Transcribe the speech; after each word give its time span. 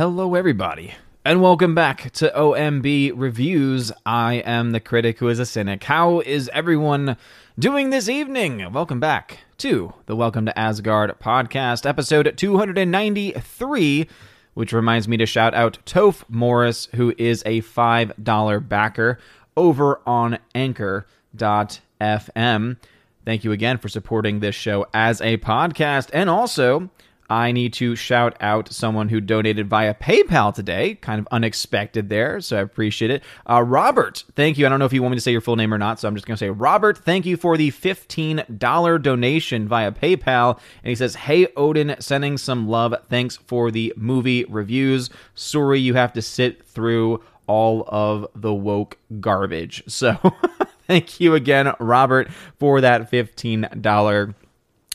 Hello, 0.00 0.34
everybody, 0.34 0.94
and 1.26 1.42
welcome 1.42 1.74
back 1.74 2.10
to 2.12 2.32
OMB 2.34 3.12
Reviews. 3.14 3.92
I 4.06 4.36
am 4.36 4.70
the 4.70 4.80
critic 4.80 5.18
who 5.18 5.28
is 5.28 5.38
a 5.38 5.44
cynic. 5.44 5.84
How 5.84 6.20
is 6.20 6.48
everyone 6.54 7.18
doing 7.58 7.90
this 7.90 8.08
evening? 8.08 8.72
Welcome 8.72 8.98
back 8.98 9.40
to 9.58 9.92
the 10.06 10.16
Welcome 10.16 10.46
to 10.46 10.58
Asgard 10.58 11.20
podcast, 11.20 11.84
episode 11.84 12.32
293, 12.34 14.08
which 14.54 14.72
reminds 14.72 15.06
me 15.06 15.18
to 15.18 15.26
shout 15.26 15.52
out 15.52 15.76
Toph 15.84 16.24
Morris, 16.30 16.88
who 16.94 17.12
is 17.18 17.42
a 17.44 17.60
$5 17.60 18.68
backer 18.70 19.18
over 19.54 20.00
on 20.06 20.38
anchor.fm. 20.54 21.06
Thank 23.26 23.44
you 23.44 23.52
again 23.52 23.76
for 23.76 23.90
supporting 23.90 24.40
this 24.40 24.54
show 24.54 24.86
as 24.94 25.20
a 25.20 25.36
podcast 25.36 26.08
and 26.14 26.30
also 26.30 26.88
I 27.30 27.52
need 27.52 27.72
to 27.74 27.94
shout 27.94 28.36
out 28.40 28.72
someone 28.72 29.08
who 29.08 29.20
donated 29.20 29.68
via 29.68 29.94
PayPal 29.94 30.52
today. 30.52 30.96
Kind 30.96 31.20
of 31.20 31.28
unexpected 31.30 32.08
there, 32.08 32.40
so 32.40 32.58
I 32.58 32.60
appreciate 32.60 33.12
it. 33.12 33.22
Uh, 33.48 33.62
Robert, 33.62 34.24
thank 34.34 34.58
you. 34.58 34.66
I 34.66 34.68
don't 34.68 34.80
know 34.80 34.84
if 34.84 34.92
you 34.92 35.00
want 35.00 35.12
me 35.12 35.16
to 35.16 35.22
say 35.22 35.30
your 35.30 35.40
full 35.40 35.54
name 35.54 35.72
or 35.72 35.78
not, 35.78 36.00
so 36.00 36.08
I'm 36.08 36.16
just 36.16 36.26
going 36.26 36.34
to 36.34 36.44
say, 36.44 36.50
Robert, 36.50 36.98
thank 36.98 37.24
you 37.24 37.36
for 37.36 37.56
the 37.56 37.70
$15 37.70 39.02
donation 39.02 39.68
via 39.68 39.92
PayPal. 39.92 40.58
And 40.82 40.88
he 40.88 40.96
says, 40.96 41.14
Hey, 41.14 41.46
Odin, 41.56 41.94
sending 42.00 42.36
some 42.36 42.68
love. 42.68 42.94
Thanks 43.08 43.36
for 43.36 43.70
the 43.70 43.94
movie 43.96 44.44
reviews. 44.48 45.08
Sorry 45.36 45.78
you 45.78 45.94
have 45.94 46.12
to 46.14 46.22
sit 46.22 46.66
through 46.66 47.22
all 47.46 47.84
of 47.88 48.26
the 48.34 48.52
woke 48.52 48.98
garbage. 49.20 49.84
So 49.90 50.16
thank 50.86 51.20
you 51.20 51.34
again, 51.34 51.74
Robert, 51.78 52.30
for 52.58 52.80
that 52.80 53.10
$15 53.10 54.34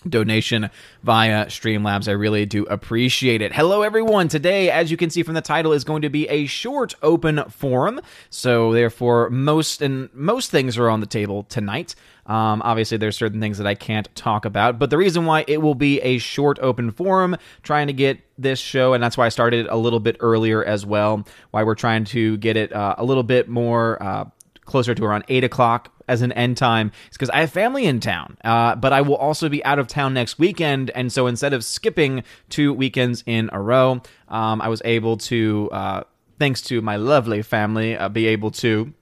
donation 0.08 0.70
via 1.04 1.48
Streamlabs. 1.48 2.08
I 2.08 2.12
really 2.12 2.46
do 2.46 2.63
appreciate 2.66 3.41
it. 3.41 3.54
Hello, 3.54 3.82
everyone. 3.82 4.27
Today, 4.27 4.70
as 4.70 4.91
you 4.91 4.98
can 4.98 5.09
see 5.09 5.23
from 5.23 5.34
the 5.34 5.41
title, 5.41 5.73
is 5.73 5.84
going 5.84 6.02
to 6.04 6.09
be 6.09 6.27
a 6.30 6.46
short 6.46 6.94
open 7.02 7.44
forum. 7.50 8.02
So, 8.30 8.74
therefore, 8.74 9.30
most 9.30 9.82
and 9.82 10.10
most 10.13 10.52
things 10.52 10.77
are 10.77 10.90
on 10.90 10.99
the 10.99 11.05
table 11.05 11.43
tonight. 11.43 11.96
Um, 12.26 12.62
obviously, 12.63 12.98
there's 12.98 13.15
certain 13.15 13.40
things 13.40 13.57
that 13.60 13.68
I 13.68 13.76
can't 13.76 14.13
talk 14.15 14.46
about, 14.46 14.80
but 14.80 14.90
the 14.90 14.98
reason 14.98 15.26
why 15.26 15.46
it 15.48 15.62
will 15.62 15.76
be 15.76 16.02
a 16.02 16.18
short 16.18 16.58
open 16.60 16.91
forum, 16.91 17.37
trying 17.62 17.87
to 17.87 17.93
get 17.93 18.20
this 18.37 18.60
show, 18.60 18.93
and 18.93 19.04
that's 19.04 19.15
why 19.15 19.27
I 19.27 19.30
started 19.30 19.68
a 19.68 19.76
little 19.76 19.99
bit 19.99 20.18
earlier 20.20 20.63
as 20.63 20.85
well. 20.85 21.26
Why 21.52 21.63
we're 21.63 21.76
trying 21.76 22.05
to 22.05 22.37
get 22.37 22.58
it 22.58 22.74
uh, 22.74 22.96
a 22.98 23.04
little 23.04 23.24
bit 23.24 23.48
more. 23.48 24.02
Uh, 24.02 24.26
closer 24.65 24.96
to 24.96 25.05
around 25.05 25.24
8 25.30 25.43
o'clock 25.43 25.95
as 26.08 26.22
an 26.22 26.32
end 26.34 26.58
time 26.58 26.92
is 27.10 27.18
because 27.18 27.30
I 27.30 27.40
have 27.42 27.52
family 27.52 27.86
in 27.86 28.00
town, 28.00 28.38
uh, 28.44 28.76
but 28.76 28.94
I 28.94 29.02
will 29.02 29.16
also 29.16 29.50
be 29.50 29.64
out 29.66 29.80
of 29.80 29.88
town 29.88 30.14
next 30.14 30.40
weekend. 30.40 30.92
And 30.92 31.12
so 31.12 31.28
instead 31.28 31.54
of 31.54 31.64
skipping 31.64 32.24
two 32.50 32.74
weekends 32.74 33.24
in 33.26 33.50
a 33.52 33.62
row, 33.62 34.02
um, 34.30 34.62
I 34.62 34.68
was 34.68 34.82
able 34.86 35.18
to, 35.18 35.70
uh, 35.72 36.04
thanks 36.40 36.62
to 36.64 36.82
my 36.82 36.96
lovely 36.96 37.42
family, 37.42 37.96
uh, 37.96 38.10
be 38.10 38.28
able 38.28 38.52
to 38.52 38.94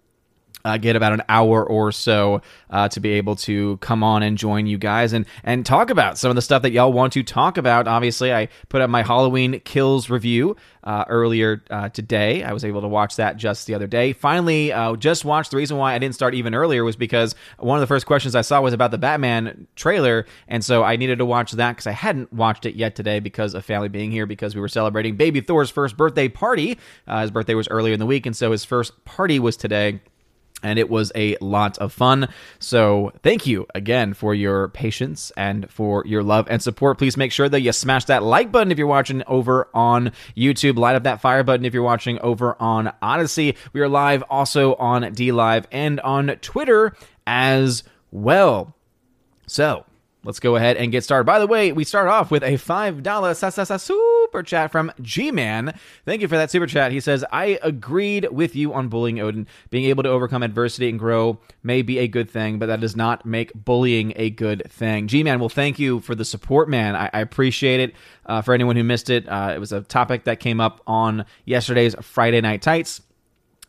uh, 0.65 0.77
get 0.77 0.95
about 0.95 1.13
an 1.13 1.23
hour 1.29 1.63
or 1.63 1.91
so 1.91 2.41
uh, 2.69 2.87
to 2.89 2.99
be 2.99 3.11
able 3.11 3.35
to 3.35 3.77
come 3.77 4.03
on 4.03 4.23
and 4.23 4.37
join 4.37 4.65
you 4.65 4.77
guys 4.77 5.13
and 5.13 5.25
and 5.43 5.65
talk 5.65 5.89
about 5.89 6.17
some 6.17 6.29
of 6.29 6.35
the 6.35 6.41
stuff 6.41 6.61
that 6.61 6.71
y'all 6.71 6.93
want 6.93 7.13
to 7.13 7.23
talk 7.23 7.57
about. 7.57 7.87
Obviously, 7.87 8.33
I 8.33 8.49
put 8.69 8.81
up 8.81 8.89
my 8.89 9.03
Halloween 9.03 9.59
Kills 9.61 10.09
review 10.09 10.55
uh, 10.83 11.05
earlier 11.07 11.63
uh, 11.69 11.89
today. 11.89 12.43
I 12.43 12.53
was 12.53 12.65
able 12.65 12.81
to 12.81 12.87
watch 12.87 13.17
that 13.17 13.37
just 13.37 13.67
the 13.67 13.75
other 13.75 13.87
day. 13.87 14.13
Finally, 14.13 14.71
uh, 14.71 14.95
just 14.95 15.25
watched. 15.25 15.51
The 15.51 15.57
reason 15.57 15.77
why 15.77 15.93
I 15.93 15.99
didn't 15.99 16.15
start 16.15 16.33
even 16.33 16.55
earlier 16.55 16.83
was 16.83 16.95
because 16.95 17.35
one 17.57 17.77
of 17.77 17.81
the 17.81 17.87
first 17.87 18.05
questions 18.05 18.35
I 18.35 18.41
saw 18.41 18.61
was 18.61 18.73
about 18.73 18.91
the 18.91 18.97
Batman 18.97 19.67
trailer, 19.75 20.25
and 20.47 20.63
so 20.63 20.83
I 20.83 20.95
needed 20.95 21.19
to 21.19 21.25
watch 21.25 21.51
that 21.53 21.73
because 21.73 21.87
I 21.87 21.91
hadn't 21.91 22.31
watched 22.31 22.65
it 22.65 22.75
yet 22.75 22.95
today 22.95 23.19
because 23.19 23.53
of 23.53 23.65
family 23.65 23.89
being 23.89 24.11
here 24.11 24.25
because 24.25 24.55
we 24.55 24.61
were 24.61 24.69
celebrating 24.69 25.15
Baby 25.15 25.41
Thor's 25.41 25.69
first 25.69 25.97
birthday 25.97 26.27
party. 26.27 26.77
Uh, 27.07 27.21
his 27.21 27.31
birthday 27.31 27.55
was 27.55 27.67
earlier 27.67 27.93
in 27.93 27.99
the 27.99 28.05
week, 28.05 28.25
and 28.25 28.35
so 28.35 28.51
his 28.51 28.63
first 28.63 29.03
party 29.05 29.39
was 29.39 29.57
today 29.57 29.99
and 30.63 30.79
it 30.79 30.89
was 30.89 31.11
a 31.15 31.37
lot 31.41 31.77
of 31.77 31.93
fun. 31.93 32.27
So, 32.59 33.11
thank 33.21 33.45
you 33.45 33.67
again 33.75 34.13
for 34.13 34.33
your 34.33 34.69
patience 34.69 35.31
and 35.37 35.69
for 35.69 36.03
your 36.05 36.23
love 36.23 36.47
and 36.49 36.61
support. 36.61 36.97
Please 36.97 37.17
make 37.17 37.31
sure 37.31 37.49
that 37.49 37.61
you 37.61 37.71
smash 37.71 38.05
that 38.05 38.23
like 38.23 38.51
button 38.51 38.71
if 38.71 38.77
you're 38.77 38.87
watching 38.87 39.23
over 39.27 39.69
on 39.73 40.11
YouTube. 40.35 40.77
Light 40.77 40.95
up 40.95 41.03
that 41.03 41.21
fire 41.21 41.43
button 41.43 41.65
if 41.65 41.73
you're 41.73 41.83
watching 41.83 42.19
over 42.19 42.59
on 42.61 42.91
Odysee. 43.01 43.55
We 43.73 43.81
are 43.81 43.89
live 43.89 44.23
also 44.29 44.75
on 44.75 45.03
DLive 45.03 45.65
and 45.71 45.99
on 45.99 46.27
Twitter 46.41 46.95
as 47.27 47.83
well. 48.11 48.75
So, 49.47 49.85
let's 50.23 50.39
go 50.39 50.55
ahead 50.55 50.77
and 50.77 50.91
get 50.91 51.03
started. 51.03 51.25
By 51.25 51.39
the 51.39 51.47
way, 51.47 51.71
we 51.71 51.83
start 51.83 52.07
off 52.07 52.31
with 52.31 52.43
a 52.43 52.53
$5 52.53 53.79
super 53.79 54.43
chat 54.43 54.71
from 54.71 54.91
G 55.01 55.31
Man. 55.31 55.77
Thank 56.05 56.21
you 56.21 56.27
for 56.27 56.37
that 56.37 56.49
super 56.49 56.65
chat. 56.65 56.91
He 56.91 56.99
says, 56.99 57.25
I 57.31 57.59
agreed 57.61 58.29
with 58.31 58.55
you 58.55 58.73
on 58.73 58.87
bullying 58.87 59.19
Odin. 59.19 59.47
Being 59.69 59.85
able 59.85 60.03
to 60.03 60.09
overcome 60.09 60.43
adversity 60.43 60.89
and 60.89 60.97
grow 60.97 61.39
may 61.61 61.81
be 61.81 61.99
a 61.99 62.07
good 62.07 62.29
thing, 62.29 62.59
but 62.59 62.67
that 62.67 62.79
does 62.79 62.95
not 62.95 63.25
make 63.25 63.53
bullying 63.53 64.13
a 64.15 64.29
good 64.29 64.63
thing. 64.69 65.07
G 65.07 65.23
Man, 65.23 65.39
well, 65.39 65.49
thank 65.49 65.79
you 65.79 65.99
for 65.99 66.15
the 66.15 66.25
support, 66.25 66.69
man. 66.69 66.95
I, 66.95 67.09
I 67.13 67.19
appreciate 67.19 67.79
it. 67.79 67.95
Uh, 68.25 68.41
for 68.41 68.53
anyone 68.53 68.77
who 68.77 68.83
missed 68.83 69.09
it, 69.09 69.27
uh, 69.27 69.51
it 69.53 69.59
was 69.59 69.73
a 69.73 69.81
topic 69.81 70.23
that 70.23 70.39
came 70.39 70.61
up 70.61 70.81
on 70.87 71.25
yesterday's 71.45 71.93
Friday 72.01 72.39
Night 72.39 72.61
Tights. 72.61 73.01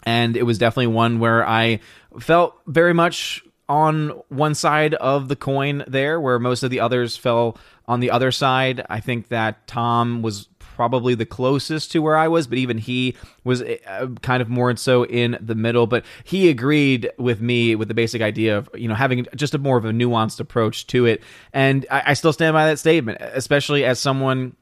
And 0.07 0.37
it 0.37 0.43
was 0.43 0.59
definitely 0.59 0.89
one 0.89 1.19
where 1.19 1.49
I 1.49 1.81
felt 2.21 2.55
very 2.67 2.93
much 2.93 3.43
on 3.69 4.11
one 4.29 4.55
side 4.55 4.95
of 4.95 5.29
the 5.29 5.37
coin 5.37 5.85
there, 5.87 6.21
where 6.21 6.39
most 6.39 6.63
of 6.63 6.71
the 6.71 6.81
others 6.81 7.17
fell 7.17 7.57
on 7.87 8.01
the 8.01 8.11
other 8.11 8.31
side. 8.31 8.85
I 8.89 9.01
think 9.01 9.29
that 9.29 9.67
Tom 9.67 10.23
was 10.23 10.49
probably 10.59 11.15
the 11.15 11.27
closest 11.27 11.93
to 11.93 12.01
where 12.01 12.17
I 12.17 12.27
was, 12.29 12.47
but 12.47 12.59
even 12.59 12.79
he 12.79 13.15
was 13.45 13.63
uh, 13.63 14.09
kind 14.23 14.43
of 14.43 14.49
more 14.49 14.71
and 14.71 14.79
so 14.79 15.05
in 15.05 15.39
the 15.41 15.55
middle. 15.55 15.87
But 15.87 16.05
he 16.25 16.49
agreed 16.49 17.11
with 17.17 17.41
me 17.41 17.75
with 17.75 17.89
the 17.89 17.95
basic 17.95 18.23
idea 18.23 18.59
of 18.59 18.69
you 18.75 18.89
know 18.89 18.95
having 18.95 19.27
just 19.35 19.55
a 19.55 19.59
more 19.59 19.77
of 19.77 19.85
a 19.85 19.93
nuanced 19.93 20.41
approach 20.41 20.87
to 20.89 21.07
it, 21.07 21.23
and 21.53 21.87
I, 21.91 22.03
I 22.07 22.15
still 22.15 22.33
stand 22.33 22.55
by 22.55 22.67
that 22.67 22.79
statement, 22.79 23.19
especially 23.21 23.85
as 23.85 23.99
someone 23.99 24.57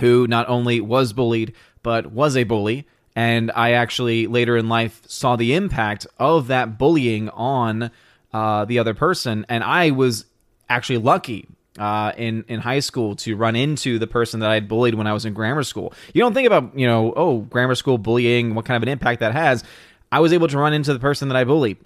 who 0.00 0.26
not 0.26 0.48
only 0.48 0.80
was 0.80 1.12
bullied 1.12 1.54
but 1.84 2.06
was 2.10 2.36
a 2.36 2.42
bully. 2.42 2.88
And 3.14 3.52
I 3.54 3.72
actually 3.72 4.26
later 4.26 4.56
in 4.56 4.68
life 4.68 5.02
saw 5.06 5.36
the 5.36 5.54
impact 5.54 6.04
of 6.18 6.48
that 6.48 6.78
bullying 6.78 7.28
on 7.28 7.92
uh, 8.34 8.64
the 8.64 8.80
other 8.80 8.92
person. 8.92 9.46
And 9.48 9.64
I 9.64 9.92
was 9.92 10.26
actually 10.68 10.98
lucky 10.98 11.46
uh, 11.78 12.12
in 12.16 12.44
in 12.48 12.60
high 12.60 12.80
school 12.80 13.16
to 13.16 13.36
run 13.36 13.56
into 13.56 13.98
the 13.98 14.06
person 14.06 14.40
that 14.40 14.50
I 14.50 14.60
bullied 14.60 14.96
when 14.96 15.06
I 15.06 15.12
was 15.12 15.24
in 15.24 15.32
grammar 15.32 15.62
school. 15.62 15.94
You 16.12 16.20
don't 16.20 16.34
think 16.34 16.46
about 16.46 16.76
you 16.76 16.86
know 16.86 17.14
oh 17.16 17.38
grammar 17.38 17.76
school 17.76 17.96
bullying, 17.96 18.54
what 18.54 18.64
kind 18.64 18.76
of 18.76 18.82
an 18.82 18.88
impact 18.88 19.20
that 19.20 19.32
has. 19.32 19.64
I 20.12 20.20
was 20.20 20.32
able 20.32 20.48
to 20.48 20.58
run 20.58 20.72
into 20.72 20.92
the 20.92 21.00
person 21.00 21.28
that 21.28 21.36
I 21.36 21.44
bullied 21.44 21.78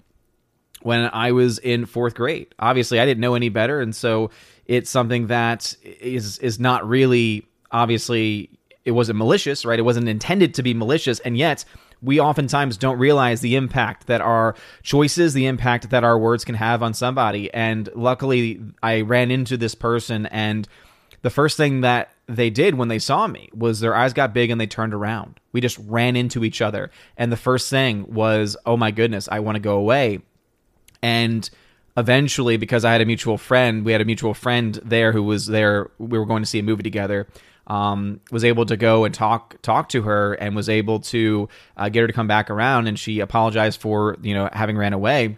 when 0.81 1.09
I 1.13 1.31
was 1.31 1.59
in 1.59 1.85
fourth 1.85 2.15
grade. 2.15 2.47
Obviously, 2.59 2.99
I 2.99 3.05
didn't 3.05 3.21
know 3.21 3.35
any 3.35 3.49
better, 3.49 3.79
and 3.79 3.95
so 3.95 4.31
it's 4.65 4.89
something 4.89 5.27
that 5.27 5.75
is 5.83 6.39
is 6.39 6.59
not 6.59 6.87
really 6.87 7.45
obviously 7.71 8.49
it 8.85 8.91
wasn't 8.91 9.19
malicious, 9.19 9.65
right? 9.65 9.77
It 9.77 9.83
wasn't 9.83 10.09
intended 10.09 10.55
to 10.55 10.63
be 10.63 10.73
malicious, 10.73 11.19
and 11.19 11.37
yet 11.37 11.63
we 12.01 12.19
oftentimes 12.19 12.77
don't 12.77 12.97
realize 12.97 13.41
the 13.41 13.55
impact 13.55 14.07
that 14.07 14.21
our 14.21 14.55
choices, 14.83 15.33
the 15.33 15.47
impact 15.47 15.89
that 15.89 16.03
our 16.03 16.17
words 16.17 16.45
can 16.45 16.55
have 16.55 16.81
on 16.81 16.93
somebody. 16.93 17.53
And 17.53 17.89
luckily, 17.93 18.61
I 18.81 19.01
ran 19.01 19.31
into 19.31 19.57
this 19.57 19.75
person, 19.75 20.25
and 20.27 20.67
the 21.21 21.29
first 21.29 21.57
thing 21.57 21.81
that 21.81 22.11
they 22.27 22.49
did 22.49 22.75
when 22.75 22.87
they 22.87 22.99
saw 22.99 23.27
me 23.27 23.49
was 23.53 23.79
their 23.79 23.95
eyes 23.95 24.13
got 24.13 24.33
big 24.33 24.49
and 24.49 24.61
they 24.61 24.67
turned 24.67 24.93
around. 24.93 25.39
We 25.51 25.61
just 25.61 25.79
ran 25.79 26.15
into 26.15 26.43
each 26.43 26.61
other. 26.61 26.91
And 27.17 27.31
the 27.31 27.37
first 27.37 27.69
thing 27.69 28.13
was, 28.13 28.55
oh 28.65 28.77
my 28.77 28.91
goodness, 28.91 29.27
I 29.31 29.39
want 29.39 29.55
to 29.55 29.59
go 29.59 29.77
away. 29.77 30.19
And 31.01 31.49
eventually, 31.97 32.57
because 32.57 32.85
I 32.85 32.91
had 32.91 33.01
a 33.01 33.05
mutual 33.05 33.37
friend, 33.37 33.83
we 33.83 33.91
had 33.91 34.01
a 34.01 34.05
mutual 34.05 34.33
friend 34.33 34.79
there 34.85 35.11
who 35.11 35.23
was 35.23 35.47
there. 35.47 35.89
We 35.97 36.19
were 36.19 36.25
going 36.25 36.43
to 36.43 36.49
see 36.49 36.59
a 36.59 36.63
movie 36.63 36.83
together 36.83 37.27
um, 37.69 38.19
was 38.31 38.43
able 38.43 38.65
to 38.65 38.75
go 38.75 39.05
and 39.05 39.13
talk 39.13 39.61
talk 39.61 39.89
to 39.89 40.01
her 40.01 40.33
and 40.33 40.55
was 40.55 40.67
able 40.67 40.99
to 40.99 41.47
uh, 41.77 41.89
get 41.89 42.01
her 42.01 42.07
to 42.07 42.13
come 42.13 42.27
back 42.27 42.49
around. 42.49 42.87
And 42.87 42.97
she 42.97 43.19
apologized 43.19 43.79
for 43.79 44.17
you 44.21 44.33
know 44.33 44.49
having 44.51 44.77
ran 44.77 44.93
away. 44.93 45.37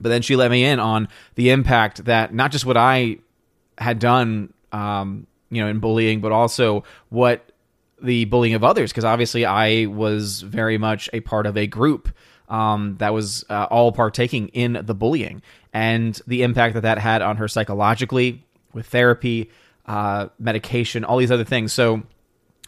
But 0.00 0.10
then 0.10 0.22
she 0.22 0.36
let 0.36 0.50
me 0.50 0.64
in 0.64 0.78
on 0.78 1.08
the 1.34 1.50
impact 1.50 2.04
that 2.04 2.32
not 2.32 2.52
just 2.52 2.66
what 2.66 2.76
I 2.76 3.18
had 3.78 3.98
done 3.98 4.52
um, 4.72 5.26
you 5.50 5.62
know 5.62 5.68
in 5.68 5.80
bullying 5.80 6.20
but 6.20 6.32
also 6.32 6.84
what 7.08 7.50
the 8.00 8.26
bullying 8.26 8.54
of 8.54 8.62
others. 8.62 8.92
Because 8.92 9.04
obviously 9.04 9.44
I 9.44 9.86
was 9.86 10.42
very 10.42 10.78
much 10.78 11.10
a 11.12 11.20
part 11.20 11.46
of 11.46 11.56
a 11.56 11.66
group 11.66 12.10
um, 12.48 12.96
that 12.98 13.12
was 13.12 13.44
uh, 13.50 13.66
all 13.70 13.90
partaking 13.90 14.48
in 14.48 14.80
the 14.84 14.94
bullying. 14.94 15.42
And 15.72 16.18
the 16.26 16.42
impact 16.42 16.74
that 16.74 16.82
that 16.82 16.98
had 16.98 17.22
on 17.22 17.38
her 17.38 17.48
psychologically 17.48 18.44
with 18.72 18.86
therapy 18.86 19.50
uh, 19.86 20.28
medication, 20.38 21.04
all 21.04 21.18
these 21.18 21.30
other 21.30 21.44
things. 21.44 21.72
So 21.72 22.02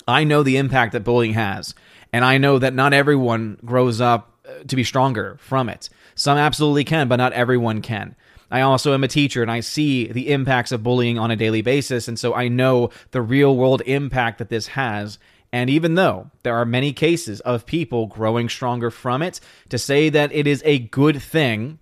I 0.07 0.25
know 0.25 0.43
the 0.43 0.57
impact 0.57 0.93
that 0.93 1.05
bullying 1.05 1.35
has, 1.35 1.75
and 2.13 2.25
I 2.25 2.39
know 2.39 2.59
that 2.59 2.75
not 2.75 2.93
everyone 2.95 3.59
grows 3.65 4.01
up 4.01 4.33
uh, 4.49 4.65
to 4.67 4.77
be 4.77 4.85
stronger 4.85 5.37
from 5.41 5.69
it. 5.69 5.91
Some 6.15 6.39
absolutely 6.39 6.85
can, 6.85 7.09
but 7.09 7.17
not 7.17 7.33
everyone 7.33 7.83
can. 7.83 8.17
I 8.51 8.63
also 8.63 8.95
am 8.95 9.05
a 9.05 9.09
teacher 9.09 9.43
and 9.43 9.51
I 9.51 9.61
see 9.61 10.11
the 10.11 10.31
impacts 10.31 10.73
of 10.73 10.83
bullying 10.83 11.19
on 11.19 11.31
a 11.31 11.37
daily 11.37 11.61
basis. 11.61 12.09
And 12.09 12.19
so 12.19 12.35
I 12.35 12.49
know 12.49 12.89
the 13.11 13.21
real 13.21 13.55
world 13.55 13.83
impact 13.85 14.39
that 14.39 14.49
this 14.49 14.69
has 14.69 15.19
And 15.53 15.71
even 15.71 15.95
though 15.95 16.31
there 16.43 16.57
are 16.57 16.65
many 16.65 16.93
cases 16.93 17.41
of 17.41 17.67
people 17.67 18.07
growing 18.07 18.49
stronger 18.49 18.91
from 18.91 19.23
it, 19.23 19.41
to 19.71 19.79
say 19.79 20.11
that 20.11 20.33
it 20.33 20.47
is 20.47 20.63
a 20.65 20.79
good 20.79 21.23
thing, 21.23 21.79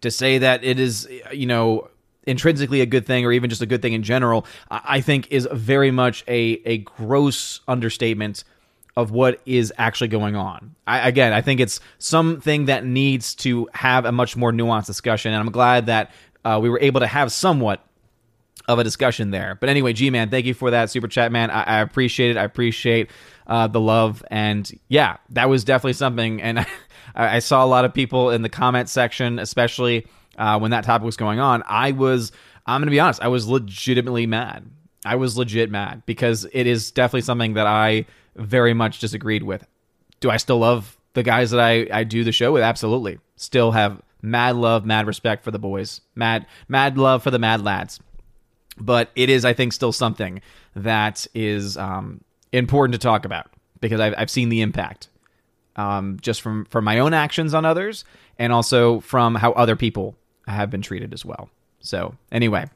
to 0.00 0.10
say 0.10 0.38
that 0.38 0.64
it 0.64 0.80
is, 0.80 1.08
you 1.32 1.46
know, 1.46 1.89
intrinsically 2.26 2.80
a 2.80 2.86
good 2.86 3.06
thing 3.06 3.24
or 3.24 3.32
even 3.32 3.50
just 3.50 3.62
a 3.62 3.66
good 3.66 3.82
thing 3.82 3.92
in 3.92 4.02
general, 4.02 4.46
I 4.70 5.00
think 5.00 5.28
is 5.30 5.48
very 5.52 5.90
much 5.90 6.24
a, 6.28 6.60
a 6.64 6.78
gross 6.78 7.60
understatement 7.66 8.44
of 8.96 9.10
what 9.10 9.40
is 9.46 9.72
actually 9.78 10.08
going 10.08 10.36
on. 10.36 10.74
I, 10.86 11.08
again, 11.08 11.32
I 11.32 11.40
think 11.40 11.60
it's 11.60 11.80
something 11.98 12.66
that 12.66 12.84
needs 12.84 13.34
to 13.36 13.68
have 13.72 14.04
a 14.04 14.12
much 14.12 14.36
more 14.36 14.52
nuanced 14.52 14.86
discussion, 14.86 15.32
and 15.32 15.40
I'm 15.40 15.52
glad 15.52 15.86
that 15.86 16.10
uh, 16.44 16.58
we 16.62 16.68
were 16.68 16.80
able 16.80 17.00
to 17.00 17.06
have 17.06 17.32
somewhat 17.32 17.84
of 18.68 18.78
a 18.78 18.84
discussion 18.84 19.30
there. 19.30 19.56
But 19.58 19.68
anyway, 19.68 19.92
G 19.92 20.10
man, 20.10 20.30
thank 20.30 20.46
you 20.46 20.54
for 20.54 20.70
that 20.70 20.90
super 20.90 21.08
chat, 21.08 21.32
man. 21.32 21.50
I, 21.50 21.62
I 21.62 21.80
appreciate 21.80 22.30
it. 22.30 22.36
I 22.36 22.44
appreciate 22.44 23.10
uh, 23.46 23.66
the 23.66 23.80
love, 23.80 24.24
and 24.30 24.70
yeah, 24.88 25.16
that 25.30 25.48
was 25.48 25.64
definitely 25.64 25.94
something. 25.94 26.42
And 26.42 26.60
I, 27.14 27.36
I 27.36 27.38
saw 27.38 27.64
a 27.64 27.66
lot 27.66 27.84
of 27.84 27.94
people 27.94 28.30
in 28.30 28.42
the 28.42 28.48
comment 28.48 28.88
section, 28.88 29.38
especially 29.38 30.06
uh, 30.40 30.58
when 30.58 30.72
that 30.72 30.82
topic 30.82 31.04
was 31.04 31.16
going 31.16 31.38
on. 31.38 31.62
I 31.68 31.92
was, 31.92 32.32
I'm 32.66 32.80
gonna 32.80 32.90
be 32.90 32.98
honest, 32.98 33.22
I 33.22 33.28
was 33.28 33.46
legitimately 33.46 34.26
mad. 34.26 34.68
I 35.04 35.14
was 35.14 35.36
legit 35.36 35.70
mad 35.70 36.02
because 36.04 36.46
it 36.52 36.66
is 36.66 36.90
definitely 36.90 37.22
something 37.22 37.54
that 37.54 37.66
I 37.66 38.06
very 38.34 38.74
much 38.74 38.98
disagreed 38.98 39.44
with. 39.44 39.64
Do 40.18 40.30
I 40.30 40.36
still 40.36 40.58
love 40.58 40.98
the 41.14 41.22
guys 41.22 41.52
that 41.52 41.60
I, 41.60 41.86
I 41.92 42.04
do 42.04 42.24
the 42.24 42.32
show 42.32 42.52
with? 42.52 42.62
Absolutely. 42.62 43.18
Still 43.36 43.70
have 43.70 44.02
mad 44.20 44.56
love, 44.56 44.84
mad 44.84 45.06
respect 45.06 45.44
for 45.44 45.52
the 45.52 45.58
boys, 45.58 46.00
mad 46.16 46.46
mad 46.68 46.98
love 46.98 47.22
for 47.22 47.30
the 47.30 47.38
mad 47.38 47.62
lads 47.62 48.00
but 48.80 49.10
it 49.14 49.30
is, 49.30 49.44
I 49.44 49.52
think, 49.52 49.72
still 49.72 49.92
something 49.92 50.40
that 50.74 51.26
is 51.34 51.76
um, 51.76 52.22
important 52.52 52.94
to 52.94 52.98
talk 52.98 53.24
about 53.24 53.50
because 53.80 54.00
I've, 54.00 54.14
I've 54.16 54.30
seen 54.30 54.48
the 54.48 54.62
impact 54.62 55.08
um, 55.76 56.18
just 56.20 56.40
from 56.40 56.64
from 56.66 56.84
my 56.84 56.98
own 56.98 57.14
actions 57.14 57.54
on 57.54 57.64
others 57.64 58.04
and 58.38 58.52
also 58.52 59.00
from 59.00 59.34
how 59.34 59.52
other 59.52 59.76
people 59.76 60.16
have 60.46 60.70
been 60.70 60.82
treated 60.82 61.12
as 61.12 61.24
well. 61.24 61.48
So 61.80 62.14
anyway, 62.30 62.66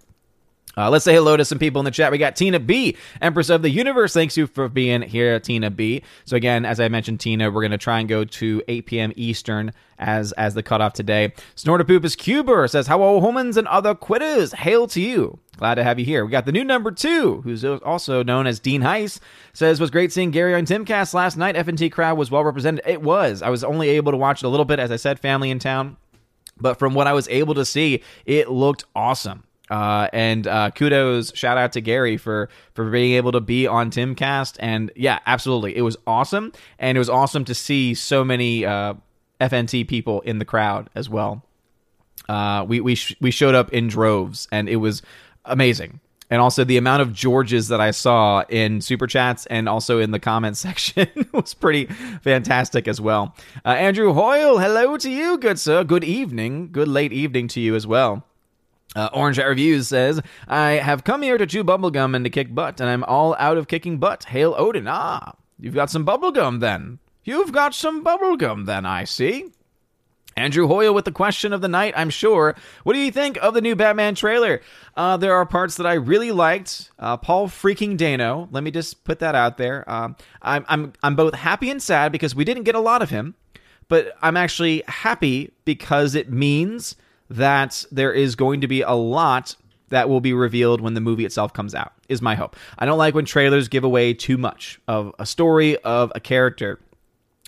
uh, 0.76 0.90
let's 0.90 1.05
say 1.05 1.14
hello 1.14 1.37
to 1.37 1.44
some 1.44 1.58
people 1.58 1.81
in 1.81 1.84
the 1.84 1.90
chat. 1.90 2.11
We 2.11 2.19
got 2.19 2.34
Tina 2.34 2.58
B, 2.58 2.96
Empress 3.20 3.49
of 3.49 3.62
the 3.62 3.70
Universe. 3.70 4.12
Thanks 4.12 4.37
you 4.37 4.46
for 4.46 4.69
being 4.69 5.02
here, 5.02 5.38
Tina 5.38 5.70
B. 5.70 6.02
So 6.25 6.37
again, 6.37 6.64
as 6.64 6.81
I 6.81 6.88
mentioned, 6.88 7.20
Tina, 7.20 7.50
we're 7.50 7.62
gonna 7.62 7.78
try 7.78 8.00
and 8.00 8.08
go 8.08 8.25
to 8.25 8.62
8 8.66 8.87
p.m. 8.87 9.12
Eastern 9.14 9.72
as 9.99 10.32
as 10.32 10.55
the 10.55 10.62
cutoff 10.64 10.93
today. 10.93 11.32
Snortapoopus 11.55 12.16
Cuber 12.19 12.66
says, 12.66 12.88
"Hello, 12.88 13.20
humans 13.20 13.56
and 13.56 13.69
other 13.69 13.94
quitters. 13.94 14.52
Hail 14.52 14.88
to 14.88 15.00
you. 15.00 15.38
Glad 15.56 15.76
to 15.76 15.84
have 15.84 16.00
you 16.00 16.05
here." 16.05 16.25
We 16.25 16.32
got 16.32 16.46
the 16.46 16.52
new 16.52 16.64
number 16.64 16.90
two, 16.90 17.43
who's 17.43 17.64
also 17.64 18.25
known 18.25 18.49
as 18.49 18.58
Dean 18.58 18.82
Heiss. 18.82 19.20
Says, 19.52 19.81
"Was 19.81 19.90
great 19.93 20.12
seeing 20.12 20.32
Gary 20.32 20.55
on 20.55 20.66
Timcast 20.66 21.14
last 21.14 21.37
night. 21.37 21.55
FNT 21.55 21.88
crowd 21.93 22.19
was 22.19 22.32
well 22.32 22.43
represented. 22.43 22.84
It 22.84 23.00
was. 23.00 23.43
I 23.43 23.50
was 23.50 23.62
only 23.62 23.90
able 23.90 24.11
to 24.11 24.19
watch 24.19 24.43
it 24.43 24.46
a 24.46 24.49
little 24.49 24.64
bit, 24.64 24.81
as 24.81 24.90
I 24.90 24.96
said, 24.96 25.20
family 25.20 25.50
in 25.50 25.61
town." 25.61 25.99
But 26.58 26.78
from 26.78 26.94
what 26.94 27.06
I 27.06 27.12
was 27.12 27.28
able 27.28 27.54
to 27.54 27.64
see, 27.64 28.02
it 28.26 28.50
looked 28.50 28.84
awesome. 28.94 29.44
Uh, 29.70 30.08
and 30.12 30.46
uh, 30.46 30.70
kudos, 30.70 31.32
shout 31.34 31.56
out 31.56 31.72
to 31.72 31.80
Gary 31.80 32.16
for 32.16 32.48
for 32.74 32.90
being 32.90 33.12
able 33.14 33.32
to 33.32 33.40
be 33.40 33.66
on 33.66 33.90
Timcast. 33.90 34.56
And 34.58 34.92
yeah, 34.94 35.20
absolutely, 35.26 35.76
it 35.76 35.82
was 35.82 35.96
awesome, 36.06 36.52
and 36.78 36.96
it 36.96 36.98
was 36.98 37.08
awesome 37.08 37.44
to 37.46 37.54
see 37.54 37.94
so 37.94 38.24
many 38.24 38.64
uh, 38.64 38.94
FNT 39.40 39.88
people 39.88 40.20
in 40.20 40.38
the 40.38 40.44
crowd 40.44 40.90
as 40.94 41.08
well. 41.08 41.42
Uh, 42.28 42.64
we 42.68 42.80
we 42.80 42.94
sh- 42.94 43.16
we 43.20 43.30
showed 43.30 43.54
up 43.54 43.72
in 43.72 43.88
droves, 43.88 44.48
and 44.52 44.68
it 44.68 44.76
was 44.76 45.02
amazing. 45.46 46.00
And 46.31 46.41
also 46.41 46.65
the 46.65 46.76
amount 46.76 47.03
of 47.03 47.12
Georges 47.12 47.69
that 47.69 47.81
I 47.81 47.91
saw 47.91 48.44
in 48.49 48.81
super 48.81 49.06
chats 49.06 49.47
and 49.47 49.69
also 49.69 49.99
in 50.00 50.11
the 50.11 50.19
comment 50.19 50.56
section 50.56 51.09
was 51.32 51.55
pretty 51.55 51.87
fantastic 52.23 52.88
as 52.88 53.00
well. 53.00 53.35
Uh, 53.65 53.71
Andrew 53.71 54.12
Hoyle, 54.12 54.59
hello 54.59 54.97
to 54.97 55.11
you, 55.11 55.38
good 55.38 55.59
sir. 55.59 55.85
Good 55.85 56.05
evening, 56.05 56.71
good 56.73 56.88
late 56.88 57.12
evening 57.12 57.49
to 57.49 57.61
you 57.61 57.75
as 57.75 57.87
well. 57.87 58.25
Uh, 58.97 59.11
Orange 59.12 59.38
Reviews 59.38 59.88
says, 59.88 60.21
I 60.47 60.73
have 60.73 61.05
come 61.05 61.23
here 61.23 61.37
to 61.37 61.47
chew 61.47 61.65
bubblegum 61.65 62.15
and 62.15 62.25
to 62.25 62.31
kick 62.31 62.55
butt, 62.55 62.81
and 62.81 62.88
I'm 62.88 63.03
all 63.05 63.35
out 63.38 63.59
of 63.59 63.67
kicking 63.67 63.99
butt. 63.99 64.25
Hail 64.25 64.55
Odin. 64.56 64.87
Ah, 64.87 65.35
you've 65.59 65.75
got 65.75 65.91
some 65.91 66.06
bubblegum 66.06 66.61
then. 66.61 67.00
You've 67.25 67.53
got 67.53 67.75
some 67.75 68.05
bubblegum 68.05 68.67
then, 68.67 68.87
I 68.87 69.05
see. 69.05 69.50
Andrew 70.36 70.66
Hoyle 70.66 70.92
with 70.92 71.04
the 71.04 71.12
question 71.12 71.52
of 71.52 71.60
the 71.60 71.69
night, 71.69 71.94
I'm 71.96 72.10
sure. 72.10 72.54
What 72.82 72.94
do 72.94 72.98
you 72.98 73.10
think 73.10 73.38
of 73.42 73.54
the 73.54 73.60
new 73.60 73.76
Batman 73.76 74.14
trailer? 74.14 74.60
Uh, 74.96 75.16
there 75.16 75.34
are 75.34 75.46
parts 75.46 75.76
that 75.76 75.86
I 75.86 75.94
really 75.94 76.32
liked. 76.32 76.90
Uh, 76.98 77.16
Paul 77.16 77.48
freaking 77.48 77.96
Dano, 77.96 78.48
let 78.50 78.64
me 78.64 78.70
just 78.70 79.04
put 79.04 79.20
that 79.20 79.34
out 79.34 79.58
there. 79.58 79.88
Um, 79.90 80.16
I'm, 80.42 80.64
I'm, 80.69 80.92
I'm 81.02 81.16
both 81.16 81.34
happy 81.34 81.70
and 81.70 81.82
sad 81.82 82.12
because 82.12 82.34
we 82.34 82.44
didn't 82.44 82.64
get 82.64 82.75
a 82.75 82.81
lot 82.81 83.02
of 83.02 83.10
him, 83.10 83.34
but 83.88 84.16
I'm 84.22 84.36
actually 84.36 84.82
happy 84.86 85.52
because 85.64 86.14
it 86.14 86.31
means 86.31 86.96
that 87.30 87.84
there 87.90 88.12
is 88.12 88.34
going 88.34 88.60
to 88.60 88.69
be 88.69 88.82
a 88.82 88.92
lot 88.92 89.56
that 89.88 90.08
will 90.08 90.20
be 90.20 90.32
revealed 90.32 90.80
when 90.80 90.94
the 90.94 91.00
movie 91.00 91.25
itself 91.25 91.52
comes 91.52 91.75
out 91.75 91.92
is 92.08 92.20
my 92.20 92.34
hope 92.34 92.56
i 92.78 92.87
don't 92.87 92.98
like 92.98 93.14
when 93.14 93.25
trailers 93.25 93.69
give 93.69 93.84
away 93.84 94.12
too 94.12 94.37
much 94.37 94.80
of 94.88 95.14
a 95.19 95.26
story 95.26 95.76
of 95.78 96.10
a 96.14 96.20
character 96.20 96.80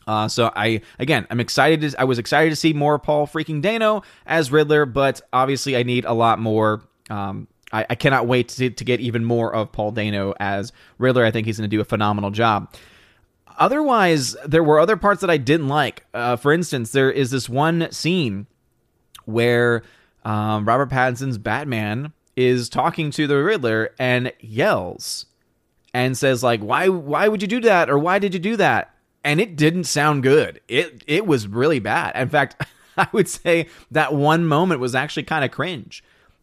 uh, 0.06 0.28
so 0.28 0.52
I 0.54 0.80
again 0.98 1.26
I'm 1.30 1.40
excited. 1.40 1.90
To, 1.90 2.00
I 2.00 2.04
was 2.04 2.18
excited 2.18 2.50
to 2.50 2.56
see 2.56 2.72
more 2.72 2.98
Paul 2.98 3.26
freaking 3.26 3.60
Dano 3.60 4.02
as 4.26 4.52
Riddler, 4.52 4.86
but 4.86 5.20
obviously 5.32 5.76
I 5.76 5.82
need 5.82 6.04
a 6.04 6.12
lot 6.12 6.38
more. 6.38 6.82
Um, 7.10 7.48
I, 7.72 7.86
I, 7.90 7.94
cannot 7.96 8.26
wait 8.26 8.48
to, 8.50 8.70
to 8.70 8.84
get 8.84 9.00
even 9.00 9.24
more 9.24 9.54
of 9.54 9.72
Paul 9.72 9.90
Dano 9.90 10.34
as 10.38 10.72
Riddler. 10.98 11.24
I 11.24 11.30
think 11.30 11.46
he's 11.46 11.58
going 11.58 11.68
to 11.68 11.76
do 11.76 11.80
a 11.80 11.84
phenomenal 11.84 12.30
job. 12.30 12.72
Otherwise, 13.58 14.36
there 14.44 14.62
were 14.62 14.78
other 14.78 14.96
parts 14.96 15.20
that 15.20 15.30
I 15.30 15.36
didn't 15.36 15.68
like. 15.68 16.04
Uh, 16.12 16.36
for 16.36 16.52
instance, 16.52 16.92
there 16.92 17.10
is 17.10 17.30
this 17.30 17.48
one 17.48 17.88
scene 17.90 18.46
where 19.24 19.82
um, 20.24 20.66
Robert 20.66 20.90
Pattinson's 20.90 21.38
Batman 21.38 22.12
is 22.36 22.68
talking 22.68 23.10
to 23.12 23.26
the 23.26 23.42
Riddler 23.42 23.94
and 23.98 24.32
yells 24.40 25.26
and 25.94 26.16
says 26.16 26.42
like, 26.42 26.60
"Why? 26.60 26.88
Why 26.88 27.28
would 27.28 27.40
you 27.40 27.48
do 27.48 27.60
that? 27.62 27.88
Or 27.88 27.98
why 27.98 28.18
did 28.18 28.34
you 28.34 28.40
do 28.40 28.56
that?" 28.56 28.95
And 29.26 29.40
it 29.40 29.56
didn't 29.56 29.84
sound 29.84 30.22
good. 30.22 30.60
It 30.68 31.02
it 31.06 31.26
was 31.26 31.46
really 31.46 31.80
bad. 31.80 32.16
In 32.16 32.28
fact, 32.28 32.64
I 32.96 33.08
would 33.12 33.28
say 33.28 33.68
that 33.90 34.14
one 34.14 34.46
moment 34.46 34.80
was 34.80 34.94
actually 34.94 35.24
kind 35.24 35.44
of 35.44 35.50
cringe. 35.50 36.02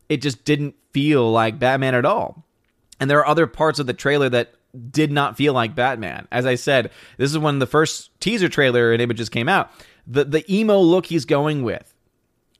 It 0.09 0.21
just 0.21 0.45
didn't 0.45 0.75
feel 0.91 1.31
like 1.31 1.57
Batman 1.57 1.95
at 1.95 2.05
all. 2.05 2.45
And 2.99 3.09
there 3.09 3.19
are 3.19 3.27
other 3.27 3.47
parts 3.47 3.79
of 3.79 3.87
the 3.87 3.93
trailer 3.93 4.29
that 4.29 4.53
did 4.91 5.11
not 5.11 5.37
feel 5.37 5.53
like 5.53 5.75
Batman. 5.75 6.27
As 6.31 6.45
I 6.45 6.55
said, 6.55 6.91
this 7.17 7.31
is 7.31 7.37
when 7.37 7.59
the 7.59 7.65
first 7.65 8.11
teaser 8.19 8.49
trailer 8.49 8.91
and 8.91 9.01
images 9.01 9.29
came 9.29 9.49
out. 9.49 9.71
The 10.05 10.25
the 10.25 10.53
emo 10.53 10.77
look 10.77 11.07
he's 11.07 11.25
going 11.25 11.63
with 11.63 11.93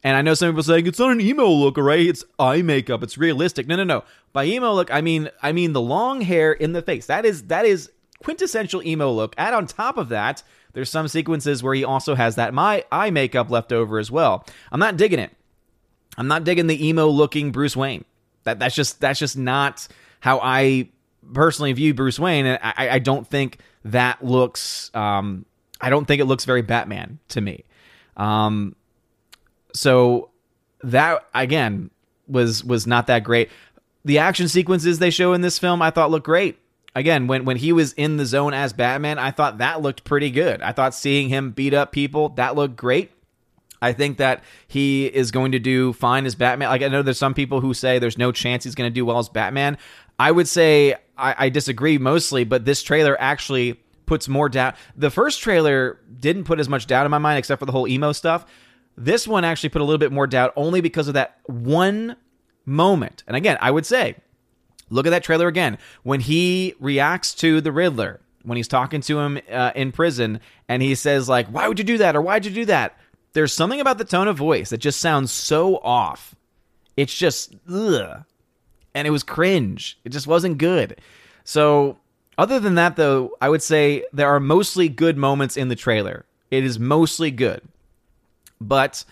and 0.04 0.18
I 0.18 0.22
know 0.22 0.34
some 0.34 0.50
people 0.50 0.64
saying 0.64 0.86
it's 0.86 1.00
not 1.00 1.12
an 1.12 1.22
emo 1.22 1.48
look, 1.48 1.78
right? 1.78 2.06
It's 2.06 2.26
eye 2.38 2.62
makeup. 2.62 3.04
It's 3.04 3.18
realistic. 3.18 3.68
No, 3.68 3.78
no, 3.78 3.86
no. 3.86 4.04
By 4.34 4.46
emo 4.46 4.74
look, 4.74 4.94
I 4.94 5.02
mean 5.02 5.30
I 5.42 5.54
mean 5.54 5.74
the 5.74 5.82
long 5.82 6.22
hair 6.22 6.52
in 6.52 6.74
the 6.74 6.82
face. 6.82 7.06
That 7.06 7.26
is 7.26 7.44
that 7.44 7.66
is 7.66 7.90
quintessential 8.24 8.84
emo 8.84 9.12
look. 9.12 9.36
Add 9.38 9.54
on 9.54 9.68
top 9.68 9.98
of 9.98 10.10
that, 10.10 10.44
there's 10.74 10.90
some 10.90 11.08
sequences 11.08 11.62
where 11.62 11.74
he 11.74 11.84
also 11.84 12.16
has 12.16 12.36
that 12.36 12.54
my 12.54 12.84
eye 12.92 13.10
makeup 13.10 13.50
left 13.50 13.72
over 13.72 14.00
as 14.00 14.10
well. 14.10 14.46
I'm 14.72 14.80
not 14.80 14.98
digging 14.98 15.20
it. 15.20 15.32
I'm 16.18 16.28
not 16.28 16.44
digging 16.44 16.68
the 16.68 16.88
emo 16.88 17.08
looking 17.08 17.52
Bruce 17.52 17.76
Wayne. 17.76 18.06
That 18.44 18.60
that's 18.60 18.76
just 18.76 19.00
that's 19.00 19.20
just 19.20 19.38
not 19.38 19.88
how 20.20 20.40
I 20.42 20.90
personally 21.34 21.74
view 21.74 21.94
Bruce 21.94 22.20
Wayne, 22.20 22.46
and 22.46 22.60
I, 22.62 22.90
I 22.90 23.00
don't 23.00 23.28
think 23.28 23.60
that 23.86 24.24
looks. 24.24 24.92
Um, 24.94 25.46
I 25.80 25.90
don't 25.90 26.06
think 26.06 26.22
it 26.22 26.26
looks 26.26 26.46
very 26.46 26.62
Batman 26.62 27.20
to 27.30 27.42
me. 27.42 27.64
Um, 28.18 28.76
so 29.74 30.30
that 30.84 31.26
again 31.34 31.90
was 32.28 32.64
was 32.64 32.86
not 32.88 33.08
that 33.08 33.24
great. 33.24 33.50
The 34.06 34.20
action 34.20 34.48
sequences 34.48 35.00
they 35.00 35.10
show 35.10 35.34
in 35.34 35.42
this 35.42 35.60
film 35.60 35.82
I 35.82 35.92
thought 35.92 36.12
looked 36.12 36.26
great. 36.26 36.60
Again, 36.96 37.28
when 37.28 37.46
when 37.46 37.58
he 37.58 37.72
was 37.72 37.94
in 37.94 38.18
the 38.18 38.26
zone 38.26 38.54
as 38.54 38.72
Batman, 38.74 39.18
I 39.18 39.32
thought 39.32 39.58
that 39.58 39.82
looked 39.82 40.04
pretty 40.04 40.30
good. 40.30 40.62
I 40.62 40.72
thought 40.74 40.94
seeing 40.94 41.30
him 41.30 41.52
beat 41.52 41.74
up 41.74 41.92
people, 41.92 42.30
that 42.30 42.56
looked 42.56 42.76
great. 42.76 43.12
I 43.82 43.92
think 43.92 44.18
that 44.18 44.44
he 44.68 45.08
is 45.08 45.32
going 45.32 45.52
to 45.52 45.60
do 45.60 45.92
fine 45.94 46.26
as 46.26 46.36
Batman. 46.36 46.70
Like 46.70 46.84
I 46.84 46.88
know 46.88 47.02
there's 47.02 47.18
some 47.18 47.34
people 47.34 47.62
who 47.62 47.74
say 47.74 48.00
there's 48.00 48.18
no 48.18 48.32
chance 48.32 48.64
he's 48.64 48.76
going 48.76 48.90
to 48.90 48.94
do 48.94 49.06
well 49.06 49.18
as 49.18 49.28
Batman. 49.28 49.78
I 50.20 50.32
would 50.32 50.48
say 50.48 50.94
I, 51.18 51.36
I 51.38 51.50
disagree 51.50 51.98
mostly, 51.98 52.44
but 52.44 52.64
this 52.64 52.82
trailer 52.82 53.20
actually 53.20 53.82
puts 54.06 54.30
more 54.30 54.48
doubt. 54.48 54.76
The 54.96 55.10
first 55.10 55.42
trailer 55.42 56.00
didn't 56.20 56.44
put 56.46 56.60
as 56.60 56.70
much 56.70 56.88
doubt 56.88 57.06
in 57.06 57.12
my 57.12 57.18
mind, 57.18 57.40
except 57.40 57.60
for 57.60 57.66
the 57.66 57.72
whole 57.72 57.88
emo 57.88 58.12
stuff. 58.12 58.46
This 58.96 59.28
one 59.28 59.44
actually 59.44 59.70
put 59.70 59.82
a 59.82 59.86
little 59.86 60.00
bit 60.00 60.12
more 60.12 60.28
doubt 60.28 60.54
only 60.56 60.80
because 60.80 61.08
of 61.08 61.16
that 61.16 61.40
one 61.48 62.16
moment. 62.66 63.24
And 63.28 63.36
again, 63.36 63.58
I 63.60 63.72
would 63.72 63.86
say, 63.86 64.16
look 64.90 65.06
at 65.08 65.12
that 65.12 65.24
trailer 65.24 65.48
again. 65.48 65.78
When 66.04 66.20
he 66.20 66.76
reacts 66.80 67.34
to 67.36 67.62
the 67.62 67.72
Riddler, 67.72 68.20
when 68.44 68.58
he's 68.58 68.68
talking 68.68 69.02
to 69.02 69.20
him 69.20 69.40
uh, 69.52 69.72
in 69.76 69.92
prison, 69.92 70.40
and 70.68 70.82
he 70.82 70.96
says, 70.96 71.30
like, 71.30 71.48
why 71.48 71.68
would 71.68 71.80
you 71.80 71.86
do 71.86 71.98
that? 72.00 72.16
Or 72.16 72.22
why'd 72.22 72.46
you 72.46 72.52
do 72.52 72.66
that? 72.66 72.98
There's 73.34 73.54
something 73.54 73.80
about 73.80 73.98
the 73.98 74.06
tone 74.06 74.28
of 74.28 74.38
voice 74.38 74.70
that 74.70 74.78
just 74.78 75.00
sounds 75.00 75.32
so 75.32 75.78
off. 75.78 76.36
It's 76.96 77.16
just, 77.16 77.56
ugh. 77.72 78.24
And 78.94 79.08
it 79.08 79.12
was 79.12 79.24
cringe. 79.24 79.98
It 80.04 80.10
just 80.10 80.28
wasn't 80.28 80.60
good. 80.60 81.02
So 81.44 81.98
other 82.38 82.60
than 82.60 82.76
that, 82.76 82.96
though, 82.96 83.32
I 83.42 83.50
would 83.50 83.64
say 83.64 84.06
there 84.14 84.30
are 84.30 84.40
mostly 84.40 84.90
good 84.90 85.18
moments 85.18 85.58
in 85.58 85.70
the 85.70 85.76
trailer. 85.76 86.26
It 86.52 86.64
is 86.64 86.78
mostly 86.78 87.32
good. 87.32 87.62
But, 88.62 89.04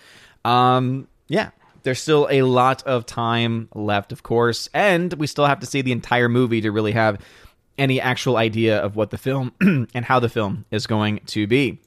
um, 0.44 1.08
yeah, 1.26 1.50
there's 1.82 2.00
still 2.00 2.28
a 2.30 2.42
lot 2.42 2.82
of 2.84 3.06
time 3.06 3.68
left, 3.74 4.12
of 4.12 4.22
course, 4.22 4.68
and 4.72 5.12
we 5.14 5.26
still 5.26 5.46
have 5.46 5.60
to 5.60 5.66
see 5.66 5.82
the 5.82 5.92
entire 5.92 6.28
movie 6.28 6.60
to 6.60 6.70
really 6.70 6.92
have 6.92 7.20
any 7.78 8.00
actual 8.00 8.36
idea 8.36 8.78
of 8.78 8.96
what 8.96 9.10
the 9.10 9.18
film 9.18 9.52
and 9.60 10.04
how 10.04 10.20
the 10.20 10.28
film 10.28 10.64
is 10.70 10.86
going 10.86 11.20
to 11.26 11.46
be. 11.46 11.78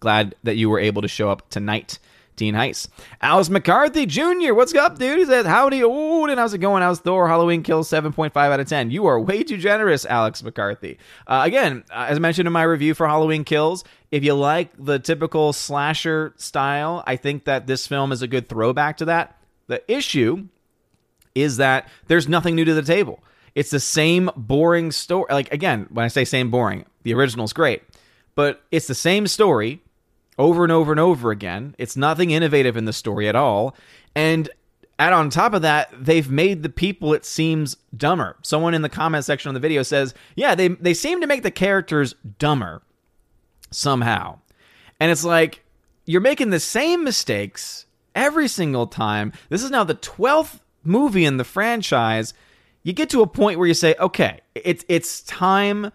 Glad 0.00 0.34
that 0.42 0.56
you 0.56 0.68
were 0.70 0.80
able 0.80 1.02
to 1.02 1.08
show 1.08 1.30
up 1.30 1.48
tonight. 1.50 1.98
Dean 2.36 2.54
Heiss. 2.54 2.88
Alice 3.20 3.50
McCarthy 3.50 4.06
Jr., 4.06 4.54
what's 4.54 4.74
up, 4.74 4.98
dude? 4.98 5.18
He 5.18 5.24
said, 5.26 5.46
Howdy, 5.46 5.82
old, 5.82 6.30
and 6.30 6.38
how's 6.38 6.54
it 6.54 6.58
going? 6.58 6.82
How's 6.82 7.00
Thor 7.00 7.28
Halloween 7.28 7.62
Kills 7.62 7.90
7.5 7.90 8.34
out 8.36 8.60
of 8.60 8.66
10? 8.66 8.90
You 8.90 9.06
are 9.06 9.20
way 9.20 9.42
too 9.42 9.58
generous, 9.58 10.06
Alex 10.06 10.42
McCarthy. 10.42 10.98
Uh, 11.26 11.42
again, 11.44 11.84
as 11.92 12.16
I 12.16 12.20
mentioned 12.20 12.46
in 12.46 12.52
my 12.52 12.62
review 12.62 12.94
for 12.94 13.06
Halloween 13.06 13.44
Kills, 13.44 13.84
if 14.10 14.24
you 14.24 14.34
like 14.34 14.70
the 14.78 14.98
typical 14.98 15.52
slasher 15.52 16.32
style, 16.36 17.04
I 17.06 17.16
think 17.16 17.44
that 17.44 17.66
this 17.66 17.86
film 17.86 18.12
is 18.12 18.22
a 18.22 18.28
good 18.28 18.48
throwback 18.48 18.96
to 18.98 19.04
that. 19.06 19.38
The 19.66 19.82
issue 19.90 20.48
is 21.34 21.58
that 21.58 21.88
there's 22.08 22.28
nothing 22.28 22.54
new 22.54 22.64
to 22.64 22.74
the 22.74 22.82
table. 22.82 23.22
It's 23.54 23.70
the 23.70 23.80
same 23.80 24.30
boring 24.36 24.90
story. 24.92 25.26
Like, 25.30 25.52
again, 25.52 25.86
when 25.90 26.04
I 26.04 26.08
say 26.08 26.24
same 26.24 26.50
boring, 26.50 26.86
the 27.02 27.14
original's 27.14 27.52
great, 27.52 27.82
but 28.34 28.62
it's 28.70 28.86
the 28.86 28.94
same 28.94 29.26
story 29.26 29.81
over 30.38 30.62
and 30.62 30.72
over 30.72 30.92
and 30.92 31.00
over 31.00 31.30
again. 31.30 31.74
It's 31.78 31.96
nothing 31.96 32.30
innovative 32.30 32.76
in 32.76 32.84
the 32.84 32.92
story 32.92 33.28
at 33.28 33.36
all. 33.36 33.76
And 34.14 34.48
add 34.98 35.12
on 35.12 35.30
top 35.30 35.54
of 35.54 35.62
that, 35.62 35.90
they've 35.98 36.30
made 36.30 36.62
the 36.62 36.68
people 36.68 37.12
it 37.12 37.24
seems 37.24 37.76
dumber. 37.96 38.36
Someone 38.42 38.74
in 38.74 38.82
the 38.82 38.88
comment 38.88 39.24
section 39.24 39.48
of 39.48 39.54
the 39.54 39.60
video 39.60 39.82
says, 39.82 40.14
"Yeah, 40.36 40.54
they 40.54 40.68
they 40.68 40.94
seem 40.94 41.20
to 41.20 41.26
make 41.26 41.42
the 41.42 41.50
characters 41.50 42.14
dumber 42.38 42.82
somehow." 43.70 44.38
And 45.00 45.10
it's 45.10 45.24
like 45.24 45.64
you're 46.06 46.20
making 46.20 46.50
the 46.50 46.60
same 46.60 47.04
mistakes 47.04 47.86
every 48.14 48.48
single 48.48 48.86
time. 48.86 49.32
This 49.48 49.62
is 49.62 49.70
now 49.70 49.84
the 49.84 49.94
12th 49.94 50.60
movie 50.84 51.24
in 51.24 51.36
the 51.36 51.44
franchise. 51.44 52.34
You 52.82 52.92
get 52.92 53.10
to 53.10 53.22
a 53.22 53.26
point 53.26 53.58
where 53.58 53.68
you 53.68 53.74
say, 53.74 53.94
"Okay, 53.98 54.40
it's 54.54 54.84
it's 54.88 55.22
time 55.22 55.92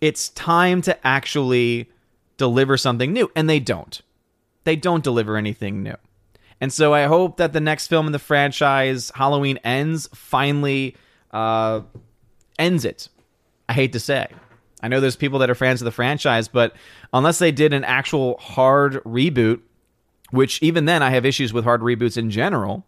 it's 0.00 0.28
time 0.30 0.82
to 0.82 1.06
actually 1.06 1.90
deliver 2.36 2.76
something 2.76 3.12
new. 3.12 3.30
And 3.34 3.48
they 3.48 3.60
don't. 3.60 4.00
They 4.64 4.76
don't 4.76 5.04
deliver 5.04 5.36
anything 5.36 5.82
new. 5.82 5.96
And 6.60 6.72
so 6.72 6.94
I 6.94 7.04
hope 7.04 7.36
that 7.36 7.52
the 7.52 7.60
next 7.60 7.88
film 7.88 8.06
in 8.06 8.12
the 8.12 8.18
franchise, 8.18 9.12
Halloween 9.14 9.58
Ends, 9.58 10.08
finally 10.14 10.96
uh, 11.30 11.82
ends 12.58 12.84
it. 12.84 13.08
I 13.68 13.74
hate 13.74 13.92
to 13.92 14.00
say. 14.00 14.28
I 14.82 14.88
know 14.88 15.00
there's 15.00 15.16
people 15.16 15.40
that 15.40 15.50
are 15.50 15.54
fans 15.54 15.80
of 15.80 15.84
the 15.84 15.90
franchise, 15.90 16.48
but 16.48 16.74
unless 17.12 17.38
they 17.38 17.52
did 17.52 17.72
an 17.72 17.84
actual 17.84 18.36
hard 18.38 18.94
reboot, 19.04 19.60
which 20.30 20.62
even 20.62 20.84
then 20.84 21.02
I 21.02 21.10
have 21.10 21.24
issues 21.26 21.52
with 21.52 21.64
hard 21.64 21.80
reboots 21.80 22.16
in 22.16 22.30
general, 22.30 22.86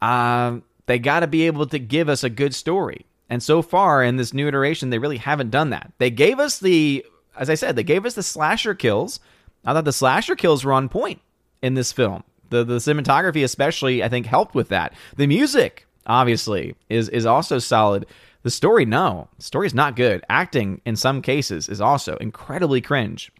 uh, 0.00 0.58
they 0.86 0.98
got 0.98 1.20
to 1.20 1.26
be 1.26 1.46
able 1.46 1.66
to 1.66 1.78
give 1.78 2.08
us 2.08 2.24
a 2.24 2.30
good 2.30 2.54
story. 2.54 3.06
And 3.30 3.42
so 3.42 3.62
far 3.62 4.02
in 4.02 4.16
this 4.16 4.34
new 4.34 4.46
iteration, 4.46 4.90
they 4.90 4.98
really 4.98 5.16
haven't 5.16 5.50
done 5.50 5.70
that. 5.70 5.92
They 5.98 6.10
gave 6.10 6.38
us 6.38 6.58
the 6.58 7.04
as 7.36 7.50
I 7.50 7.54
said, 7.54 7.76
they 7.76 7.82
gave 7.82 8.06
us 8.06 8.14
the 8.14 8.22
slasher 8.22 8.74
kills. 8.74 9.20
I 9.64 9.72
thought 9.72 9.84
the 9.84 9.92
slasher 9.92 10.36
kills 10.36 10.64
were 10.64 10.72
on 10.72 10.88
point 10.88 11.20
in 11.62 11.74
this 11.74 11.92
film. 11.92 12.24
The 12.50 12.64
the 12.64 12.76
cinematography 12.76 13.42
especially 13.42 14.02
I 14.02 14.08
think 14.08 14.26
helped 14.26 14.54
with 14.54 14.68
that. 14.68 14.94
The 15.16 15.26
music 15.26 15.86
obviously 16.06 16.76
is 16.88 17.08
is 17.08 17.26
also 17.26 17.58
solid. 17.58 18.06
The 18.42 18.50
story 18.50 18.84
no, 18.84 19.28
the 19.38 19.44
story's 19.44 19.74
not 19.74 19.96
good. 19.96 20.22
Acting 20.28 20.80
in 20.84 20.96
some 20.96 21.22
cases 21.22 21.68
is 21.68 21.80
also 21.80 22.16
incredibly 22.16 22.80
cringe. 22.80 23.32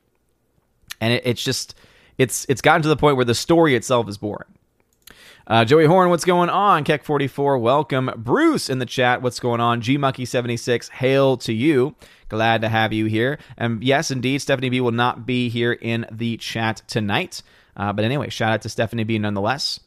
And 1.00 1.12
it, 1.12 1.22
it's 1.26 1.44
just 1.44 1.74
it's 2.16 2.46
it's 2.48 2.62
gotten 2.62 2.82
to 2.82 2.88
the 2.88 2.96
point 2.96 3.16
where 3.16 3.24
the 3.24 3.34
story 3.34 3.74
itself 3.74 4.08
is 4.08 4.18
boring. 4.18 4.48
Uh, 5.46 5.64
Joey 5.64 5.84
Horn, 5.84 6.08
what's 6.08 6.24
going 6.24 6.48
on? 6.48 6.84
Keck44, 6.84 7.60
welcome. 7.60 8.10
Bruce 8.16 8.70
in 8.70 8.78
the 8.78 8.86
chat, 8.86 9.20
what's 9.20 9.38
going 9.38 9.60
on? 9.60 9.82
GMucky76, 9.82 10.88
hail 10.88 11.36
to 11.36 11.52
you. 11.52 11.94
Glad 12.28 12.62
to 12.62 12.68
have 12.68 12.92
you 12.92 13.06
here. 13.06 13.38
And 13.56 13.82
yes, 13.82 14.10
indeed, 14.10 14.40
Stephanie 14.40 14.70
B 14.70 14.80
will 14.80 14.92
not 14.92 15.26
be 15.26 15.48
here 15.48 15.72
in 15.72 16.06
the 16.10 16.36
chat 16.36 16.82
tonight. 16.86 17.42
Uh, 17.76 17.92
but 17.92 18.04
anyway, 18.04 18.30
shout 18.30 18.52
out 18.52 18.62
to 18.62 18.68
Stephanie 18.68 19.04
B 19.04 19.18
nonetheless. 19.18 19.80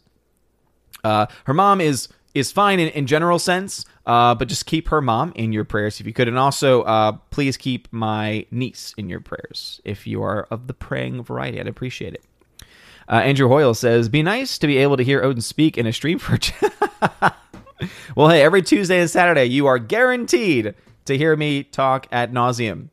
Uh, 1.03 1.27
her 1.45 1.53
mom 1.53 1.81
is 1.81 2.09
is 2.33 2.51
fine 2.51 2.79
in, 2.79 2.89
in 2.89 3.07
general 3.07 3.39
sense, 3.39 3.85
uh, 4.05 4.35
but 4.35 4.47
just 4.47 4.65
keep 4.65 4.89
her 4.89 5.01
mom 5.01 5.31
in 5.35 5.51
your 5.53 5.63
prayers 5.63 5.99
if 5.99 6.05
you 6.05 6.13
could, 6.13 6.27
and 6.27 6.37
also 6.37 6.83
uh, 6.83 7.13
please 7.31 7.57
keep 7.57 7.87
my 7.91 8.45
niece 8.51 8.93
in 8.97 9.09
your 9.09 9.19
prayers 9.19 9.81
if 9.83 10.05
you 10.05 10.21
are 10.21 10.47
of 10.51 10.67
the 10.67 10.73
praying 10.73 11.23
variety. 11.23 11.59
I'd 11.59 11.67
appreciate 11.67 12.13
it. 12.13 12.23
Uh, 13.09 13.15
Andrew 13.15 13.47
Hoyle 13.47 13.73
says, 13.73 14.09
"Be 14.09 14.21
nice 14.21 14.57
to 14.59 14.67
be 14.67 14.77
able 14.77 14.97
to 14.97 15.03
hear 15.03 15.23
Odin 15.23 15.41
speak 15.41 15.77
in 15.77 15.87
a 15.87 15.93
stream 15.93 16.19
for." 16.19 16.37
Well, 18.15 18.29
hey, 18.29 18.41
every 18.41 18.63
Tuesday 18.63 18.99
and 18.99 19.09
Saturday, 19.09 19.45
you 19.45 19.67
are 19.67 19.77
guaranteed 19.77 20.73
to 21.07 21.17
hear 21.17 21.35
me 21.35 21.63
talk 21.63 22.07
at 22.11 22.31
nauseum. 22.31 22.89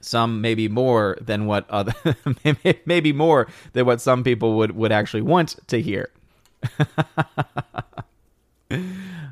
Some 0.00 0.40
maybe 0.40 0.68
more 0.68 1.16
than 1.20 1.46
what 1.46 1.68
other, 1.70 1.94
maybe 2.86 3.12
more 3.12 3.48
than 3.72 3.86
what 3.86 4.00
some 4.00 4.24
people 4.24 4.56
would 4.56 4.74
would 4.74 4.90
actually 4.90 5.22
want 5.22 5.56
to 5.68 5.80
hear. 5.80 6.10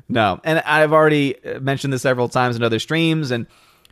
no, 0.07 0.39
and 0.43 0.59
I've 0.59 0.93
already 0.93 1.35
mentioned 1.59 1.91
this 1.91 2.01
several 2.03 2.29
times 2.29 2.55
in 2.55 2.63
other 2.63 2.79
streams. 2.79 3.31
And 3.31 3.47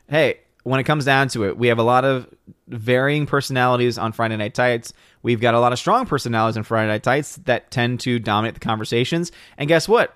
hey, 0.07 0.39
when 0.63 0.79
it 0.79 0.83
comes 0.83 1.03
down 1.05 1.27
to 1.29 1.45
it, 1.45 1.57
we 1.57 1.67
have 1.67 1.79
a 1.79 1.83
lot 1.83 2.05
of 2.05 2.27
varying 2.67 3.25
personalities 3.25 3.97
on 3.97 4.11
Friday 4.11 4.37
Night 4.37 4.53
Tights. 4.53 4.93
We've 5.21 5.41
got 5.41 5.53
a 5.53 5.59
lot 5.59 5.73
of 5.73 5.79
strong 5.79 6.05
personalities 6.05 6.57
on 6.57 6.63
Friday 6.63 6.87
Night 6.87 7.03
Tights 7.03 7.37
that 7.45 7.71
tend 7.71 7.99
to 8.01 8.19
dominate 8.19 8.53
the 8.53 8.59
conversations. 8.59 9.31
And 9.57 9.67
guess 9.67 9.87
what? 9.87 10.15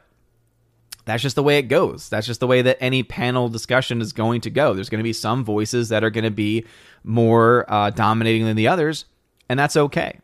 That's 1.06 1.22
just 1.22 1.36
the 1.36 1.44
way 1.44 1.58
it 1.58 1.64
goes. 1.64 2.10
That's 2.10 2.26
just 2.26 2.40
the 2.40 2.48
way 2.48 2.62
that 2.62 2.78
any 2.80 3.04
panel 3.04 3.50
discussion 3.50 4.02
is 4.02 4.14
going 4.14 4.42
to 4.42 4.50
go. 4.50 4.74
There's 4.74 4.90
going 4.90 5.00
to 5.00 5.04
be 5.04 5.14
some 5.14 5.44
voices 5.44 5.90
that 5.90 6.04
are 6.04 6.10
going 6.10 6.24
to 6.24 6.32
be 6.32 6.66
more 7.04 7.66
uh, 7.68 7.90
dominating 7.90 8.46
than 8.46 8.56
the 8.56 8.68
others, 8.68 9.06
and 9.50 9.60
that's 9.60 9.76
okay. 9.76 10.20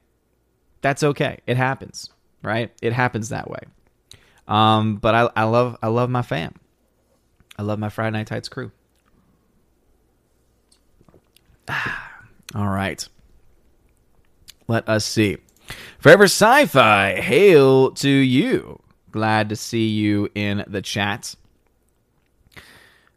That's 0.82 1.04
okay. 1.04 1.40
It 1.46 1.58
happens, 1.58 2.10
right? 2.42 2.72
It 2.82 2.94
happens 2.94 3.30
that 3.30 3.50
way. 3.50 3.60
Um, 4.48 4.96
but 4.96 5.14
I, 5.14 5.30
I 5.36 5.44
love 5.44 5.78
I 5.82 5.88
love 5.88 6.10
my 6.10 6.22
fam. 6.22 6.56
I 7.58 7.62
love 7.62 7.78
my 7.78 7.90
Friday 7.90 8.18
Night 8.18 8.28
Tights 8.28 8.50
crew. 8.50 8.72
All 12.56 12.68
right. 12.70 13.08
Let 14.68 14.88
us 14.88 15.06
see. 15.06 15.38
Forever 16.00 16.24
Sci-Fi, 16.24 17.20
hail 17.20 17.92
to 17.92 18.10
you. 18.10 18.80
Glad 19.12 19.50
to 19.50 19.56
see 19.56 19.88
you 19.88 20.30
in 20.36 20.63
the 20.68 20.82
chat. 20.82 21.36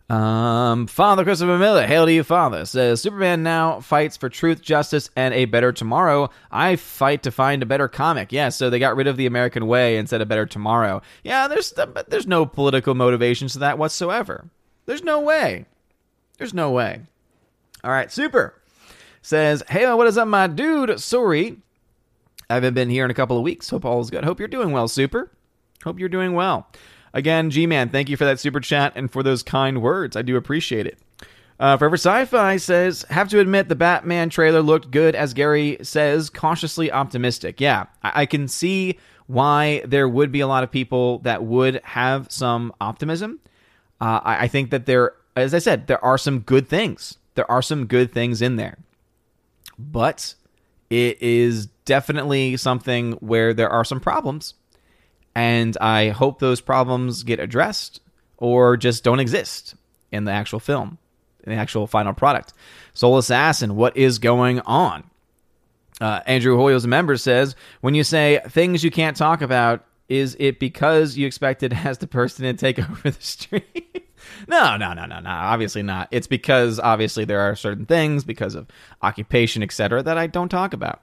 Um, 0.08 0.88
Father 0.88 1.24
Christopher 1.24 1.56
Miller, 1.56 1.86
hail 1.86 2.04
to 2.04 2.12
you, 2.12 2.22
Father, 2.22 2.66
says 2.66 3.00
Superman 3.00 3.42
now 3.42 3.80
fights 3.80 4.18
for 4.18 4.28
truth, 4.28 4.60
justice, 4.60 5.08
and 5.16 5.32
a 5.32 5.46
better 5.46 5.72
tomorrow. 5.72 6.28
I 6.50 6.76
fight 6.76 7.22
to 7.22 7.30
find 7.30 7.62
a 7.62 7.66
better 7.66 7.88
comic. 7.88 8.30
Yeah, 8.30 8.50
so 8.50 8.68
they 8.68 8.78
got 8.78 8.96
rid 8.96 9.06
of 9.06 9.16
the 9.16 9.26
American 9.26 9.66
way 9.66 9.96
and 9.96 10.08
said 10.08 10.20
a 10.20 10.26
better 10.26 10.44
tomorrow. 10.44 11.00
Yeah, 11.24 11.48
there's 11.48 11.72
there's 12.08 12.26
no 12.26 12.44
political 12.44 12.94
motivations 12.94 13.54
to 13.54 13.60
that 13.60 13.78
whatsoever. 13.78 14.50
There's 14.84 15.04
no 15.04 15.20
way. 15.20 15.64
There's 16.36 16.52
no 16.52 16.70
way. 16.72 17.00
All 17.82 17.90
right, 17.90 18.12
super 18.12 18.54
says, 19.22 19.62
Hey, 19.68 19.90
what 19.94 20.06
is 20.08 20.18
up, 20.18 20.28
my 20.28 20.48
dude? 20.48 21.00
Sorry, 21.00 21.56
I 22.50 22.54
haven't 22.54 22.74
been 22.74 22.90
here 22.90 23.04
in 23.04 23.10
a 23.10 23.14
couple 23.14 23.38
of 23.38 23.44
weeks. 23.44 23.70
Hope 23.70 23.84
all 23.84 24.00
is 24.00 24.10
good. 24.10 24.24
Hope 24.24 24.38
you're 24.38 24.48
doing 24.48 24.72
well, 24.72 24.88
super. 24.88 25.30
Hope 25.82 25.98
you're 25.98 26.08
doing 26.08 26.34
well. 26.34 26.68
Again, 27.14 27.50
G 27.50 27.66
Man, 27.66 27.90
thank 27.90 28.08
you 28.08 28.16
for 28.16 28.24
that 28.24 28.40
super 28.40 28.60
chat 28.60 28.92
and 28.96 29.10
for 29.10 29.22
those 29.22 29.42
kind 29.42 29.82
words. 29.82 30.16
I 30.16 30.22
do 30.22 30.36
appreciate 30.36 30.86
it. 30.86 30.98
Uh, 31.60 31.76
Forever 31.76 31.96
Sci 31.96 32.24
Fi 32.24 32.56
says, 32.56 33.04
Have 33.10 33.28
to 33.28 33.38
admit, 33.38 33.68
the 33.68 33.76
Batman 33.76 34.30
trailer 34.30 34.62
looked 34.62 34.90
good, 34.90 35.14
as 35.14 35.34
Gary 35.34 35.78
says, 35.82 36.30
cautiously 36.30 36.90
optimistic. 36.90 37.60
Yeah, 37.60 37.86
I, 38.02 38.22
I 38.22 38.26
can 38.26 38.48
see 38.48 38.98
why 39.26 39.82
there 39.84 40.08
would 40.08 40.32
be 40.32 40.40
a 40.40 40.46
lot 40.46 40.64
of 40.64 40.70
people 40.70 41.20
that 41.20 41.44
would 41.44 41.80
have 41.84 42.30
some 42.32 42.72
optimism. 42.80 43.38
Uh, 44.00 44.20
I, 44.24 44.44
I 44.44 44.48
think 44.48 44.70
that 44.70 44.86
there, 44.86 45.14
as 45.36 45.54
I 45.54 45.58
said, 45.58 45.86
there 45.86 46.04
are 46.04 46.18
some 46.18 46.40
good 46.40 46.68
things. 46.68 47.18
There 47.34 47.48
are 47.50 47.62
some 47.62 47.86
good 47.86 48.12
things 48.12 48.42
in 48.42 48.56
there. 48.56 48.78
But 49.78 50.34
it 50.90 51.22
is 51.22 51.66
definitely 51.84 52.56
something 52.56 53.12
where 53.12 53.54
there 53.54 53.70
are 53.70 53.84
some 53.84 54.00
problems 54.00 54.54
and 55.34 55.76
I 55.80 56.10
hope 56.10 56.38
those 56.38 56.60
problems 56.60 57.22
get 57.22 57.40
addressed 57.40 58.00
or 58.36 58.76
just 58.76 59.04
don't 59.04 59.20
exist 59.20 59.74
in 60.10 60.24
the 60.24 60.32
actual 60.32 60.60
film, 60.60 60.98
in 61.44 61.52
the 61.52 61.58
actual 61.58 61.86
final 61.86 62.12
product. 62.12 62.52
Soul 62.94 63.18
Assassin, 63.18 63.76
what 63.76 63.96
is 63.96 64.18
going 64.18 64.60
on? 64.60 65.04
Uh, 66.00 66.20
Andrew 66.26 66.56
Hoyle's 66.56 66.86
member 66.86 67.16
says, 67.16 67.54
when 67.80 67.94
you 67.94 68.04
say 68.04 68.40
things 68.48 68.82
you 68.82 68.90
can't 68.90 69.16
talk 69.16 69.40
about, 69.40 69.84
is 70.08 70.36
it 70.38 70.58
because 70.58 71.16
you 71.16 71.26
expected 71.26 71.72
as 71.84 71.98
the 71.98 72.06
person 72.06 72.44
to 72.44 72.54
take 72.54 72.78
over 72.90 73.10
the 73.10 73.22
stream? 73.22 73.62
no, 74.48 74.76
no, 74.76 74.92
no, 74.92 75.06
no, 75.06 75.20
no. 75.20 75.30
Obviously 75.30 75.82
not. 75.82 76.08
It's 76.10 76.26
because 76.26 76.78
obviously 76.78 77.24
there 77.24 77.40
are 77.40 77.56
certain 77.56 77.86
things 77.86 78.24
because 78.24 78.54
of 78.54 78.66
occupation, 79.02 79.62
etc., 79.62 80.02
that 80.02 80.18
I 80.18 80.26
don't 80.26 80.48
talk 80.48 80.72
about. 80.72 81.00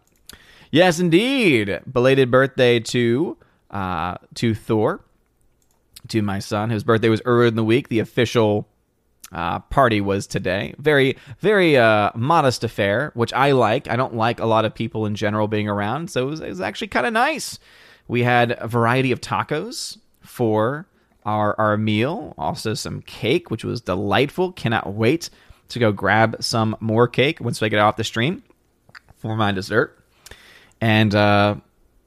Yes, 0.72 1.00
indeed. 1.00 1.80
Belated 1.92 2.30
birthday 2.30 2.80
to 2.80 3.38
uh, 3.72 4.16
to 4.36 4.54
Thor, 4.54 5.02
to 6.08 6.22
my 6.22 6.40
son, 6.40 6.70
whose 6.70 6.84
birthday 6.84 7.10
was 7.10 7.22
earlier 7.26 7.48
in 7.48 7.56
the 7.56 7.64
week. 7.64 7.90
The 7.90 8.00
official 8.00 8.68
uh, 9.32 9.60
party 9.60 10.02
was 10.02 10.26
today. 10.28 10.74
Very, 10.78 11.18
very 11.40 11.78
uh, 11.78 12.12
modest 12.16 12.64
affair, 12.64 13.12
which 13.14 13.34
I 13.34 13.52
like. 13.52 13.88
I 13.88 13.96
don't 13.96 14.16
like 14.16 14.40
a 14.40 14.46
lot 14.46 14.66
of 14.66 14.74
people 14.74 15.06
in 15.06 15.16
general 15.16 15.48
being 15.48 15.70
around, 15.70 16.10
so 16.10 16.28
it 16.28 16.30
was, 16.30 16.40
it 16.40 16.50
was 16.50 16.62
actually 16.62 16.88
kind 16.88 17.06
of 17.06 17.14
nice. 17.14 17.60
We 18.08 18.24
had 18.24 18.58
a 18.60 18.68
variety 18.68 19.12
of 19.12 19.22
tacos 19.22 19.98
for 20.22 20.88
our 21.26 21.60
our 21.60 21.78
meal, 21.78 22.34
also 22.38 22.74
some 22.74 23.02
cake, 23.02 23.52
which 23.52 23.64
was 23.64 23.82
delightful. 23.82 24.52
Cannot 24.54 24.94
wait 24.94 25.30
to 25.68 25.80
go 25.80 25.92
grab 25.92 26.38
some 26.40 26.76
more 26.80 27.08
cake 27.08 27.40
once 27.40 27.62
we 27.62 27.70
get 27.70 27.80
off 27.80 27.98
the 27.98 28.04
stream 28.04 28.42
for 29.18 29.36
my 29.36 29.52
dessert. 29.52 30.04
And 30.82 31.14
uh, 31.14 31.58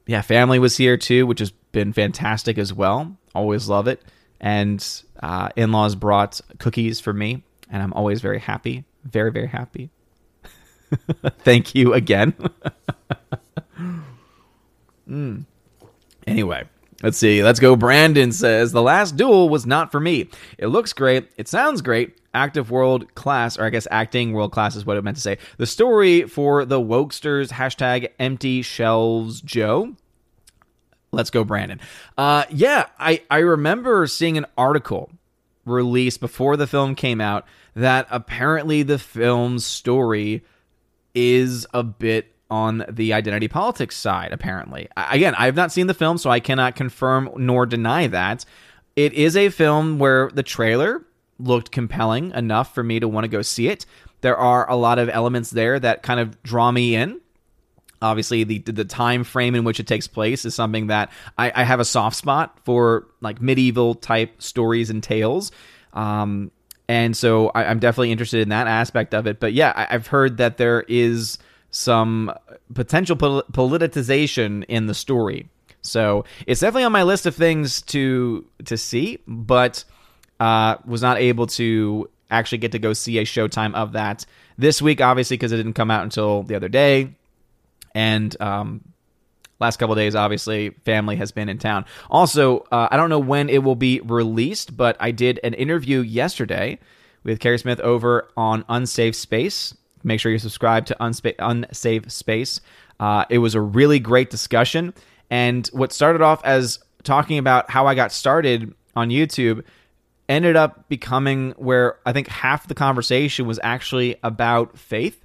yeah, 0.05 0.21
family 0.21 0.59
was 0.59 0.77
here 0.77 0.97
too, 0.97 1.25
which 1.25 1.39
has 1.39 1.51
been 1.71 1.93
fantastic 1.93 2.57
as 2.57 2.73
well. 2.73 3.17
Always 3.33 3.69
love 3.69 3.87
it. 3.87 4.01
And 4.39 4.85
uh, 5.21 5.49
in 5.55 5.71
laws 5.71 5.95
brought 5.95 6.41
cookies 6.59 6.99
for 6.99 7.13
me, 7.13 7.43
and 7.69 7.81
I'm 7.81 7.93
always 7.93 8.21
very 8.21 8.39
happy. 8.39 8.83
Very, 9.03 9.31
very 9.31 9.47
happy. 9.47 9.89
Thank 11.39 11.75
you 11.75 11.93
again. 11.93 12.33
mm. 15.09 15.45
Anyway, 16.27 16.63
let's 17.03 17.17
see. 17.17 17.43
Let's 17.43 17.59
go. 17.59 17.75
Brandon 17.75 18.31
says 18.31 18.71
The 18.71 18.81
last 18.81 19.15
duel 19.15 19.49
was 19.49 19.65
not 19.65 19.91
for 19.91 19.99
me. 19.99 20.29
It 20.57 20.67
looks 20.67 20.93
great. 20.93 21.29
It 21.37 21.47
sounds 21.47 21.81
great. 21.81 22.17
Active 22.33 22.71
world 22.71 23.13
class, 23.13 23.59
or 23.59 23.65
I 23.65 23.69
guess 23.69 23.87
acting 23.91 24.33
world 24.33 24.51
class 24.51 24.75
is 24.75 24.85
what 24.85 24.97
it 24.97 25.03
meant 25.03 25.17
to 25.17 25.21
say. 25.21 25.37
The 25.57 25.67
story 25.67 26.23
for 26.23 26.65
the 26.65 26.79
Wokesters, 26.79 27.51
hashtag 27.51 28.09
empty 28.17 28.63
shelves 28.63 29.39
Joe. 29.41 29.95
Let's 31.11 31.29
go, 31.29 31.43
Brandon. 31.43 31.79
Uh, 32.17 32.45
yeah, 32.49 32.87
I, 32.97 33.21
I 33.29 33.39
remember 33.39 34.07
seeing 34.07 34.35
an 34.35 34.47
article 34.57 35.11
released 35.63 36.19
before 36.19 36.57
the 36.57 36.65
film 36.65 36.95
came 36.95 37.21
out 37.21 37.45
that 37.75 38.07
apparently 38.09 38.83
the 38.83 38.99
film's 38.99 39.65
story 39.65 40.43
is 41.13 41.65
a 41.73 41.83
bit 41.83 42.32
on 42.53 42.85
the 42.87 43.13
identity 43.13 43.47
politics 43.47 43.97
side, 43.97 44.31
apparently. 44.31 44.87
Again, 44.95 45.33
I 45.39 45.45
have 45.45 45.55
not 45.55 45.71
seen 45.71 45.87
the 45.87 45.95
film, 45.95 46.19
so 46.19 46.29
I 46.29 46.39
cannot 46.39 46.75
confirm 46.75 47.31
nor 47.35 47.65
deny 47.65 48.05
that. 48.05 48.45
It 48.95 49.13
is 49.13 49.35
a 49.35 49.49
film 49.49 49.97
where 49.97 50.29
the 50.31 50.43
trailer 50.43 51.03
looked 51.39 51.71
compelling 51.71 52.29
enough 52.33 52.75
for 52.75 52.83
me 52.83 52.99
to 52.99 53.07
want 53.07 53.23
to 53.23 53.27
go 53.27 53.41
see 53.41 53.69
it. 53.69 53.87
There 54.21 54.37
are 54.37 54.69
a 54.69 54.75
lot 54.75 54.99
of 54.99 55.09
elements 55.09 55.49
there 55.49 55.79
that 55.79 56.03
kind 56.03 56.19
of 56.19 56.43
draw 56.43 56.71
me 56.71 56.93
in. 56.93 57.19
Obviously, 58.03 58.43
the 58.43 58.59
the 58.59 58.85
time 58.85 59.23
frame 59.23 59.55
in 59.55 59.63
which 59.63 59.79
it 59.79 59.87
takes 59.87 60.05
place 60.05 60.45
is 60.45 60.53
something 60.53 60.87
that 60.87 61.11
I, 61.39 61.51
I 61.55 61.63
have 61.63 61.79
a 61.79 61.85
soft 61.85 62.17
spot 62.17 62.59
for, 62.65 63.07
like 63.19 63.41
medieval 63.41 63.95
type 63.95 64.39
stories 64.43 64.91
and 64.91 65.01
tales. 65.01 65.51
Um, 65.93 66.51
and 66.87 67.17
so 67.17 67.49
I, 67.55 67.63
am 67.63 67.79
definitely 67.79 68.11
interested 68.11 68.41
in 68.41 68.49
that 68.49 68.67
aspect 68.67 69.15
of 69.15 69.25
it. 69.25 69.39
But 69.39 69.53
yeah, 69.53 69.73
I, 69.75 69.93
have 69.93 70.05
heard 70.05 70.37
that 70.37 70.57
there 70.57 70.85
is 70.87 71.39
some 71.73 72.31
potential 72.73 73.15
pol- 73.15 73.43
politicization 73.51 74.63
in 74.69 74.85
the 74.85 74.93
story. 74.93 75.49
So 75.81 76.23
it's 76.47 76.61
definitely 76.61 76.85
on 76.85 76.91
my 76.91 77.03
list 77.03 77.25
of 77.25 77.35
things 77.35 77.81
to 77.83 78.45
to 78.65 78.77
see, 78.77 79.19
but 79.27 79.83
uh, 80.39 80.77
was 80.85 81.01
not 81.01 81.17
able 81.17 81.47
to 81.47 82.09
actually 82.29 82.59
get 82.59 82.71
to 82.71 82.79
go 82.79 82.93
see 82.93 83.17
a 83.17 83.25
showtime 83.25 83.73
of 83.73 83.91
that 83.93 84.25
this 84.57 84.81
week, 84.81 85.01
obviously 85.01 85.35
because 85.35 85.51
it 85.51 85.57
didn't 85.57 85.73
come 85.73 85.91
out 85.91 86.03
until 86.03 86.43
the 86.43 86.55
other 86.55 86.69
day, 86.69 87.15
and 87.93 88.39
um, 88.39 88.93
last 89.59 89.77
couple 89.77 89.95
days, 89.95 90.15
obviously, 90.15 90.69
family 90.85 91.15
has 91.15 91.31
been 91.31 91.49
in 91.49 91.57
town. 91.57 91.85
Also, 92.09 92.59
uh, 92.71 92.87
I 92.91 92.97
don't 92.97 93.09
know 93.09 93.19
when 93.19 93.49
it 93.49 93.63
will 93.63 93.75
be 93.75 93.99
released, 94.01 94.77
but 94.77 94.95
I 94.99 95.11
did 95.11 95.39
an 95.43 95.53
interview 95.53 95.99
yesterday 95.99 96.79
with 97.23 97.39
Carrie 97.39 97.57
Smith 97.59 97.79
over 97.79 98.29
on 98.37 98.63
Unsafe 98.69 99.15
Space. 99.15 99.73
Make 100.03 100.19
sure 100.19 100.31
you 100.31 100.39
subscribe 100.39 100.85
to 100.87 100.95
Unspa- 100.99 102.11
Space. 102.11 102.61
Uh, 102.99 103.25
it 103.29 103.37
was 103.39 103.55
a 103.55 103.61
really 103.61 103.99
great 103.99 104.29
discussion. 104.29 104.93
And 105.29 105.67
what 105.67 105.91
started 105.91 106.21
off 106.21 106.43
as 106.45 106.79
talking 107.03 107.37
about 107.37 107.69
how 107.69 107.87
I 107.87 107.95
got 107.95 108.11
started 108.11 108.73
on 108.95 109.09
YouTube 109.09 109.63
ended 110.29 110.55
up 110.55 110.87
becoming 110.89 111.51
where 111.57 111.97
I 112.05 112.13
think 112.13 112.27
half 112.27 112.67
the 112.67 112.75
conversation 112.75 113.45
was 113.45 113.59
actually 113.63 114.15
about 114.23 114.77
faith. 114.77 115.19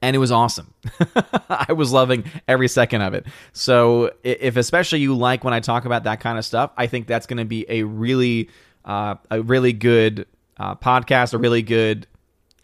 And 0.00 0.14
it 0.14 0.18
was 0.18 0.30
awesome. 0.30 0.74
I 1.48 1.72
was 1.72 1.90
loving 1.90 2.24
every 2.46 2.68
second 2.68 3.00
of 3.00 3.14
it. 3.14 3.26
So, 3.52 4.10
if 4.22 4.58
especially 4.58 5.00
you 5.00 5.16
like 5.16 5.44
when 5.44 5.54
I 5.54 5.60
talk 5.60 5.86
about 5.86 6.04
that 6.04 6.20
kind 6.20 6.36
of 6.38 6.44
stuff, 6.44 6.72
I 6.76 6.88
think 6.88 7.06
that's 7.06 7.26
going 7.26 7.38
to 7.38 7.46
be 7.46 7.64
a 7.70 7.84
really, 7.84 8.50
uh, 8.84 9.14
a 9.30 9.40
really 9.40 9.72
good 9.72 10.26
uh, 10.58 10.74
podcast, 10.74 11.32
a 11.32 11.38
really 11.38 11.62
good 11.62 12.06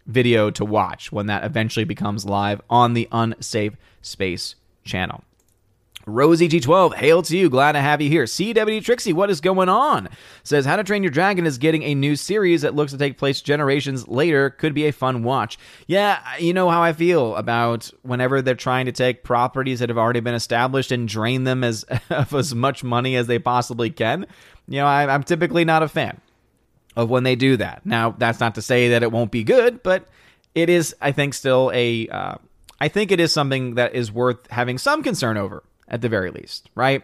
video 0.07 0.51
to 0.51 0.65
watch 0.65 1.13
when 1.13 1.27
that 1.27 1.45
eventually 1.45 1.85
becomes 1.85 2.25
live 2.25 2.61
on 2.69 2.95
the 2.95 3.09
Unsafe 3.13 3.77
Space 4.03 4.55
channel. 4.85 5.25
Rosie 6.07 6.49
G12, 6.49 6.95
hail 6.95 7.23
to 7.23 7.37
you. 7.37 7.51
Glad 7.51 7.73
to 7.73 7.81
have 7.81 8.01
you 8.01 8.09
here. 8.09 8.25
CW 8.25 8.83
Trixie, 8.83 9.13
what 9.13 9.31
is 9.31 9.41
going 9.41 9.69
on? 9.69 10.09
Says 10.43 10.65
How 10.65 10.77
to 10.77 10.85
Train 10.85 11.03
Your 11.03 11.11
Dragon 11.11 11.47
is 11.47 11.59
getting 11.59 11.83
a 11.83 11.95
new 11.95 12.17
series 12.17 12.63
that 12.63 12.75
looks 12.75 12.93
to 12.93 12.99
take 12.99 13.19
place 13.19 13.43
generations 13.43 14.09
later. 14.09 14.51
Could 14.51 14.75
be 14.75 14.87
a 14.87 14.93
fun 14.93 15.23
watch. 15.23 15.59
Yeah, 15.87 16.21
you 16.39 16.55
know 16.55 16.71
how 16.71 16.83
I 16.83 16.95
feel 16.95 17.37
about 17.37 17.91
whenever 18.03 18.41
they're 18.41 18.55
trying 18.55 18.87
to 18.87 18.93
take 18.93 19.25
properties 19.25 19.81
that 19.81 19.91
have 19.91 19.99
already 19.99 20.21
been 20.21 20.35
established 20.35 20.91
and 20.91 21.07
drain 21.07 21.45
them 21.45 21.63
as 21.63 21.85
of 22.11 22.35
as 22.35 22.55
much 22.55 22.83
money 22.83 23.17
as 23.17 23.27
they 23.27 23.39
possibly 23.39 23.91
can. 23.91 24.27
You 24.69 24.81
know, 24.81 24.87
I, 24.87 25.13
I'm 25.13 25.23
typically 25.23 25.65
not 25.65 25.83
a 25.83 25.89
fan 25.89 26.21
of 26.97 27.11
when 27.11 27.23
they 27.23 27.37
do 27.37 27.57
that. 27.57 27.85
Now, 27.85 28.15
that's 28.17 28.41
not 28.41 28.55
to 28.57 28.63
say 28.63 28.91
that 28.91 29.03
it 29.03 29.13
won't 29.13 29.31
be 29.31 29.45
good, 29.45 29.83
but 29.83 30.09
it 30.55 30.69
is, 30.69 30.95
I 31.01 31.13
think, 31.13 31.35
still 31.35 31.71
a. 31.75 32.09
Uh, 32.09 32.35
I 32.81 32.89
think 32.89 33.13
it 33.13 33.21
is 33.21 33.33
something 33.33 33.75
that 33.75 33.95
is 33.95 34.11
worth 34.11 34.51
having 34.51 34.79
some 34.79 35.03
concern 35.03 35.37
over 35.37 35.63
at 35.87 36.01
the 36.01 36.09
very 36.09 36.31
least, 36.31 36.71
right? 36.75 37.03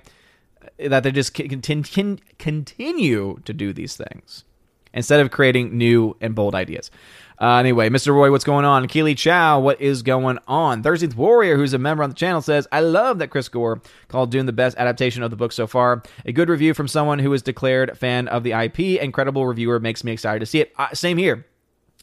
That 0.78 1.02
they 1.02 1.12
just 1.12 1.34
continue 1.34 2.16
continue 2.38 3.40
to 3.44 3.52
do 3.52 3.72
these 3.72 3.96
things 3.96 4.44
instead 4.92 5.20
of 5.20 5.30
creating 5.30 5.76
new 5.76 6.16
and 6.20 6.34
bold 6.34 6.54
ideas. 6.54 6.90
Uh, 7.38 7.56
anyway, 7.56 7.90
Mr. 7.90 8.14
Roy, 8.14 8.30
what's 8.30 8.44
going 8.44 8.64
on? 8.64 8.88
Keely 8.88 9.14
Chow, 9.14 9.60
what 9.60 9.80
is 9.80 10.02
going 10.02 10.38
on? 10.48 10.82
13th 10.82 11.14
Warrior, 11.16 11.56
who's 11.56 11.74
a 11.74 11.78
member 11.78 12.02
on 12.02 12.08
the 12.08 12.16
channel, 12.16 12.40
says, 12.40 12.66
I 12.72 12.80
love 12.80 13.18
that 13.18 13.28
Chris 13.28 13.48
Gore 13.48 13.82
called 14.08 14.30
Dune 14.30 14.46
the 14.46 14.52
best 14.52 14.76
adaptation 14.78 15.22
of 15.22 15.30
the 15.30 15.36
book 15.36 15.52
so 15.52 15.66
far. 15.66 16.02
A 16.24 16.32
good 16.32 16.48
review 16.48 16.72
from 16.72 16.88
someone 16.88 17.18
who 17.18 17.32
is 17.34 17.42
declared 17.42 17.96
fan 17.98 18.26
of 18.28 18.42
the 18.42 18.52
IP. 18.52 18.80
Incredible 19.02 19.46
reviewer 19.46 19.78
makes 19.78 20.02
me 20.02 20.12
excited 20.12 20.40
to 20.40 20.46
see 20.46 20.60
it. 20.60 20.72
Uh, 20.78 20.94
same 20.94 21.18
here. 21.18 21.44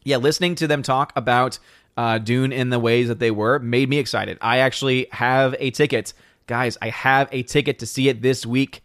Yeah, 0.03 0.17
listening 0.17 0.55
to 0.55 0.67
them 0.67 0.83
talk 0.83 1.13
about 1.15 1.57
uh, 1.97 2.19
Dune 2.19 2.51
in 2.51 2.69
the 2.69 2.79
ways 2.79 3.07
that 3.07 3.19
they 3.19 3.31
were 3.31 3.57
made 3.59 3.89
me 3.89 3.97
excited. 3.97 4.37
I 4.41 4.59
actually 4.59 5.07
have 5.11 5.55
a 5.59 5.71
ticket 5.71 6.13
guys, 6.47 6.77
I 6.81 6.89
have 6.89 7.29
a 7.31 7.43
ticket 7.43 7.79
to 7.79 7.85
see 7.85 8.09
it 8.09 8.21
this 8.21 8.45
week, 8.45 8.83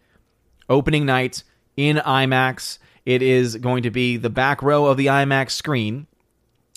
opening 0.69 1.07
night 1.07 1.43
in 1.77 1.97
IMAX. 1.97 2.79
It 3.05 3.23
is 3.23 3.57
going 3.57 3.83
to 3.85 3.91
be 3.91 4.17
the 4.17 4.31
back 4.31 4.63
row 4.63 4.87
of 4.87 4.97
the 4.97 5.07
IMAX 5.07 5.51
screen. 5.53 6.07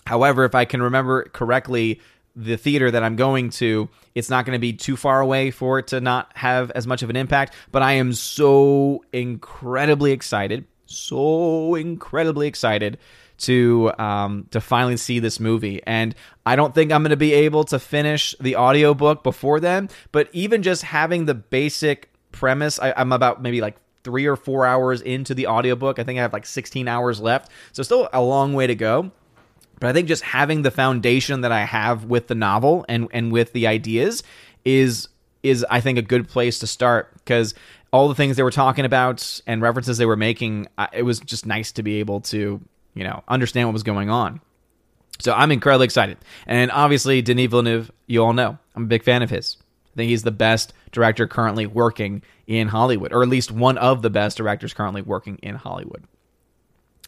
However, 0.06 0.46
if 0.46 0.56
I 0.56 0.66
can 0.66 0.82
remember 0.82 1.24
correctly, 1.26 2.02
the 2.36 2.58
theater 2.58 2.90
that 2.90 3.04
I'm 3.04 3.16
going 3.16 3.50
to, 3.52 3.90
it's 4.16 4.30
not 4.30 4.46
going 4.46 4.56
to 4.56 4.60
be 4.60 4.74
too 4.74 4.96
far 4.96 5.20
away 5.20 5.52
for 5.52 5.80
it 5.80 5.88
to 5.88 6.00
not 6.00 6.32
have 6.36 6.72
as 6.72 6.88
much 6.88 7.04
of 7.04 7.10
an 7.10 7.16
impact. 7.16 7.54
But 7.72 7.82
I 7.82 7.94
am 7.94 8.14
so 8.14 9.04
incredibly 9.12 10.12
excited, 10.12 10.66
so 10.86 11.76
incredibly 11.76 12.48
excited 12.48 12.98
to 13.40 13.92
um, 13.98 14.48
to 14.52 14.62
finally 14.62 14.98
see 14.98 15.20
this 15.20 15.40
movie. 15.40 15.82
And 15.86 16.16
I 16.46 16.56
don't 16.56 16.74
think 16.74 16.92
I'm 16.92 17.04
going 17.04 17.10
to 17.10 17.18
be 17.18 17.34
able 17.34 17.64
to 17.66 17.80
finish 17.80 18.36
the 18.40 18.56
audiobook 18.56 19.24
before 19.24 19.60
then, 19.60 19.90
but 20.12 20.30
even 20.32 20.62
just 20.62 20.84
having 20.84 21.26
the 21.26 21.34
basic 21.34 22.12
premise, 22.32 22.80
I, 22.80 22.94
I'm 22.96 23.12
about 23.12 23.42
maybe 23.42 23.62
like 23.62 23.78
three 24.04 24.26
or 24.26 24.36
four 24.36 24.66
hours 24.66 25.02
into 25.02 25.34
the 25.34 25.48
audiobook. 25.48 26.00
I 26.00 26.04
think 26.04 26.18
I 26.18 26.22
have 26.24 26.34
like 26.34 26.46
16 26.46 26.88
hours 26.88 27.20
left. 27.20 27.52
So 27.72 27.84
still 27.84 28.10
a 28.14 28.22
long 28.22 28.54
way 28.54 28.68
to 28.68 28.76
go. 28.76 29.12
But 29.82 29.89
I 29.89 29.94
think 29.94 30.08
just 30.08 30.24
having 30.24 30.62
the 30.62 30.72
foundation 30.72 31.41
that 31.41 31.52
I 31.52 31.65
have 31.65 32.06
with 32.06 32.28
the 32.28 32.36
novel 32.36 32.86
and 32.88 33.10
and 33.12 33.34
with 33.34 33.52
the 33.52 33.67
ideas 33.67 34.24
is 34.63 35.10
is 35.44 35.65
I 35.70 35.82
think 35.82 35.98
a 35.98 36.04
good 36.04 36.30
place 36.30 36.60
to 36.60 36.67
start 36.67 37.13
because 37.15 37.54
all 37.91 38.08
the 38.08 38.15
things 38.15 38.38
they 38.38 38.44
were 38.44 38.52
talking 38.52 38.86
about 38.86 39.41
and 39.46 39.62
references 39.62 39.98
they 39.98 40.06
were 40.06 40.15
making, 40.15 40.67
it 40.94 41.02
was 41.02 41.20
just 41.20 41.46
nice 41.46 41.74
to 41.74 41.84
be 41.84 42.00
able 42.00 42.22
to 42.22 42.62
you 42.94 43.04
know, 43.04 43.24
understand 43.28 43.67
what 43.67 43.74
was 43.74 43.84
going 43.84 44.10
on. 44.10 44.41
So 45.20 45.34
I'm 45.34 45.52
incredibly 45.52 45.86
excited. 45.86 46.17
And 46.48 46.72
obviously, 46.72 47.22
Denis 47.22 47.48
Villeneuve, 47.48 47.91
you 48.08 48.24
all 48.24 48.34
know, 48.34 48.58
I'm 48.76 48.84
a 48.84 48.88
big 48.88 49.04
fan 49.04 49.22
of 49.22 49.30
his. 49.30 49.58
I 49.94 49.98
think 49.98 50.10
he's 50.10 50.24
the 50.24 50.32
best 50.32 50.74
director 50.91 51.28
currently 51.28 51.67
working 51.67 52.24
in 52.48 52.70
Hollywood, 52.70 53.13
or 53.13 53.22
at 53.22 53.30
least 53.30 53.52
one 53.52 53.78
of 53.78 54.02
the 54.02 54.10
best 54.10 54.38
directors 54.38 54.74
currently 54.74 55.02
working 55.02 55.38
in 55.38 55.56
Hollywood. 55.56 56.06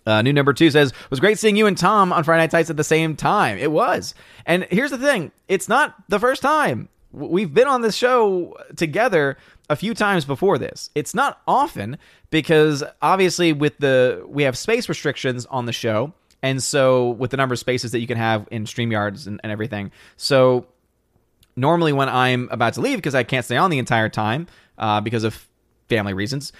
Uh, 0.06 0.22
new 0.22 0.34
number 0.34 0.54
two 0.54 0.70
says, 0.70 0.94
was 1.10 1.20
great 1.20 1.40
seeing 1.40 1.56
you 1.56 1.68
and 1.68 1.78
Tom 1.78 2.12
on 2.12 2.24
Friday 2.24 2.44
Night 2.44 2.52
Tights 2.52 2.70
at 2.70 2.78
the 2.78 2.84
same 2.84 3.16
time. 3.16 3.58
It 3.58 3.72
was. 3.72 4.16
And 4.46 4.68
here's 4.70 4.92
the 4.92 4.98
thing 4.98 5.32
it's 5.48 5.70
not 5.70 5.96
the 6.10 6.20
first 6.20 6.42
time. 6.42 6.90
We've 7.12 7.54
been 7.54 7.68
on 7.68 7.82
this 7.82 7.96
show 7.96 8.58
together 8.76 9.38
a 9.70 9.76
few 9.76 9.94
times 9.94 10.26
before 10.26 10.58
this. 10.58 10.90
It's 10.96 11.14
not 11.14 11.42
often 11.48 11.98
because 12.32 12.84
obviously 13.02 13.54
with 13.54 13.78
the 13.78 14.24
we 14.28 14.44
have 14.44 14.58
space 14.58 14.90
restrictions 14.90 15.46
on 15.46 15.66
the 15.66 15.74
show, 15.74 16.14
and 16.42 16.62
so 16.62 17.12
with 17.12 17.32
the 17.32 17.38
number 17.38 17.54
of 17.54 17.60
spaces 17.60 17.92
that 17.92 18.00
you 18.00 18.08
can 18.08 18.18
have 18.18 18.48
in 18.52 18.66
StreamYards 18.66 19.28
and, 19.28 19.40
and 19.44 19.52
everything. 19.52 19.92
So 20.18 20.66
normally 21.56 21.94
when 21.94 22.10
I'm 22.10 22.50
about 22.52 22.74
to 22.74 22.82
leave 22.82 22.98
because 22.98 23.16
I 23.16 23.24
can't 23.24 23.46
stay 23.46 23.58
on 23.58 23.70
the 23.70 23.78
entire 23.78 24.10
time 24.10 24.48
uh, 24.78 25.00
because 25.02 25.24
of 25.24 25.48
family 25.90 26.14
reasons, 26.14 26.52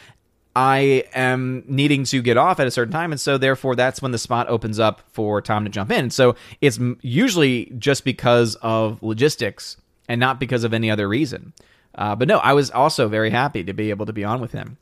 I 0.56 1.06
am 1.16 1.64
needing 1.68 2.04
to 2.06 2.22
get 2.22 2.38
off 2.38 2.60
at 2.60 2.68
a 2.68 2.72
certain 2.72 2.92
time, 2.94 3.12
and 3.12 3.20
so 3.20 3.38
therefore 3.38 3.76
that's 3.76 4.02
when 4.02 4.12
the 4.12 4.20
spot 4.20 4.48
opens 4.50 4.80
up 4.80 5.02
for 5.12 5.42
Tom 5.42 5.64
to 5.64 5.70
jump 5.70 5.92
in. 5.92 6.12
So 6.12 6.36
it's 6.62 6.80
usually 7.02 7.74
just 7.80 8.04
because 8.04 8.56
of 8.56 9.02
logistics 9.02 9.78
and 10.08 10.20
not 10.20 10.40
because 10.40 10.64
of 10.64 10.74
any 10.74 10.92
other 10.92 11.08
reason. 11.08 11.54
Uh, 11.96 12.16
but 12.16 12.28
no, 12.28 12.38
I 12.38 12.54
was 12.54 12.70
also 12.70 13.08
very 13.08 13.30
happy 13.30 13.64
to 13.64 13.74
be 13.74 13.90
able 13.90 14.06
to 14.06 14.14
be 14.14 14.24
on 14.24 14.42
with 14.42 14.52
him. 14.52 14.78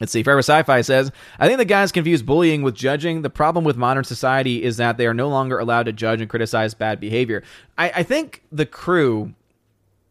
Let's 0.00 0.12
see. 0.12 0.22
Forever 0.22 0.38
Sci-Fi 0.38 0.80
says, 0.80 1.12
I 1.38 1.46
think 1.46 1.58
the 1.58 1.64
guys 1.64 1.92
confuse 1.92 2.22
bullying 2.22 2.62
with 2.62 2.74
judging. 2.74 3.20
The 3.20 3.30
problem 3.30 3.64
with 3.64 3.76
modern 3.76 4.04
society 4.04 4.62
is 4.62 4.78
that 4.78 4.96
they 4.96 5.06
are 5.06 5.14
no 5.14 5.28
longer 5.28 5.58
allowed 5.58 5.84
to 5.84 5.92
judge 5.92 6.20
and 6.22 6.30
criticize 6.30 6.72
bad 6.72 7.00
behavior. 7.00 7.42
I, 7.76 7.90
I 7.96 8.02
think 8.02 8.42
the 8.50 8.64
crew, 8.64 9.34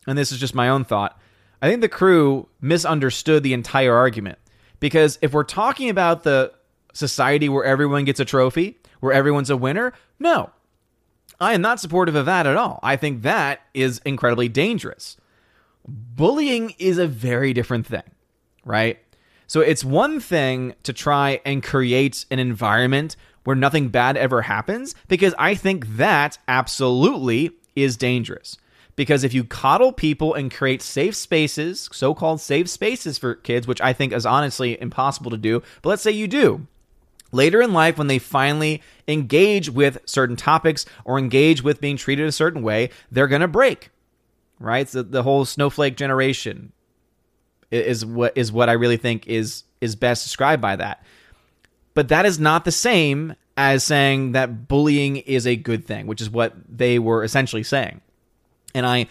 and 0.06 0.18
this 0.18 0.32
is 0.32 0.40
just 0.40 0.54
my 0.54 0.70
own 0.70 0.86
thought, 0.86 1.20
I 1.62 1.70
think 1.70 1.82
the 1.82 1.90
crew 1.90 2.48
misunderstood 2.62 3.42
the 3.42 3.54
entire 3.54 3.96
argument. 3.96 4.38
Because 4.80 5.20
if 5.22 5.34
we're 5.34 5.44
talking 5.44 5.90
about 5.90 6.24
the 6.24 6.54
society 6.94 7.50
where 7.50 7.64
everyone 7.64 8.06
gets 8.06 8.20
a 8.20 8.26
trophy, 8.26 8.78
where 9.00 9.14
everyone's 9.14 9.50
a 9.50 9.58
winner, 9.58 9.94
no. 10.20 10.50
I 11.40 11.54
am 11.54 11.62
not 11.62 11.80
supportive 11.80 12.16
of 12.16 12.26
that 12.26 12.46
at 12.46 12.58
all. 12.58 12.80
I 12.84 12.96
think 12.98 13.22
that 13.22 13.62
is 13.74 14.02
incredibly 14.06 14.50
dangerous. 14.50 15.16
Bullying 15.88 16.76
is 16.78 16.98
a 16.98 17.08
very 17.08 17.54
different 17.54 17.88
thing, 17.88 18.04
right? 18.66 19.00
So 19.48 19.62
it's 19.62 19.84
one 19.84 20.20
thing 20.20 20.76
to 20.84 20.94
try 20.94 21.42
and 21.46 21.64
create 21.64 22.26
an 22.30 22.40
environment 22.40 23.16
where 23.46 23.56
nothing 23.56 23.88
bad 23.88 24.18
ever 24.18 24.42
happens, 24.44 24.94
because 25.08 25.34
I 25.40 25.56
think 25.56 25.88
that 25.96 26.38
absolutely 26.48 27.52
is 27.76 27.96
dangerous. 27.98 28.58
Because 29.00 29.24
if 29.24 29.34
you 29.34 29.46
coddle 29.46 29.94
people 29.94 30.34
and 30.34 30.54
create 30.54 30.82
safe 30.82 31.16
spaces, 31.16 31.88
so 31.94 32.14
called 32.14 32.42
safe 32.42 32.70
spaces 32.70 33.18
for 33.18 33.34
kids, 33.34 33.66
which 33.66 33.80
I 33.80 33.94
think 33.94 34.12
is 34.12 34.26
honestly 34.26 34.78
impossible 34.82 35.32
to 35.32 35.38
do, 35.38 35.64
but 35.82 35.88
let's 35.88 36.02
say 36.02 36.12
you 36.12 36.28
do, 36.28 36.68
later 37.32 37.62
in 37.62 37.72
life 37.72 37.98
when 37.98 38.08
they 38.08 38.20
finally 38.20 38.82
engage 39.08 39.70
with 39.70 40.00
certain 40.04 40.36
topics 40.36 40.86
or 41.06 41.18
engage 41.18 41.64
with 41.64 41.80
being 41.80 41.96
treated 41.96 42.28
a 42.28 42.34
certain 42.34 42.62
way, 42.62 42.90
they're 43.10 43.30
going 43.30 43.40
to 43.40 43.48
break. 43.48 43.90
Right? 44.60 44.90
So 44.90 45.02
the 45.02 45.24
whole 45.24 45.46
snowflake 45.46 45.96
generation 45.96 46.74
is 47.72 48.06
what 48.06 48.34
is 48.36 48.52
what 48.52 48.68
I 48.68 48.74
really 48.74 48.98
think 48.98 49.28
is 49.28 49.64
is 49.80 49.96
best 49.96 50.26
described 50.26 50.62
by 50.62 50.76
that. 50.76 51.06
But 51.94 52.10
that 52.10 52.26
is 52.26 52.38
not 52.38 52.66
the 52.66 52.74
same 52.74 53.38
as 53.56 53.86
saying 53.86 54.34
that 54.34 54.68
bullying 54.68 55.16
is 55.16 55.48
a 55.48 55.56
good 55.56 55.86
thing, 55.86 56.06
which 56.06 56.20
is 56.20 56.30
what 56.30 56.54
they 56.68 57.00
were 57.00 57.24
essentially 57.24 57.64
saying. 57.64 58.02
And 58.74 58.86
I 58.86 59.08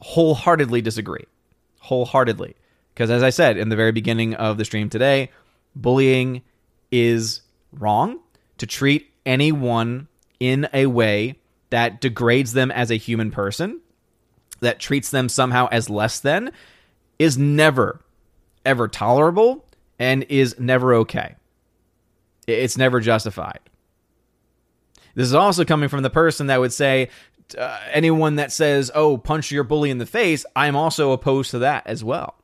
wholeheartedly 0.00 0.82
disagree. 0.82 1.24
Wholeheartedly. 1.80 2.54
Because 2.94 3.10
as 3.10 3.22
I 3.22 3.30
said 3.30 3.56
in 3.56 3.68
the 3.68 3.76
very 3.76 3.92
beginning 3.92 4.34
of 4.34 4.58
the 4.58 4.64
stream 4.64 4.90
today, 4.90 5.30
bullying 5.74 6.42
is 6.90 7.42
wrong 7.72 8.20
to 8.58 8.66
treat 8.66 9.10
anyone 9.24 10.08
in 10.38 10.68
a 10.72 10.86
way 10.86 11.36
that 11.70 12.00
degrades 12.00 12.52
them 12.52 12.70
as 12.70 12.90
a 12.90 12.96
human 12.96 13.30
person, 13.30 13.80
that 14.60 14.80
treats 14.80 15.10
them 15.10 15.28
somehow 15.28 15.68
as 15.70 15.88
less 15.88 16.20
than, 16.20 16.50
is 17.18 17.38
never, 17.38 18.00
ever 18.64 18.88
tolerable 18.88 19.64
and 19.98 20.24
is 20.24 20.58
never 20.58 20.94
okay. 20.94 21.36
It's 22.46 22.76
never 22.76 23.00
justified. 23.00 23.60
This 25.14 25.26
is 25.26 25.34
also 25.34 25.64
coming 25.64 25.88
from 25.88 26.02
the 26.02 26.10
person 26.10 26.48
that 26.48 26.60
would 26.60 26.72
say, 26.72 27.10
uh, 27.56 27.78
anyone 27.90 28.36
that 28.36 28.52
says, 28.52 28.90
oh, 28.94 29.18
punch 29.18 29.50
your 29.50 29.64
bully 29.64 29.90
in 29.90 29.98
the 29.98 30.06
face, 30.06 30.44
I'm 30.54 30.76
also 30.76 31.12
opposed 31.12 31.50
to 31.52 31.58
that 31.60 31.86
as 31.86 32.04
well. 32.04 32.34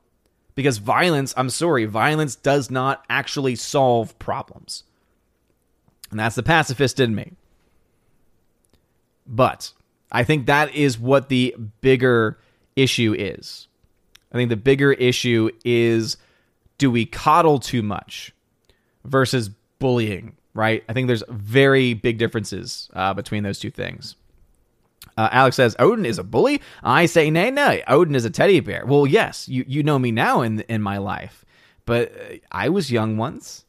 Because 0.55 0.79
violence, 0.79 1.33
I'm 1.37 1.49
sorry, 1.49 1.85
violence 1.85 2.35
does 2.35 2.71
not 2.71 3.05
actually 3.09 3.55
solve 3.55 4.17
problems. 4.19 4.83
And 6.09 6.19
that's 6.19 6.35
the 6.35 6.43
pacifist 6.43 6.99
in 6.99 7.13
me. 7.13 7.33
But 9.27 9.73
I 10.11 10.23
think 10.23 10.45
that 10.45 10.73
is 10.73 10.97
what 10.97 11.29
the 11.29 11.55
bigger 11.81 12.39
issue 12.75 13.13
is. 13.17 13.67
I 14.31 14.37
think 14.37 14.49
the 14.49 14.55
bigger 14.55 14.93
issue 14.93 15.49
is 15.65 16.17
do 16.77 16.91
we 16.91 17.05
coddle 17.05 17.59
too 17.59 17.81
much 17.81 18.33
versus 19.03 19.49
bullying, 19.79 20.35
right? 20.53 20.83
I 20.87 20.93
think 20.93 21.07
there's 21.07 21.23
very 21.29 21.93
big 21.93 22.17
differences 22.17 22.89
uh, 22.93 23.13
between 23.13 23.43
those 23.43 23.59
two 23.59 23.71
things. 23.71 24.15
Uh, 25.17 25.29
Alex 25.31 25.55
says 25.55 25.75
Odin 25.79 26.05
is 26.05 26.19
a 26.19 26.23
bully. 26.23 26.61
I 26.83 27.07
say 27.07 27.29
nay, 27.29 27.49
nay. 27.51 27.83
Odin 27.87 28.15
is 28.15 28.25
a 28.25 28.29
teddy 28.29 28.59
bear. 28.59 28.85
Well, 28.85 29.07
yes, 29.07 29.49
you 29.49 29.65
you 29.67 29.83
know 29.83 29.99
me 29.99 30.11
now 30.11 30.41
in 30.41 30.61
in 30.61 30.81
my 30.81 30.97
life, 30.99 31.43
but 31.85 32.11
uh, 32.11 32.35
I 32.51 32.69
was 32.69 32.91
young 32.91 33.17
once. 33.17 33.65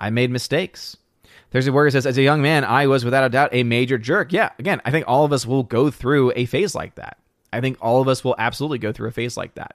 I 0.00 0.10
made 0.10 0.30
mistakes. 0.30 0.96
Thursday 1.50 1.70
Warrior 1.70 1.90
says, 1.90 2.06
as 2.06 2.18
a 2.18 2.22
young 2.22 2.42
man, 2.42 2.64
I 2.64 2.86
was 2.86 3.04
without 3.04 3.24
a 3.24 3.30
doubt 3.30 3.50
a 3.52 3.62
major 3.62 3.96
jerk. 3.96 4.32
Yeah, 4.32 4.50
again, 4.58 4.82
I 4.84 4.90
think 4.90 5.06
all 5.08 5.24
of 5.24 5.32
us 5.32 5.46
will 5.46 5.62
go 5.62 5.90
through 5.90 6.32
a 6.36 6.44
phase 6.44 6.74
like 6.74 6.96
that. 6.96 7.16
I 7.52 7.60
think 7.60 7.78
all 7.80 8.02
of 8.02 8.08
us 8.08 8.22
will 8.22 8.34
absolutely 8.38 8.78
go 8.78 8.92
through 8.92 9.08
a 9.08 9.12
phase 9.12 9.36
like 9.36 9.54
that. 9.54 9.74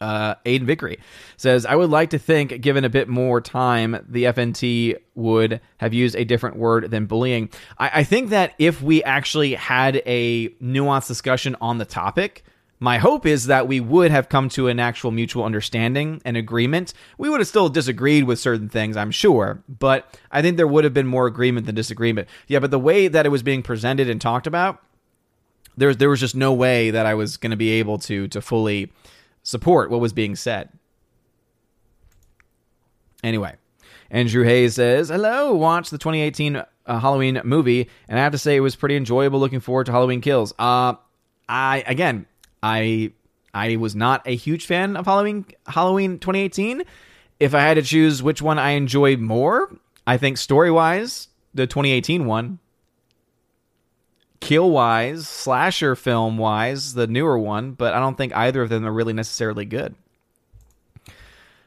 Uh, 0.00 0.36
Aiden 0.46 0.64
Vickery 0.64 0.98
says, 1.36 1.66
I 1.66 1.74
would 1.74 1.90
like 1.90 2.10
to 2.10 2.18
think, 2.18 2.60
given 2.60 2.84
a 2.84 2.88
bit 2.88 3.08
more 3.08 3.40
time, 3.40 4.04
the 4.08 4.24
FNT 4.24 4.96
would 5.14 5.60
have 5.78 5.92
used 5.92 6.14
a 6.14 6.24
different 6.24 6.56
word 6.56 6.90
than 6.90 7.06
bullying. 7.06 7.50
I, 7.78 7.90
I 7.94 8.04
think 8.04 8.30
that 8.30 8.54
if 8.58 8.80
we 8.80 9.02
actually 9.02 9.54
had 9.54 10.02
a 10.06 10.50
nuanced 10.62 11.08
discussion 11.08 11.56
on 11.60 11.78
the 11.78 11.84
topic, 11.84 12.44
my 12.80 12.98
hope 12.98 13.26
is 13.26 13.46
that 13.46 13.66
we 13.66 13.80
would 13.80 14.10
have 14.10 14.28
come 14.28 14.48
to 14.50 14.68
an 14.68 14.78
actual 14.78 15.10
mutual 15.10 15.44
understanding 15.44 16.22
and 16.24 16.36
agreement. 16.36 16.94
We 17.16 17.28
would 17.28 17.40
have 17.40 17.48
still 17.48 17.68
disagreed 17.68 18.24
with 18.24 18.38
certain 18.38 18.68
things, 18.68 18.96
I'm 18.96 19.10
sure, 19.10 19.62
but 19.68 20.16
I 20.30 20.42
think 20.42 20.56
there 20.56 20.68
would 20.68 20.84
have 20.84 20.94
been 20.94 21.06
more 21.06 21.26
agreement 21.26 21.66
than 21.66 21.74
disagreement. 21.74 22.28
Yeah, 22.46 22.60
but 22.60 22.70
the 22.70 22.78
way 22.78 23.08
that 23.08 23.26
it 23.26 23.30
was 23.30 23.42
being 23.42 23.62
presented 23.62 24.08
and 24.08 24.20
talked 24.20 24.46
about, 24.46 24.80
there, 25.76 25.94
there 25.94 26.08
was 26.08 26.20
just 26.20 26.36
no 26.36 26.52
way 26.52 26.90
that 26.90 27.06
I 27.06 27.14
was 27.14 27.36
going 27.36 27.50
to 27.50 27.56
be 27.56 27.70
able 27.70 27.98
to 28.00 28.28
to 28.28 28.40
fully 28.40 28.92
support 29.48 29.90
what 29.90 30.00
was 30.00 30.12
being 30.12 30.36
said. 30.36 30.68
Anyway, 33.24 33.54
Andrew 34.10 34.44
Hayes 34.44 34.74
says, 34.74 35.08
Hello, 35.08 35.54
watch 35.54 35.88
the 35.88 35.96
2018 35.96 36.56
uh, 36.56 36.64
Halloween 37.00 37.40
movie, 37.44 37.88
and 38.08 38.18
I 38.18 38.22
have 38.22 38.32
to 38.32 38.38
say 38.38 38.56
it 38.56 38.60
was 38.60 38.76
pretty 38.76 38.94
enjoyable. 38.94 39.40
Looking 39.40 39.60
forward 39.60 39.86
to 39.86 39.92
Halloween 39.92 40.20
Kills. 40.20 40.52
Uh, 40.58 40.94
I, 41.48 41.82
again, 41.86 42.26
I 42.62 43.12
I 43.54 43.76
was 43.76 43.96
not 43.96 44.22
a 44.26 44.36
huge 44.36 44.66
fan 44.66 44.96
of 44.96 45.06
Halloween 45.06 45.46
Halloween 45.66 46.18
2018. 46.18 46.82
If 47.40 47.54
I 47.54 47.60
had 47.60 47.74
to 47.74 47.82
choose 47.82 48.22
which 48.22 48.42
one 48.42 48.58
I 48.58 48.72
enjoyed 48.72 49.18
more, 49.18 49.74
I 50.06 50.18
think 50.18 50.36
story 50.36 50.70
wise, 50.70 51.28
the 51.54 51.66
2018 51.66 52.26
one 52.26 52.58
kill 54.40 54.70
wise, 54.70 55.26
slasher 55.26 55.94
film 55.94 56.38
wise, 56.38 56.94
the 56.94 57.06
newer 57.06 57.38
one, 57.38 57.72
but 57.72 57.94
I 57.94 57.98
don't 57.98 58.16
think 58.16 58.34
either 58.34 58.62
of 58.62 58.68
them 58.68 58.86
are 58.86 58.92
really 58.92 59.12
necessarily 59.12 59.64
good. 59.64 59.94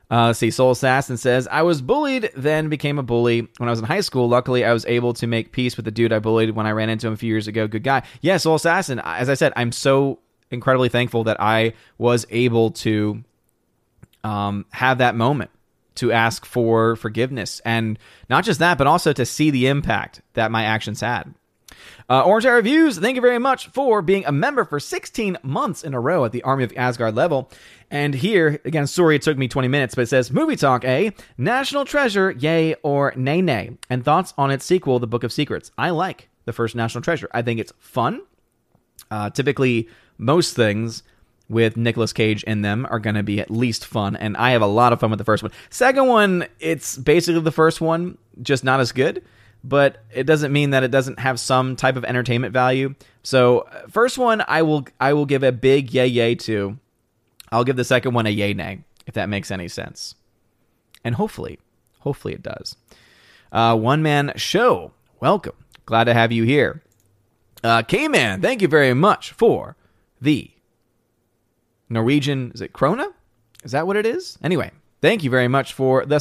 Uh, 0.10 0.34
see, 0.34 0.52
Soul 0.52 0.72
Assassin 0.72 1.16
says, 1.16 1.48
I 1.50 1.62
was 1.62 1.82
bullied, 1.82 2.32
then 2.36 2.68
became 2.68 3.00
a 3.00 3.04
bully. 3.04 3.48
When 3.58 3.70
I 3.70 3.72
was 3.72 3.80
in 3.80 3.86
high 3.86 4.02
school, 4.02 4.28
luckily 4.28 4.66
I 4.66 4.74
was 4.74 4.86
able 4.86 5.14
to 5.14 5.26
make 5.26 5.54
peace 5.54 5.78
with 5.78 5.86
the 5.86 5.92
dude 5.92 6.12
I 6.12 6.20
bullied 6.20 6.52
when 6.52 6.66
I 6.66 6.72
ran 6.72 6.90
into 6.90 7.08
him 7.08 7.14
a 7.14 7.18
few 7.18 7.30
years 7.30 7.48
ago. 7.48 7.66
Good 7.66 7.84
guy. 7.84 8.04
Yeah, 8.20 8.36
Soul 8.36 8.56
Assassin, 8.56 9.00
as 9.00 9.30
I 9.30 9.36
said, 9.36 9.54
I'm 9.56 9.72
so 9.72 10.20
incredibly 10.50 10.90
thankful 10.90 11.24
that 11.24 11.40
I 11.40 11.74
was 11.98 12.26
able 12.30 12.72
to 12.72 13.24
um, 14.26 14.66
have 14.72 14.98
that 14.98 15.16
moment 15.16 15.50
to 15.96 16.12
ask 16.12 16.46
for 16.46 16.98
forgiveness. 16.98 17.62
And 17.64 17.98
not 18.30 18.44
just 18.44 18.60
that, 18.60 18.78
but 18.78 18.88
also 18.88 19.14
to 19.14 19.26
see 19.26 19.50
the 19.50 19.68
impact 19.68 20.22
that 20.34 20.52
my 20.52 20.66
actions 20.66 21.00
had. 21.00 21.34
Uh, 22.10 22.24
Orange 22.24 22.46
Eye 22.46 22.52
Reviews, 22.52 22.98
thank 22.98 23.16
you 23.16 23.22
very 23.22 23.40
much 23.40 23.68
for 23.68 24.02
being 24.02 24.26
a 24.26 24.32
member 24.32 24.66
for 24.66 24.80
16 24.80 25.38
months 25.44 25.84
in 25.84 25.94
a 25.94 26.00
row 26.00 26.26
at 26.26 26.32
the 26.32 26.44
Army 26.44 26.64
of 26.64 26.74
Asgard 26.76 27.16
level. 27.16 27.50
And 27.90 28.14
here, 28.14 28.60
again, 28.66 28.88
sorry 28.88 29.16
it 29.16 29.22
took 29.22 29.38
me 29.38 29.48
20 29.48 29.68
minutes, 29.68 29.96
but 29.96 30.04
it 30.04 30.08
says 30.08 30.32
Movie 30.32 30.56
Talk 30.56 30.84
A, 30.86 31.14
National 31.38 31.86
Treasure, 31.86 32.32
yay 32.32 32.76
or 32.84 33.14
nay 33.16 33.42
nay, 33.42 33.78
and 33.90 34.04
thoughts 34.04 34.34
on 34.38 34.52
its 34.52 34.66
sequel, 34.66 35.00
The 35.00 35.08
Book 35.08 35.24
of 35.24 35.32
Secrets. 35.32 35.72
I 35.78 35.90
like 35.92 36.30
the 36.46 36.54
first 36.54 36.76
National 36.76 37.02
Treasure. 37.02 37.30
I 37.34 37.42
think 37.42 37.60
it's 37.60 37.74
fun. 37.80 38.22
Uh, 39.10 39.30
typically, 39.30 39.90
most 40.18 40.56
things 40.56 41.04
with 41.52 41.76
Nicolas 41.76 42.14
Cage 42.14 42.44
in 42.44 42.62
them 42.62 42.88
are 42.90 43.00
going 43.00 43.16
to 43.16 43.24
be 43.24 43.42
at 43.42 43.52
least 43.52 43.86
fun, 43.86 44.16
and 44.16 44.38
I 44.38 44.52
have 44.52 44.62
a 44.62 44.68
lot 44.68 44.94
of 44.94 45.00
fun 45.02 45.10
with 45.10 45.20
the 45.20 45.26
first 45.26 45.44
one. 45.44 45.52
Second 45.70 46.08
one, 46.08 46.46
it's 46.60 46.98
basically 46.98 47.42
the 47.42 47.52
first 47.52 47.82
one, 47.82 48.18
just 48.42 48.64
not 48.64 48.80
as 48.80 48.92
good, 48.94 49.24
but 49.64 50.04
it 50.14 50.24
doesn't 50.24 50.52
mean 50.52 50.72
that 50.72 50.84
it 50.84 50.92
doesn't 50.92 51.20
have 51.20 51.40
some 51.40 51.76
type 51.76 51.96
of 51.96 52.06
entertainment 52.06 52.54
value. 52.54 52.96
So, 53.24 53.68
first 53.90 54.18
one, 54.18 54.44
I 54.48 54.62
will 54.62 54.86
I 55.00 55.14
will 55.14 55.26
give 55.26 55.44
a 55.44 55.52
big 55.52 55.94
yay 55.94 56.08
yay 56.08 56.36
to. 56.36 56.78
I'll 57.52 57.64
give 57.64 57.76
the 57.76 57.84
second 57.84 58.14
one 58.14 58.26
a 58.26 58.30
yay 58.30 58.54
nay, 58.54 58.84
if 59.06 59.14
that 59.16 59.30
makes 59.30 59.52
any 59.52 59.68
sense, 59.68 60.16
and 61.04 61.16
hopefully, 61.16 61.60
hopefully 62.00 62.34
it 62.34 62.44
does. 62.44 62.76
Uh, 63.52 63.76
one 63.76 64.02
man 64.02 64.32
show, 64.38 64.94
welcome, 65.20 65.56
glad 65.86 66.06
to 66.06 66.14
have 66.14 66.32
you 66.32 66.44
here. 66.44 66.82
Uh, 67.64 67.82
K 67.84 68.08
Man, 68.08 68.42
thank 68.42 68.62
you 68.62 68.68
very 68.68 68.94
much 68.94 69.32
for 69.32 69.76
the 70.22 70.50
Norwegian, 71.90 72.52
is 72.56 72.62
it 72.62 72.74
Krona? 72.74 73.12
Is 73.64 73.74
that 73.74 73.86
what 73.86 73.98
it 73.98 74.06
is? 74.06 74.38
Anyway, 74.42 74.72
thank 75.02 75.24
you 75.24 75.30
very 75.30 75.48
much 75.48 75.74
for 75.74 76.06
the 76.06 76.20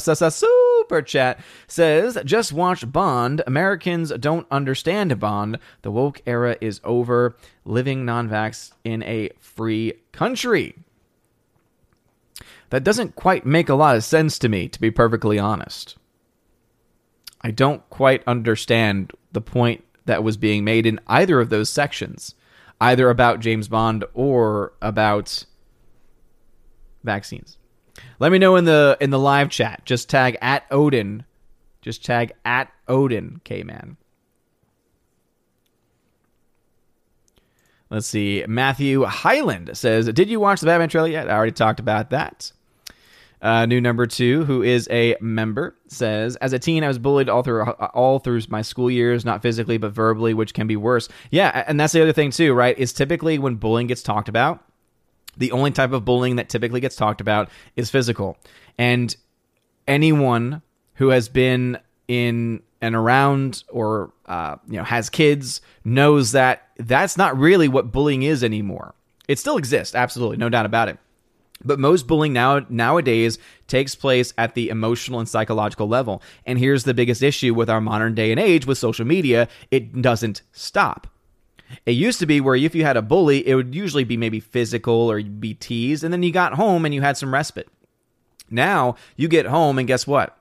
super 0.91 1.01
chat. 1.01 1.39
Says, 1.67 2.17
just 2.25 2.51
watch 2.51 2.91
Bond. 2.91 3.41
Americans 3.47 4.11
don't 4.19 4.45
understand 4.51 5.17
Bond. 5.19 5.57
The 5.83 5.91
woke 5.91 6.21
era 6.25 6.57
is 6.59 6.81
over. 6.83 7.37
Living 7.63 8.03
non 8.03 8.29
vax 8.29 8.73
in 8.83 9.01
a 9.03 9.29
free 9.39 9.93
country. 10.11 10.75
That 12.71 12.83
doesn't 12.83 13.15
quite 13.15 13.45
make 13.45 13.69
a 13.69 13.75
lot 13.75 13.95
of 13.95 14.03
sense 14.03 14.37
to 14.39 14.49
me, 14.49 14.67
to 14.67 14.81
be 14.81 14.91
perfectly 14.91 15.39
honest. 15.39 15.97
I 17.41 17.51
don't 17.51 17.87
quite 17.89 18.23
understand 18.27 19.13
the 19.31 19.41
point 19.41 19.83
that 20.05 20.23
was 20.23 20.37
being 20.37 20.63
made 20.63 20.85
in 20.85 20.99
either 21.07 21.39
of 21.39 21.49
those 21.49 21.69
sections, 21.69 22.35
either 22.81 23.09
about 23.09 23.39
James 23.39 23.67
Bond 23.67 24.03
or 24.13 24.73
about 24.81 25.45
vaccines. 27.03 27.57
Let 28.19 28.31
me 28.31 28.37
know 28.37 28.55
in 28.55 28.65
the 28.65 28.97
in 29.01 29.09
the 29.09 29.19
live 29.19 29.49
chat. 29.49 29.81
Just 29.85 30.09
tag 30.09 30.37
at 30.41 30.63
Odin. 30.71 31.25
Just 31.81 32.05
tag 32.05 32.33
at 32.45 32.71
Odin 32.87 33.41
K 33.43 33.63
man. 33.63 33.97
Let's 37.89 38.07
see. 38.07 38.45
Matthew 38.47 39.03
Highland 39.03 39.71
says, 39.73 40.07
"Did 40.07 40.29
you 40.29 40.39
watch 40.39 40.61
the 40.61 40.67
Batman 40.67 40.87
trailer 40.89 41.09
yet?" 41.09 41.29
I 41.29 41.33
already 41.33 41.51
talked 41.51 41.79
about 41.79 42.11
that. 42.11 42.51
Uh, 43.41 43.65
new 43.65 43.81
number 43.81 44.05
two, 44.05 44.45
who 44.45 44.61
is 44.61 44.87
a 44.91 45.17
member, 45.19 45.75
says, 45.87 46.35
"As 46.37 46.53
a 46.53 46.59
teen, 46.59 46.83
I 46.83 46.87
was 46.87 46.99
bullied 46.99 47.27
all 47.27 47.41
through 47.41 47.63
all 47.63 48.19
through 48.19 48.41
my 48.49 48.61
school 48.61 48.89
years, 48.89 49.25
not 49.25 49.41
physically 49.41 49.77
but 49.77 49.91
verbally, 49.91 50.33
which 50.33 50.53
can 50.53 50.67
be 50.67 50.75
worse." 50.75 51.09
Yeah, 51.31 51.63
and 51.67 51.79
that's 51.79 51.91
the 51.91 52.01
other 52.01 52.13
thing 52.13 52.29
too, 52.31 52.53
right? 52.53 52.77
Is 52.77 52.93
typically 52.93 53.39
when 53.39 53.55
bullying 53.55 53.87
gets 53.87 54.03
talked 54.03 54.29
about, 54.29 54.63
the 55.37 55.51
only 55.51 55.71
type 55.71 55.91
of 55.91 56.05
bullying 56.05 56.35
that 56.37 56.49
typically 56.49 56.79
gets 56.79 56.95
talked 56.95 57.21
about 57.21 57.49
is 57.75 57.89
physical. 57.89 58.37
And 58.77 59.15
anyone 59.87 60.61
who 60.95 61.09
has 61.09 61.29
been 61.29 61.77
in 62.07 62.61
and 62.81 62.95
around 62.95 63.63
or 63.69 64.11
uh, 64.25 64.57
you 64.67 64.77
know 64.77 64.83
has 64.83 65.09
kids 65.09 65.61
knows 65.83 66.31
that 66.31 66.67
that's 66.77 67.17
not 67.17 67.37
really 67.37 67.67
what 67.67 67.91
bullying 67.91 68.23
is 68.23 68.43
anymore. 68.43 68.95
It 69.27 69.39
still 69.39 69.57
exists, 69.57 69.95
absolutely, 69.95 70.37
no 70.37 70.49
doubt 70.49 70.65
about 70.65 70.89
it. 70.89 70.97
But 71.63 71.79
most 71.79 72.07
bullying 72.07 72.33
now 72.33 72.65
nowadays 72.69 73.37
takes 73.67 73.93
place 73.95 74.33
at 74.37 74.55
the 74.55 74.69
emotional 74.69 75.19
and 75.19 75.29
psychological 75.29 75.87
level. 75.87 76.21
And 76.45 76.57
here's 76.57 76.83
the 76.83 76.93
biggest 76.93 77.21
issue 77.21 77.53
with 77.53 77.69
our 77.69 77.79
modern 77.79 78.15
day 78.15 78.31
and 78.31 78.39
age 78.39 78.65
with 78.65 78.77
social 78.77 79.05
media, 79.05 79.47
it 79.69 80.01
doesn't 80.01 80.41
stop. 80.51 81.07
It 81.85 81.91
used 81.91 82.19
to 82.19 82.25
be 82.25 82.41
where 82.41 82.55
if 82.55 82.75
you 82.75 82.83
had 82.83 82.97
a 82.97 83.01
bully, 83.01 83.47
it 83.47 83.55
would 83.55 83.73
usually 83.75 84.03
be 84.03 84.17
maybe 84.17 84.39
physical 84.39 84.93
or 84.93 85.19
you'd 85.19 85.41
be 85.41 85.53
teased, 85.53 86.03
and 86.03 86.13
then 86.13 86.23
you 86.23 86.31
got 86.31 86.53
home 86.53 86.85
and 86.85 86.93
you 86.93 87.01
had 87.01 87.17
some 87.17 87.33
respite. 87.33 87.67
Now 88.49 88.95
you 89.15 89.27
get 89.27 89.45
home, 89.45 89.77
and 89.79 89.87
guess 89.87 90.05
what? 90.05 90.37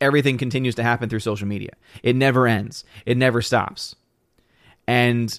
Everything 0.00 0.38
continues 0.38 0.74
to 0.76 0.82
happen 0.82 1.08
through 1.08 1.20
social 1.20 1.48
media. 1.48 1.70
It 2.02 2.14
never 2.14 2.46
ends, 2.46 2.84
it 3.06 3.16
never 3.16 3.42
stops. 3.42 3.96
And 4.86 5.38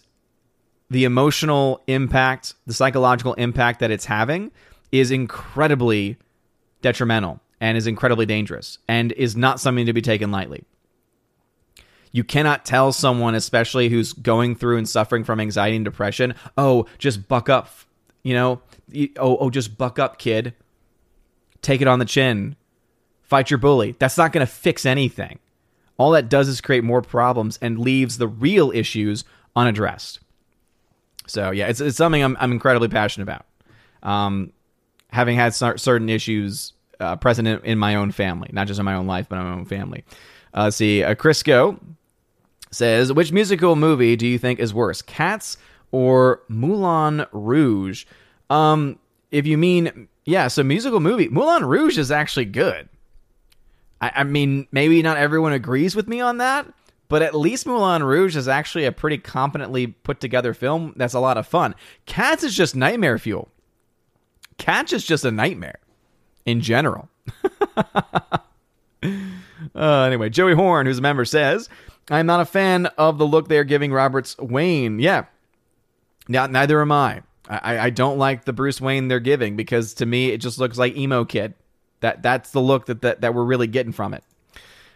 the 0.90 1.06
emotional 1.06 1.82
impact, 1.88 2.56
the 2.66 2.74
psychological 2.74 3.36
impact 3.36 3.80
that 3.80 3.92
it's 3.92 4.06
having 4.06 4.52
is 4.92 5.12
incredibly 5.12 6.18
detrimental 6.82 7.40
and 7.62 7.78
is 7.78 7.88
incredibly 7.88 8.26
dangerous 8.26 8.80
and 8.88 9.12
is 9.14 9.36
not 9.36 9.60
something 9.60 9.86
to 9.86 9.94
be 9.94 10.02
taken 10.02 10.32
lightly. 10.32 10.64
You 12.12 12.24
cannot 12.24 12.66
tell 12.66 12.92
someone, 12.92 13.36
especially 13.36 13.90
who's 13.90 14.14
going 14.14 14.56
through 14.56 14.78
and 14.78 14.90
suffering 14.90 15.24
from 15.24 15.40
anxiety 15.40 15.76
and 15.76 15.86
depression, 15.86 16.34
oh, 16.58 16.86
just 16.98 17.28
buck 17.28 17.50
up, 17.50 17.70
you 18.24 18.34
know, 18.34 18.62
oh, 19.18 19.38
oh, 19.38 19.50
just 19.50 19.78
buck 19.78 20.00
up, 20.00 20.18
kid. 20.18 20.54
Take 21.62 21.82
it 21.82 21.88
on 21.88 22.00
the 22.00 22.06
chin. 22.06 22.56
Fight 23.22 23.52
your 23.52 23.60
bully. 23.60 23.96
That's 24.00 24.18
not 24.18 24.32
going 24.32 24.46
to 24.46 24.52
fix 24.52 24.86
anything. 24.86 25.40
All 25.98 26.12
that 26.12 26.30
does 26.30 26.48
is 26.48 26.62
create 26.62 26.84
more 26.84 27.02
problems 27.02 27.60
and 27.62 27.78
leaves 27.78 28.18
the 28.18 28.28
real 28.28 28.72
issues 28.72 29.24
unaddressed. 29.56 30.20
So 31.28 31.52
yeah, 31.52 31.68
it's, 31.68 31.82
it's 31.82 31.98
something 31.98 32.24
I'm, 32.24 32.38
I'm 32.40 32.52
incredibly 32.52 32.88
passionate 32.88 33.24
about. 33.24 33.46
Um, 34.02 34.52
having 35.12 35.36
had 35.36 35.54
certain 35.54 36.10
issues 36.10 36.74
uh, 37.00 37.18
present 37.18 37.48
in, 37.48 37.60
in, 37.64 37.78
my 37.78 37.96
own 37.96 38.12
family, 38.12 38.50
not 38.52 38.68
just 38.68 38.80
in 38.80 38.86
my 38.86 38.96
own 38.96 39.08
life, 39.08 39.28
but 39.30 39.38
in 39.38 39.46
my 39.46 39.52
own 39.52 39.66
family. 39.66 40.06
Uh, 40.54 40.72
see, 40.72 41.04
uh, 41.04 41.16
Crisco 41.16 41.80
says, 42.72 43.12
which 43.12 43.32
musical 43.32 43.76
movie 43.76 44.16
do 44.16 44.28
you 44.28 44.38
think 44.38 44.60
is 44.60 44.74
worse, 44.74 45.02
Cats 45.02 45.58
or 45.92 46.42
Moulin 46.48 47.26
Rouge? 47.32 48.06
Um, 48.50 49.00
if 49.32 49.46
you 49.46 49.58
mean, 49.58 50.08
yeah, 50.26 50.48
so 50.48 50.64
musical 50.64 51.00
movie, 51.00 51.28
Moulin 51.30 51.66
Rouge 51.66 51.98
is 51.98 52.12
actually 52.12 52.46
good. 52.46 52.90
I, 54.02 54.12
I 54.16 54.24
mean, 54.24 54.68
maybe 54.72 55.02
not 55.02 55.18
everyone 55.18 55.54
agrees 55.54 55.96
with 55.96 56.08
me 56.08 56.22
on 56.22 56.38
that, 56.38 56.72
but 57.08 57.22
at 57.22 57.36
least 57.36 57.66
Moulin 57.66 58.04
Rouge 58.04 58.36
is 58.36 58.48
actually 58.48 58.86
a 58.86 58.92
pretty 58.92 59.18
competently 59.18 59.88
put 59.88 60.20
together 60.20 60.54
film 60.54 60.94
that's 60.96 61.14
a 61.14 61.20
lot 61.20 61.38
of 61.38 61.48
fun. 61.48 61.76
Cats 62.06 62.44
is 62.44 62.56
just 62.56 62.76
nightmare 62.76 63.18
fuel. 63.18 63.50
Cats 64.58 64.94
is 64.94 65.04
just 65.06 65.26
a 65.26 65.32
nightmare 65.32 65.80
in 66.46 66.62
general. 66.62 67.10
uh, 69.04 69.22
anyway, 69.76 70.30
Joey 70.30 70.54
Horn, 70.54 70.86
who's 70.86 71.00
a 71.00 71.02
member, 71.02 71.26
says 71.26 71.70
I'm 72.10 72.26
not 72.26 72.42
a 72.42 72.46
fan 72.46 72.88
of 72.98 73.18
the 73.18 73.26
look 73.26 73.48
they're 73.48 73.64
giving 73.64 73.92
Robert's 73.92 74.38
Wayne. 74.38 75.00
Yeah. 75.00 75.26
Now, 76.28 76.48
neither 76.48 76.82
am 76.82 76.92
I. 76.92 77.24
I. 77.48 77.80
I 77.80 77.90
don't 77.90 78.18
like 78.18 78.46
the 78.46 78.54
Bruce 78.54 78.80
Wayne 78.80 79.08
they're 79.08 79.20
giving 79.20 79.56
because 79.56 79.96
to 79.96 80.06
me 80.06 80.30
it 80.30 80.38
just 80.40 80.60
looks 80.60 80.78
like 80.78 80.96
emo 80.96 81.26
kid. 81.26 81.54
That 82.02 82.22
that's 82.22 82.52
the 82.52 82.62
look 82.62 82.86
that 82.86 83.02
that, 83.02 83.22
that 83.22 83.34
we're 83.34 83.44
really 83.44 83.68
getting 83.68 83.92
from 83.92 84.14
it. 84.14 84.24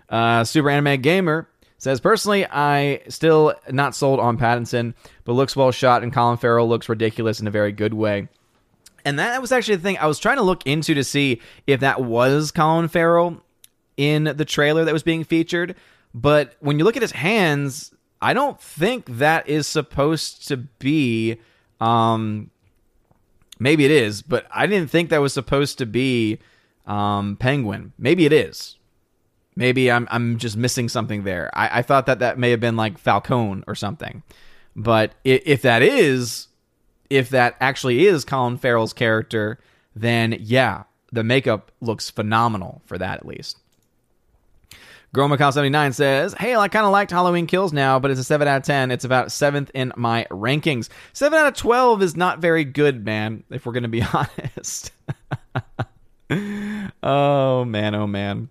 Uh, 0.09 0.43
Super 0.43 0.69
Anime 0.69 1.01
Gamer 1.01 1.47
says 1.77 1.99
personally 1.99 2.45
I 2.45 3.01
still 3.09 3.55
not 3.69 3.95
sold 3.95 4.19
on 4.19 4.37
Pattinson, 4.37 4.93
but 5.23 5.33
looks 5.33 5.55
well 5.55 5.71
shot 5.71 6.03
and 6.03 6.13
Colin 6.13 6.37
Farrell 6.37 6.69
looks 6.69 6.87
ridiculous 6.87 7.39
in 7.39 7.47
a 7.47 7.51
very 7.51 7.71
good 7.71 7.93
way. 7.93 8.27
And 9.05 9.19
that 9.19 9.41
was 9.41 9.51
actually 9.51 9.75
the 9.77 9.83
thing 9.83 9.97
I 9.97 10.05
was 10.05 10.19
trying 10.19 10.37
to 10.37 10.43
look 10.43 10.65
into 10.65 10.93
to 10.93 11.03
see 11.03 11.41
if 11.67 11.81
that 11.81 12.01
was 12.01 12.51
Colin 12.51 12.87
Farrell 12.87 13.41
in 13.97 14.23
the 14.23 14.45
trailer 14.45 14.85
that 14.85 14.93
was 14.93 15.03
being 15.03 15.23
featured. 15.23 15.75
But 16.13 16.55
when 16.59 16.77
you 16.77 16.85
look 16.85 16.95
at 16.95 17.01
his 17.01 17.11
hands, 17.11 17.93
I 18.21 18.33
don't 18.33 18.59
think 18.59 19.05
that 19.17 19.47
is 19.49 19.67
supposed 19.67 20.47
to 20.47 20.57
be. 20.57 21.37
Um, 21.81 22.51
maybe 23.59 23.85
it 23.85 23.91
is, 23.91 24.21
but 24.21 24.45
I 24.51 24.67
didn't 24.67 24.89
think 24.89 25.09
that 25.09 25.21
was 25.21 25.33
supposed 25.33 25.77
to 25.79 25.85
be 25.85 26.39
um, 26.85 27.35
Penguin. 27.37 27.93
Maybe 27.97 28.25
it 28.25 28.33
is. 28.33 28.77
Maybe 29.55 29.91
I'm 29.91 30.07
I'm 30.09 30.37
just 30.37 30.57
missing 30.57 30.89
something 30.89 31.23
there. 31.23 31.51
I, 31.53 31.79
I 31.79 31.81
thought 31.81 32.05
that 32.07 32.19
that 32.19 32.39
may 32.39 32.51
have 32.51 32.59
been 32.59 32.75
like 32.75 32.97
Falcone 32.97 33.63
or 33.67 33.75
something. 33.75 34.23
But 34.75 35.13
if, 35.23 35.41
if 35.45 35.61
that 35.61 35.81
is, 35.81 36.47
if 37.09 37.29
that 37.29 37.55
actually 37.59 38.05
is 38.07 38.25
Colin 38.25 38.57
Farrell's 38.57 38.93
character, 38.93 39.59
then 39.95 40.35
yeah, 40.39 40.83
the 41.11 41.23
makeup 41.23 41.71
looks 41.81 42.09
phenomenal 42.09 42.81
for 42.85 42.97
that 42.97 43.19
at 43.19 43.25
least. 43.25 43.59
GrowMacau79 45.13 45.93
says, 45.93 46.33
Hey, 46.33 46.55
I 46.55 46.67
kind 46.67 46.85
of 46.85 46.91
liked 46.91 47.11
Halloween 47.11 47.45
Kills 47.45 47.71
now, 47.71 47.99
but 47.99 48.09
it's 48.09 48.19
a 48.19 48.23
7 48.23 48.47
out 48.47 48.57
of 48.57 48.63
10. 48.63 48.89
It's 48.89 49.05
about 49.05 49.27
7th 49.27 49.69
in 49.75 49.93
my 49.95 50.25
rankings. 50.31 50.89
7 51.13 51.37
out 51.37 51.47
of 51.47 51.53
12 51.55 52.01
is 52.01 52.15
not 52.17 52.39
very 52.39 52.63
good, 52.63 53.05
man, 53.05 53.43
if 53.51 53.65
we're 53.65 53.73
going 53.73 53.83
to 53.83 53.89
be 53.89 54.01
honest. 54.13 54.91
oh, 57.03 57.63
man, 57.63 57.93
oh, 57.93 58.07
man. 58.07 58.49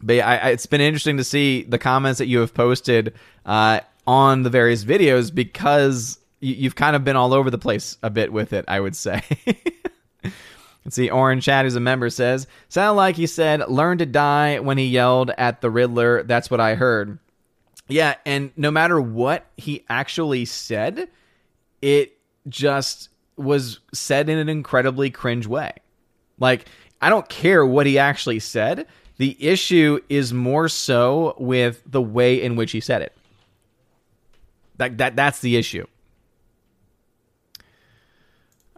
But 0.00 0.16
yeah, 0.16 0.28
I, 0.28 0.50
it's 0.50 0.66
been 0.66 0.80
interesting 0.80 1.18
to 1.18 1.24
see 1.24 1.64
the 1.64 1.78
comments 1.78 2.18
that 2.18 2.26
you 2.26 2.40
have 2.40 2.54
posted 2.54 3.14
uh, 3.44 3.80
on 4.06 4.42
the 4.42 4.50
various 4.50 4.84
videos 4.84 5.34
because 5.34 6.18
you, 6.40 6.54
you've 6.54 6.76
kind 6.76 6.96
of 6.96 7.04
been 7.04 7.16
all 7.16 7.34
over 7.34 7.50
the 7.50 7.58
place 7.58 7.98
a 8.02 8.08
bit 8.08 8.32
with 8.32 8.54
it, 8.54 8.64
I 8.68 8.80
would 8.80 8.96
say. 8.96 9.22
Let's 10.84 10.96
see, 10.96 11.08
Orange 11.08 11.44
Chat, 11.44 11.64
who's 11.64 11.76
a 11.76 11.80
member, 11.80 12.10
says, 12.10 12.46
Sound 12.68 12.96
like 12.96 13.16
he 13.16 13.26
said, 13.26 13.68
learn 13.68 13.98
to 13.98 14.06
die 14.06 14.58
when 14.58 14.76
he 14.76 14.86
yelled 14.86 15.30
at 15.38 15.60
the 15.62 15.70
Riddler. 15.70 16.22
That's 16.24 16.50
what 16.50 16.60
I 16.60 16.74
heard. 16.74 17.18
Yeah, 17.88 18.16
and 18.26 18.50
no 18.56 18.70
matter 18.70 19.00
what 19.00 19.46
he 19.56 19.84
actually 19.88 20.44
said, 20.44 21.08
it 21.80 22.18
just 22.48 23.08
was 23.36 23.80
said 23.92 24.28
in 24.28 24.38
an 24.38 24.48
incredibly 24.48 25.10
cringe 25.10 25.46
way. 25.46 25.72
Like, 26.38 26.66
I 27.00 27.08
don't 27.08 27.28
care 27.28 27.64
what 27.64 27.86
he 27.86 27.98
actually 27.98 28.40
said. 28.40 28.86
The 29.16 29.36
issue 29.38 30.00
is 30.08 30.32
more 30.32 30.68
so 30.68 31.34
with 31.38 31.82
the 31.86 32.02
way 32.02 32.42
in 32.42 32.56
which 32.56 32.72
he 32.72 32.80
said 32.80 33.02
it. 33.02 33.16
That, 34.76 34.98
that 34.98 35.16
that's 35.16 35.40
the 35.40 35.56
issue. 35.56 35.86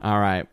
All 0.02 0.20
right. 0.20 0.46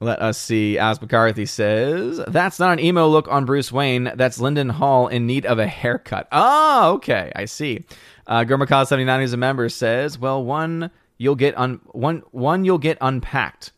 Let 0.00 0.20
us 0.20 0.38
see. 0.38 0.78
As 0.78 1.00
McCarthy 1.00 1.44
says, 1.44 2.20
that's 2.26 2.58
not 2.58 2.72
an 2.72 2.80
emo 2.80 3.06
look 3.06 3.28
on 3.28 3.44
Bruce 3.44 3.70
Wayne. 3.70 4.10
That's 4.14 4.40
Lyndon 4.40 4.70
Hall 4.70 5.08
in 5.08 5.26
need 5.26 5.44
of 5.44 5.58
a 5.58 5.66
haircut. 5.66 6.26
Oh, 6.32 6.94
okay. 6.94 7.30
I 7.36 7.44
see. 7.44 7.84
Uh, 8.26 8.44
Gurmakaz79, 8.44 9.20
who's 9.20 9.32
a 9.34 9.36
member, 9.36 9.68
says, 9.68 10.18
well, 10.18 10.42
one 10.42 10.90
you'll 11.18 11.34
get 11.34 11.56
un- 11.58 11.80
one 11.92 12.22
one 12.30 12.64
you'll 12.64 12.78
get 12.78 12.96
unpacked. 13.00 13.72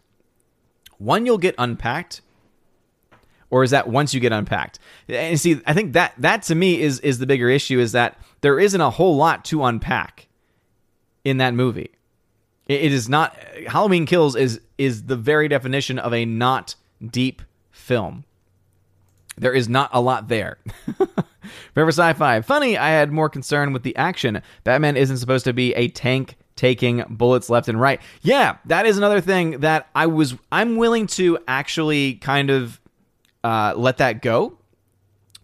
One 0.99 1.27
you'll 1.27 1.39
get 1.39 1.57
unpacked 1.59 2.21
or 3.53 3.63
is 3.63 3.71
that 3.71 3.87
once 3.87 4.15
you 4.15 4.19
get 4.19 4.33
unpacked? 4.33 4.79
And 5.09 5.39
see, 5.39 5.61
I 5.67 5.75
think 5.75 5.93
that 5.93 6.15
that 6.19 6.43
to 6.45 6.55
me 6.55 6.81
is 6.81 6.99
is 7.01 7.19
the 7.19 7.27
bigger 7.27 7.51
issue 7.51 7.79
is 7.79 7.93
that 7.93 8.19
there 8.41 8.59
isn't 8.59 8.81
a 8.81 8.91
whole 8.91 9.17
lot 9.17 9.45
to 9.47 9.63
unpack 9.63 10.27
in 11.23 11.37
that 11.37 11.53
movie. 11.53 11.91
It 12.69 12.93
is 12.93 13.09
not 13.09 13.37
Halloween 13.67 14.07
Kills 14.07 14.37
is 14.37 14.61
is 14.79 15.05
the 15.05 15.17
very 15.17 15.49
definition 15.49 15.99
of 15.99 16.13
a 16.15 16.25
not 16.25 16.77
deep 17.05 17.43
film. 17.71 18.25
There 19.37 19.53
is 19.53 19.69
not 19.69 19.91
a 19.93 20.01
lot 20.01 20.29
there. 20.29 20.59
Forever 21.75 21.91
Sci-Fi. 21.91 22.41
Funny, 22.43 22.77
I 22.77 22.91
had 22.91 23.11
more 23.11 23.29
concern 23.29 23.73
with 23.73 23.83
the 23.83 23.97
action. 23.97 24.43
Batman 24.63 24.97
isn't 24.97 25.17
supposed 25.17 25.45
to 25.47 25.53
be 25.53 25.75
a 25.75 25.89
tank 25.89 26.37
taking 26.55 27.03
bullets 27.09 27.51
left 27.51 27.69
and 27.69 27.81
right. 27.81 28.01
Yeah, 28.21 28.59
that 28.67 28.87
is 28.87 28.99
another 28.99 29.21
thing 29.21 29.61
that 29.61 29.89
I 29.95 30.07
was 30.07 30.37
I'm 30.53 30.77
willing 30.77 31.07
to 31.09 31.39
actually 31.49 32.15
kind 32.17 32.51
of 32.51 32.81
uh, 33.43 33.75
let 33.77 33.97
that 33.99 34.23
go 34.23 34.59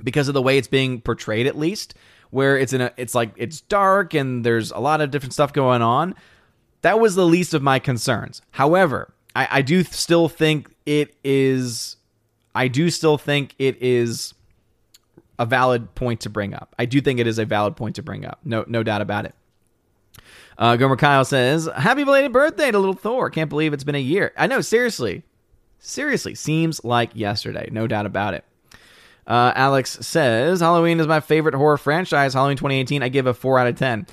because 0.03 0.29
of 0.29 0.35
the 0.35 0.43
way 0.43 0.59
it's 0.59 0.69
being 0.69 1.01
portrayed 1.01 1.47
at 1.47 1.59
least 1.59 1.95
where 2.31 2.59
it's 2.59 2.73
in 2.73 2.81
a 2.81 2.93
it's 2.97 3.15
like 3.15 3.33
it's 3.37 3.63
dark 3.63 4.15
and 4.15 4.45
there's 4.45 4.71
a 4.71 4.79
lot 4.79 5.01
of 5.01 5.11
different 5.11 5.33
stuff 5.33 5.53
going 5.53 5.83
on 5.83 6.15
that 6.83 7.01
was 7.01 7.15
the 7.15 7.27
least 7.27 7.55
of 7.55 7.63
my 7.63 7.79
concerns 7.79 8.43
however 8.53 9.13
i, 9.35 9.49
I 9.51 9.63
do 9.63 9.85
still 9.85 10.29
think 10.29 10.75
it 10.87 11.15
is 11.25 11.97
i 12.55 12.69
do 12.69 12.91
still 12.91 13.19
think 13.19 13.55
it 13.59 13.81
is 13.83 14.35
a 15.39 15.47
valid 15.47 15.95
point 15.95 16.21
to 16.21 16.31
bring 16.31 16.55
up 16.55 16.75
i 16.79 16.85
do 16.85 17.01
think 17.01 17.21
it 17.21 17.27
is 17.27 17.39
a 17.39 17.45
valid 17.45 17.77
point 17.77 17.97
to 17.97 18.03
bring 18.03 18.25
up 18.25 18.41
no 18.45 18.65
no 18.69 18.83
doubt 18.83 19.01
about 19.01 19.25
it 19.25 19.35
uh, 20.59 20.75
Gomer 20.75 20.97
Kyle 20.97 21.25
says, 21.25 21.69
Happy 21.77 22.03
belated 22.03 22.33
birthday 22.33 22.71
to 22.71 22.79
little 22.79 22.95
Thor. 22.95 23.31
Can't 23.31 23.49
believe 23.49 23.73
it's 23.73 23.85
been 23.85 23.95
a 23.95 23.99
year. 24.01 24.33
I 24.37 24.49
know, 24.49 24.61
seriously. 24.61 25.23
Seriously, 25.79 26.35
seems 26.35 26.83
like 26.85 27.11
yesterday. 27.15 27.69
No 27.71 27.87
doubt 27.87 28.07
about 28.07 28.35
it. 28.35 28.45
Uh, 29.27 29.53
Alex 29.55 29.99
says 30.01 30.61
Halloween 30.61 30.99
is 30.99 31.07
my 31.07 31.21
favorite 31.21 31.55
horror 31.55 31.77
franchise. 31.77 32.35
Halloween 32.35 32.57
2018, 32.57 33.03
I 33.03 33.09
give 33.09 33.27
a 33.27 33.35
4 33.35 33.59
out 33.59 33.67
of 33.69 33.77
10. 33.77 34.07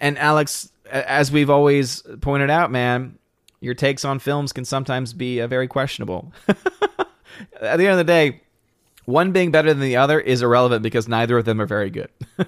And 0.00 0.18
Alex, 0.18 0.72
as 0.90 1.32
we've 1.32 1.50
always 1.50 2.02
pointed 2.20 2.50
out, 2.50 2.70
man, 2.70 3.18
your 3.60 3.74
takes 3.74 4.04
on 4.04 4.18
films 4.18 4.52
can 4.52 4.64
sometimes 4.64 5.12
be 5.12 5.40
uh, 5.40 5.46
very 5.46 5.66
questionable. 5.66 6.32
At 7.60 7.78
the 7.78 7.86
end 7.86 7.92
of 7.92 7.98
the 7.98 8.04
day, 8.04 8.42
one 9.06 9.32
being 9.32 9.50
better 9.50 9.68
than 9.72 9.80
the 9.80 9.96
other 9.96 10.20
is 10.20 10.42
irrelevant 10.42 10.82
because 10.82 11.08
neither 11.08 11.38
of 11.38 11.44
them 11.44 11.60
are 11.60 11.66
very 11.66 11.90
good. 11.90 12.10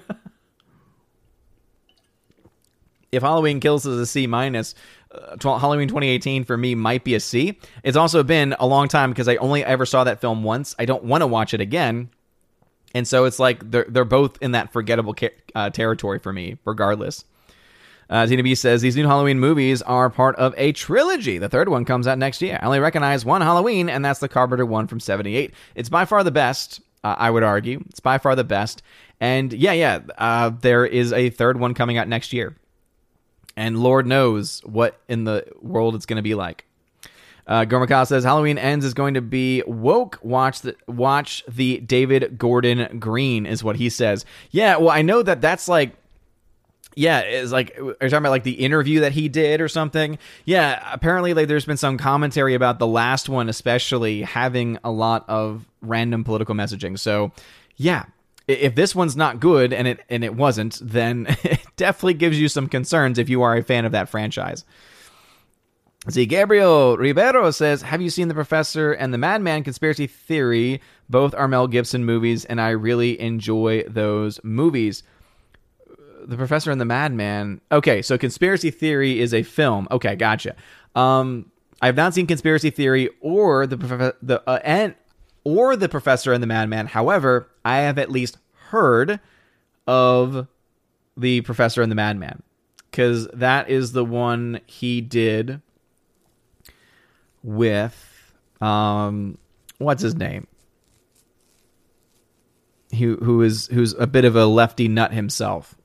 if 3.11 3.23
Halloween 3.23 3.59
Kills 3.59 3.85
is 3.85 3.99
a 3.99 4.05
C 4.05 4.27
minus, 4.27 4.75
uh, 5.11 5.35
Halloween 5.41 5.87
2018 5.87 6.43
for 6.43 6.57
me 6.57 6.75
might 6.75 7.03
be 7.03 7.15
a 7.15 7.19
C. 7.19 7.59
It's 7.83 7.97
also 7.97 8.23
been 8.23 8.55
a 8.59 8.67
long 8.67 8.87
time 8.87 9.11
because 9.11 9.27
I 9.27 9.35
only 9.37 9.63
ever 9.63 9.85
saw 9.85 10.03
that 10.03 10.21
film 10.21 10.43
once. 10.43 10.75
I 10.79 10.85
don't 10.85 11.03
want 11.03 11.21
to 11.21 11.27
watch 11.27 11.53
it 11.53 11.61
again. 11.61 12.09
And 12.93 13.07
so 13.07 13.25
it's 13.25 13.39
like 13.39 13.69
they're, 13.69 13.85
they're 13.89 14.05
both 14.05 14.37
in 14.41 14.51
that 14.51 14.71
forgettable 14.71 15.13
ca- 15.13 15.35
uh, 15.53 15.69
territory 15.69 16.19
for 16.19 16.31
me, 16.31 16.57
regardless. 16.65 17.25
Uh, 18.09 18.25
Tina 18.25 18.43
B 18.43 18.55
says 18.55 18.81
these 18.81 18.95
new 18.95 19.05
Halloween 19.05 19.39
movies 19.39 19.81
are 19.81 20.09
part 20.09 20.35
of 20.37 20.53
a 20.57 20.71
trilogy. 20.71 21.37
The 21.37 21.49
third 21.49 21.69
one 21.69 21.85
comes 21.85 22.07
out 22.07 22.17
next 22.17 22.41
year. 22.41 22.57
I 22.61 22.65
only 22.65 22.79
recognize 22.79 23.25
one 23.25 23.41
Halloween, 23.41 23.89
and 23.89 24.03
that's 24.03 24.19
the 24.19 24.29
Carpenter 24.29 24.65
one 24.65 24.87
from 24.87 24.99
'78. 24.99 25.53
It's 25.75 25.89
by 25.89 26.05
far 26.05 26.23
the 26.23 26.31
best. 26.31 26.81
Uh, 27.03 27.15
I 27.17 27.29
would 27.29 27.43
argue 27.43 27.83
it's 27.89 27.99
by 27.99 28.17
far 28.17 28.35
the 28.35 28.43
best. 28.43 28.81
And 29.19 29.51
yeah, 29.53 29.73
yeah, 29.73 29.99
uh, 30.17 30.51
there 30.61 30.85
is 30.85 31.11
a 31.11 31.29
third 31.29 31.59
one 31.59 31.73
coming 31.73 31.97
out 31.97 32.07
next 32.07 32.33
year 32.33 32.55
and 33.57 33.79
Lord 33.79 34.05
knows 34.05 34.61
what 34.63 35.01
in 35.09 35.25
the 35.25 35.45
world 35.61 35.95
it's 35.95 36.05
going 36.05 36.17
to 36.17 36.23
be 36.23 36.35
like. 36.35 36.63
Uh, 37.47 38.05
says 38.05 38.23
Halloween 38.23 38.57
ends 38.57 38.85
is 38.85 38.93
going 38.93 39.15
to 39.15 39.21
be 39.21 39.63
woke. 39.65 40.19
Watch 40.21 40.61
the 40.61 40.75
watch 40.87 41.43
the 41.47 41.79
David 41.79 42.37
Gordon 42.37 42.99
Green 42.99 43.45
is 43.45 43.63
what 43.63 43.77
he 43.77 43.89
says. 43.89 44.25
Yeah, 44.51 44.77
well, 44.77 44.91
I 44.91 45.01
know 45.01 45.23
that 45.23 45.41
that's 45.41 45.67
like. 45.67 45.95
Yeah, 46.97 47.19
it's 47.19 47.51
like 47.51 47.77
are 47.77 47.83
you 47.83 47.95
talking 47.99 48.17
about 48.17 48.31
like 48.31 48.43
the 48.43 48.53
interview 48.53 49.01
that 49.01 49.11
he 49.11 49.29
did 49.29 49.61
or 49.61 49.67
something? 49.67 50.17
Yeah, 50.45 50.81
apparently 50.91 51.35
like 51.35 51.47
there's 51.47 51.65
been 51.65 51.77
some 51.77 51.95
commentary 51.99 52.55
about 52.55 52.79
the 52.79 52.87
last 52.87 53.29
one, 53.29 53.49
especially 53.49 54.23
having 54.23 54.79
a 54.83 54.89
lot 54.89 55.23
of 55.27 55.67
random 55.81 56.23
political 56.23 56.55
messaging. 56.55 56.97
So, 56.97 57.31
yeah, 57.75 58.05
if 58.47 58.73
this 58.73 58.95
one's 58.95 59.15
not 59.15 59.39
good 59.39 59.73
and 59.73 59.87
it 59.87 59.99
and 60.09 60.23
it 60.23 60.35
wasn't, 60.35 60.79
then 60.81 61.27
it 61.43 61.61
definitely 61.75 62.15
gives 62.15 62.39
you 62.39 62.49
some 62.49 62.67
concerns 62.67 63.19
if 63.19 63.29
you 63.29 63.43
are 63.43 63.55
a 63.55 63.63
fan 63.63 63.85
of 63.85 63.91
that 63.91 64.09
franchise. 64.09 64.65
See, 66.09 66.25
Gabriel 66.25 66.97
Rivero 66.97 67.51
says, 67.51 67.83
"Have 67.83 68.01
you 68.01 68.09
seen 68.09 68.27
The 68.27 68.33
Professor 68.33 68.91
and 68.91 69.13
the 69.13 69.19
Madman 69.19 69.63
Conspiracy 69.63 70.07
Theory? 70.07 70.81
Both 71.09 71.35
are 71.35 71.47
Mel 71.47 71.67
Gibson 71.67 72.05
movies, 72.05 72.43
and 72.45 72.59
I 72.59 72.69
really 72.69 73.21
enjoy 73.21 73.83
those 73.83 74.43
movies." 74.43 75.03
The 76.27 76.37
Professor 76.37 76.71
and 76.71 76.79
the 76.79 76.85
Madman. 76.85 77.61
Okay, 77.71 78.01
so 78.01 78.17
Conspiracy 78.17 78.69
Theory 78.69 79.19
is 79.19 79.33
a 79.33 79.43
film. 79.43 79.87
Okay, 79.89 80.15
gotcha. 80.15 80.55
Um, 80.95 81.51
I 81.81 81.85
have 81.85 81.95
not 81.95 82.13
seen 82.13 82.27
Conspiracy 82.27 82.69
Theory 82.69 83.09
or 83.21 83.65
the 83.65 84.15
the 84.21 84.43
uh, 84.47 84.59
and 84.63 84.95
or 85.43 85.75
The 85.75 85.89
Professor 85.89 86.33
and 86.33 86.43
the 86.43 86.47
Madman. 86.47 86.87
However, 86.87 87.49
I 87.63 87.77
have 87.79 87.97
at 87.97 88.11
least 88.11 88.37
heard 88.69 89.19
of 89.87 90.47
The 91.15 91.41
Professor 91.41 91.81
and 91.81 91.91
the 91.91 91.95
Madman 91.95 92.43
because 92.91 93.27
that 93.27 93.69
is 93.69 93.91
the 93.91 94.03
one 94.03 94.59
he 94.65 95.01
did 95.01 95.61
with 97.43 98.33
um 98.59 99.37
what's 99.77 100.01
his 100.01 100.15
name 100.15 100.47
who 102.97 103.17
who 103.17 103.41
is 103.43 103.67
who's 103.67 103.93
a 103.93 104.07
bit 104.07 104.25
of 104.25 104.35
a 104.35 104.45
lefty 104.45 104.87
nut 104.87 105.13
himself 105.13 105.75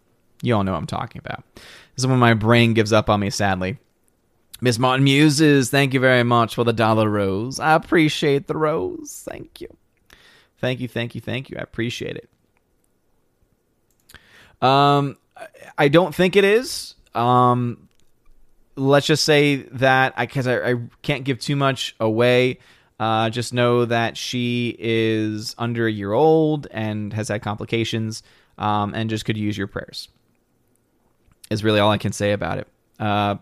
you 0.42 0.54
all 0.54 0.62
know 0.62 0.72
what 0.72 0.78
i'm 0.78 0.86
talking 0.86 1.20
about 1.24 1.42
this 1.54 1.64
is 1.98 2.06
when 2.06 2.18
my 2.18 2.34
brain 2.34 2.74
gives 2.74 2.92
up 2.92 3.08
on 3.08 3.20
me 3.20 3.30
sadly 3.30 3.78
Miss 4.62 4.78
Martin 4.78 5.02
Muses, 5.02 5.70
thank 5.70 5.92
you 5.92 5.98
very 5.98 6.22
much 6.22 6.54
for 6.54 6.62
the 6.62 6.72
dollar 6.72 7.10
rose. 7.10 7.58
I 7.58 7.74
appreciate 7.74 8.46
the 8.46 8.56
rose. 8.56 9.26
Thank 9.28 9.60
you. 9.60 9.66
Thank 10.60 10.78
you, 10.78 10.86
thank 10.86 11.16
you, 11.16 11.20
thank 11.20 11.50
you. 11.50 11.56
I 11.58 11.62
appreciate 11.62 12.16
it. 12.16 12.30
Um, 14.62 15.16
I 15.76 15.88
don't 15.88 16.14
think 16.14 16.36
it 16.36 16.44
is. 16.44 16.94
Um, 17.12 17.88
let's 18.76 19.06
just 19.06 19.24
say 19.24 19.56
that 19.72 20.14
I 20.16 20.26
because 20.26 20.46
I, 20.46 20.70
I, 20.70 20.74
can't 21.02 21.24
give 21.24 21.40
too 21.40 21.56
much 21.56 21.96
away. 21.98 22.60
Uh, 23.00 23.30
just 23.30 23.52
know 23.52 23.84
that 23.84 24.16
she 24.16 24.76
is 24.78 25.56
under 25.58 25.88
a 25.88 25.92
year 25.92 26.12
old 26.12 26.68
and 26.70 27.12
has 27.12 27.26
had 27.26 27.42
complications, 27.42 28.22
um, 28.58 28.94
and 28.94 29.10
just 29.10 29.24
could 29.24 29.36
use 29.36 29.58
your 29.58 29.66
prayers. 29.66 30.08
Is 31.52 31.64
really 31.64 31.80
all 31.80 31.90
I 31.90 31.98
can 31.98 32.12
say 32.12 32.32
about 32.32 32.58
it. 32.58 32.68
Uh, 32.98 33.36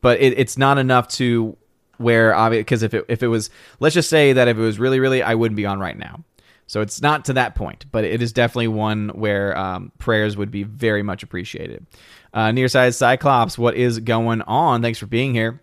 but 0.00 0.20
it, 0.20 0.38
it's 0.38 0.58
not 0.58 0.78
enough 0.78 1.08
to 1.08 1.56
where 1.96 2.50
because 2.50 2.82
if 2.82 2.94
it 2.94 3.04
if 3.08 3.22
it 3.22 3.28
was 3.28 3.48
let's 3.80 3.94
just 3.94 4.10
say 4.10 4.32
that 4.32 4.48
if 4.48 4.56
it 4.56 4.60
was 4.60 4.78
really 4.78 5.00
really 5.00 5.22
I 5.22 5.34
wouldn't 5.34 5.56
be 5.56 5.66
on 5.66 5.78
right 5.78 5.96
now. 5.96 6.24
So 6.66 6.80
it's 6.80 7.02
not 7.02 7.26
to 7.26 7.34
that 7.34 7.54
point, 7.54 7.84
but 7.92 8.04
it 8.04 8.22
is 8.22 8.32
definitely 8.32 8.68
one 8.68 9.10
where 9.10 9.56
um, 9.58 9.92
prayers 9.98 10.38
would 10.38 10.50
be 10.50 10.62
very 10.62 11.02
much 11.02 11.22
appreciated. 11.22 11.86
Uh, 12.32 12.46
Nearside 12.46 12.94
Cyclops, 12.94 13.58
what 13.58 13.74
is 13.74 13.98
going 13.98 14.40
on? 14.42 14.80
Thanks 14.80 14.98
for 14.98 15.06
being 15.06 15.34
here. 15.34 15.60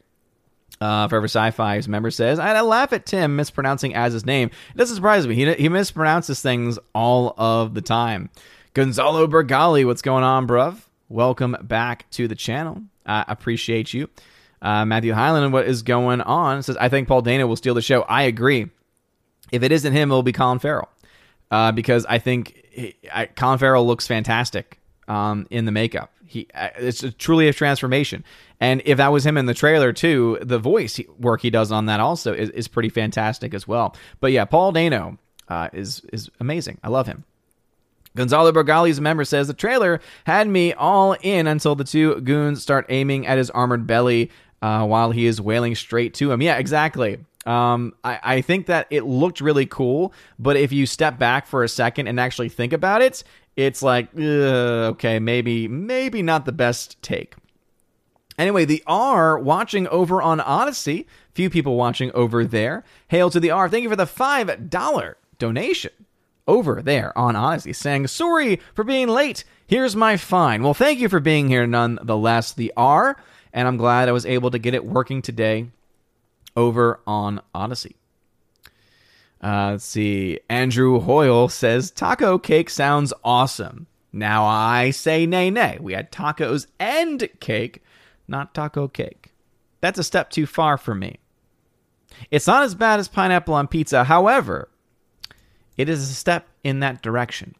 Uh, 0.79 1.07
Forever 1.07 1.25
Sci-Fi's 1.25 1.87
member 1.87 2.11
says, 2.11 2.37
I 2.37 2.61
laugh 2.61 2.93
at 2.93 3.07
Tim 3.07 3.35
mispronouncing 3.35 3.95
as 3.95 4.13
his 4.13 4.25
name. 4.25 4.51
It 4.73 4.77
doesn't 4.77 4.95
surprise 4.95 5.25
me. 5.25 5.33
He, 5.33 5.51
he 5.53 5.67
mispronounces 5.67 6.41
things 6.41 6.77
all 6.93 7.33
of 7.37 7.73
the 7.73 7.81
time. 7.81 8.29
Gonzalo 8.73 9.25
Bergali, 9.25 9.85
what's 9.85 10.03
going 10.03 10.23
on, 10.23 10.47
bruv? 10.47 10.79
Welcome 11.09 11.57
back 11.63 12.07
to 12.11 12.27
the 12.27 12.35
channel. 12.35 12.83
I 13.03 13.25
appreciate 13.27 13.95
you. 13.95 14.09
Uh, 14.61 14.85
Matthew 14.85 15.11
Highland, 15.11 15.51
what 15.51 15.67
is 15.67 15.81
going 15.81 16.21
on? 16.21 16.61
Says, 16.61 16.77
I 16.77 16.87
think 16.89 17.07
Paul 17.07 17.23
Dano 17.23 17.47
will 17.47 17.55
steal 17.55 17.73
the 17.73 17.81
show. 17.81 18.03
I 18.03 18.23
agree. 18.23 18.69
If 19.51 19.63
it 19.63 19.71
isn't 19.71 19.91
him, 19.91 20.11
it'll 20.11 20.21
be 20.21 20.33
Colin 20.33 20.59
Farrell. 20.59 20.87
Uh, 21.49 21.71
because 21.71 22.05
I 22.05 22.19
think 22.19 22.63
he, 22.69 22.95
I, 23.11 23.25
Colin 23.25 23.57
Farrell 23.57 23.87
looks 23.87 24.05
fantastic 24.05 24.79
um, 25.07 25.47
in 25.49 25.65
the 25.65 25.71
makeup. 25.71 26.13
He 26.27 26.47
uh, 26.53 26.69
it's 26.75 27.01
a, 27.01 27.11
truly 27.11 27.47
a 27.47 27.53
transformation. 27.53 28.23
And 28.59 28.83
if 28.85 28.97
that 28.97 29.11
was 29.11 29.25
him 29.25 29.35
in 29.35 29.47
the 29.47 29.55
trailer 29.55 29.91
too, 29.91 30.37
the 30.43 30.59
voice 30.59 30.99
work 31.17 31.41
he 31.41 31.49
does 31.49 31.71
on 31.71 31.87
that 31.87 31.99
also 31.99 32.33
is, 32.33 32.51
is 32.51 32.67
pretty 32.67 32.89
fantastic 32.89 33.55
as 33.55 33.67
well. 33.67 33.95
But 34.19 34.31
yeah, 34.31 34.45
Paul 34.45 34.73
Dano 34.73 35.17
uh, 35.47 35.69
is 35.73 36.03
is 36.13 36.29
amazing. 36.39 36.77
I 36.83 36.89
love 36.89 37.07
him. 37.07 37.23
Gonzalo 38.15 38.51
Borgali's 38.51 38.99
member 38.99 39.23
says 39.23 39.47
the 39.47 39.53
trailer 39.53 40.01
had 40.25 40.47
me 40.47 40.73
all 40.73 41.13
in 41.21 41.47
until 41.47 41.75
the 41.75 41.83
two 41.83 42.19
goons 42.21 42.61
start 42.61 42.85
aiming 42.89 43.27
at 43.27 43.37
his 43.37 43.49
armored 43.51 43.87
belly 43.87 44.31
uh, 44.61 44.85
while 44.85 45.11
he 45.11 45.25
is 45.25 45.39
wailing 45.39 45.75
straight 45.75 46.13
to 46.15 46.31
him. 46.31 46.41
Yeah, 46.41 46.57
exactly. 46.57 47.19
Um, 47.45 47.93
I, 48.03 48.19
I 48.23 48.41
think 48.41 48.65
that 48.65 48.87
it 48.89 49.05
looked 49.05 49.41
really 49.41 49.65
cool, 49.65 50.13
but 50.37 50.57
if 50.57 50.71
you 50.71 50.85
step 50.85 51.17
back 51.17 51.47
for 51.47 51.63
a 51.63 51.69
second 51.69 52.07
and 52.07 52.19
actually 52.19 52.49
think 52.49 52.73
about 52.73 53.01
it, 53.01 53.23
it's 53.55 53.81
like, 53.81 54.15
okay, 54.17 55.19
maybe, 55.19 55.67
maybe 55.67 56.21
not 56.21 56.45
the 56.45 56.51
best 56.51 57.01
take. 57.01 57.35
Anyway, 58.37 58.63
the 58.65 58.83
R 58.87 59.37
watching 59.37 59.87
over 59.89 60.21
on 60.21 60.39
Odysee. 60.39 61.05
Few 61.33 61.49
people 61.49 61.75
watching 61.75 62.11
over 62.13 62.45
there. 62.45 62.85
Hail 63.09 63.29
to 63.29 63.39
the 63.39 63.51
R. 63.51 63.67
Thank 63.67 63.83
you 63.83 63.89
for 63.89 63.97
the 63.97 64.05
$5 64.05 65.15
donation 65.37 65.91
over 66.49 66.81
there 66.81 67.15
on 67.17 67.35
Odysee 67.35 67.75
saying, 67.75 68.07
Sorry 68.07 68.59
for 68.73 68.83
being 68.83 69.07
late. 69.07 69.43
Here's 69.67 69.95
my 69.95 70.17
fine. 70.17 70.63
Well, 70.63 70.73
thank 70.73 70.99
you 70.99 71.07
for 71.07 71.19
being 71.19 71.47
here 71.47 71.67
nonetheless, 71.67 72.51
the 72.51 72.73
R. 72.75 73.15
And 73.53 73.67
I'm 73.67 73.77
glad 73.77 74.09
I 74.09 74.13
was 74.13 74.25
able 74.25 74.51
to 74.51 74.59
get 74.59 74.73
it 74.73 74.83
working 74.83 75.21
today 75.21 75.67
over 76.57 76.99
on 77.05 77.41
Odysee. 77.53 77.95
Uh, 79.41 79.71
let's 79.71 79.85
see. 79.85 80.39
Andrew 80.49 80.99
Hoyle 80.99 81.47
says 81.49 81.91
taco 81.91 82.37
cake 82.37 82.69
sounds 82.69 83.13
awesome. 83.23 83.87
Now 84.11 84.45
I 84.45 84.89
say 84.89 85.25
nay, 85.25 85.49
nay. 85.49 85.77
We 85.79 85.93
had 85.93 86.11
tacos 86.11 86.65
and 86.79 87.29
cake, 87.39 87.83
not 88.27 88.53
taco 88.53 88.87
cake. 88.87 89.31
That's 89.81 89.99
a 89.99 90.03
step 90.03 90.29
too 90.31 90.45
far 90.45 90.77
for 90.77 90.95
me. 90.95 91.19
It's 92.31 92.47
not 92.47 92.63
as 92.63 92.75
bad 92.75 92.99
as 92.99 93.07
pineapple 93.07 93.53
on 93.53 93.67
pizza. 93.67 94.03
However, 94.03 94.68
it 95.79 95.87
is 95.87 96.09
a 96.09 96.13
step 96.13 96.45
in 96.61 96.81
that 96.81 97.01
direction. 97.01 97.55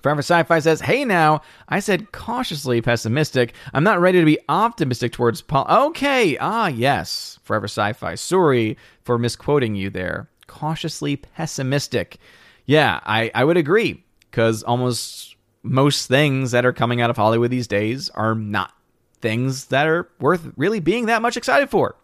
Forever 0.00 0.20
Sci 0.20 0.42
Fi 0.44 0.58
says, 0.58 0.80
Hey 0.80 1.04
now, 1.04 1.42
I 1.68 1.80
said 1.80 2.12
cautiously 2.12 2.80
pessimistic. 2.80 3.52
I'm 3.74 3.84
not 3.84 4.00
ready 4.00 4.18
to 4.20 4.24
be 4.24 4.38
optimistic 4.48 5.12
towards 5.12 5.42
Paul. 5.42 5.66
Okay, 5.88 6.38
ah, 6.38 6.68
yes. 6.68 7.38
Forever 7.42 7.66
Sci 7.66 7.92
Fi. 7.92 8.14
Sorry 8.14 8.78
for 9.02 9.18
misquoting 9.18 9.74
you 9.74 9.90
there. 9.90 10.30
Cautiously 10.46 11.16
pessimistic. 11.16 12.16
Yeah, 12.64 13.00
I, 13.04 13.30
I 13.34 13.44
would 13.44 13.58
agree, 13.58 14.02
because 14.30 14.62
almost 14.62 15.36
most 15.62 16.06
things 16.06 16.52
that 16.52 16.64
are 16.64 16.72
coming 16.72 17.02
out 17.02 17.10
of 17.10 17.18
Hollywood 17.18 17.50
these 17.50 17.68
days 17.68 18.08
are 18.10 18.34
not 18.34 18.72
things 19.20 19.66
that 19.66 19.86
are 19.86 20.08
worth 20.20 20.50
really 20.56 20.80
being 20.80 21.04
that 21.06 21.20
much 21.20 21.36
excited 21.36 21.68
for. 21.68 21.96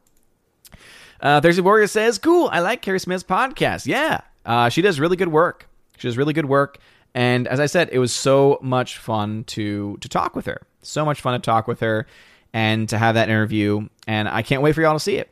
Uh, 1.22 1.40
Thursday 1.40 1.62
Warrior 1.62 1.86
says, 1.86 2.18
Cool, 2.18 2.50
I 2.52 2.60
like 2.60 2.82
Keri 2.82 3.00
Smith's 3.00 3.24
podcast. 3.24 3.86
Yeah, 3.86 4.20
uh, 4.46 4.68
she 4.70 4.80
does 4.80 4.98
really 4.98 5.16
good 5.16 5.28
work. 5.28 5.68
She 5.98 6.08
does 6.08 6.16
really 6.16 6.32
good 6.32 6.46
work. 6.46 6.78
And 7.14 7.48
as 7.48 7.60
I 7.60 7.66
said, 7.66 7.90
it 7.92 7.98
was 7.98 8.12
so 8.12 8.58
much 8.62 8.98
fun 8.98 9.44
to 9.44 9.96
to 10.00 10.08
talk 10.08 10.36
with 10.36 10.46
her. 10.46 10.62
So 10.82 11.04
much 11.04 11.20
fun 11.20 11.32
to 11.32 11.44
talk 11.44 11.66
with 11.66 11.80
her 11.80 12.06
and 12.52 12.88
to 12.88 12.98
have 12.98 13.16
that 13.16 13.28
interview. 13.28 13.88
And 14.06 14.28
I 14.28 14.42
can't 14.42 14.62
wait 14.62 14.74
for 14.74 14.82
y'all 14.82 14.94
to 14.94 15.00
see 15.00 15.16
it. 15.16 15.30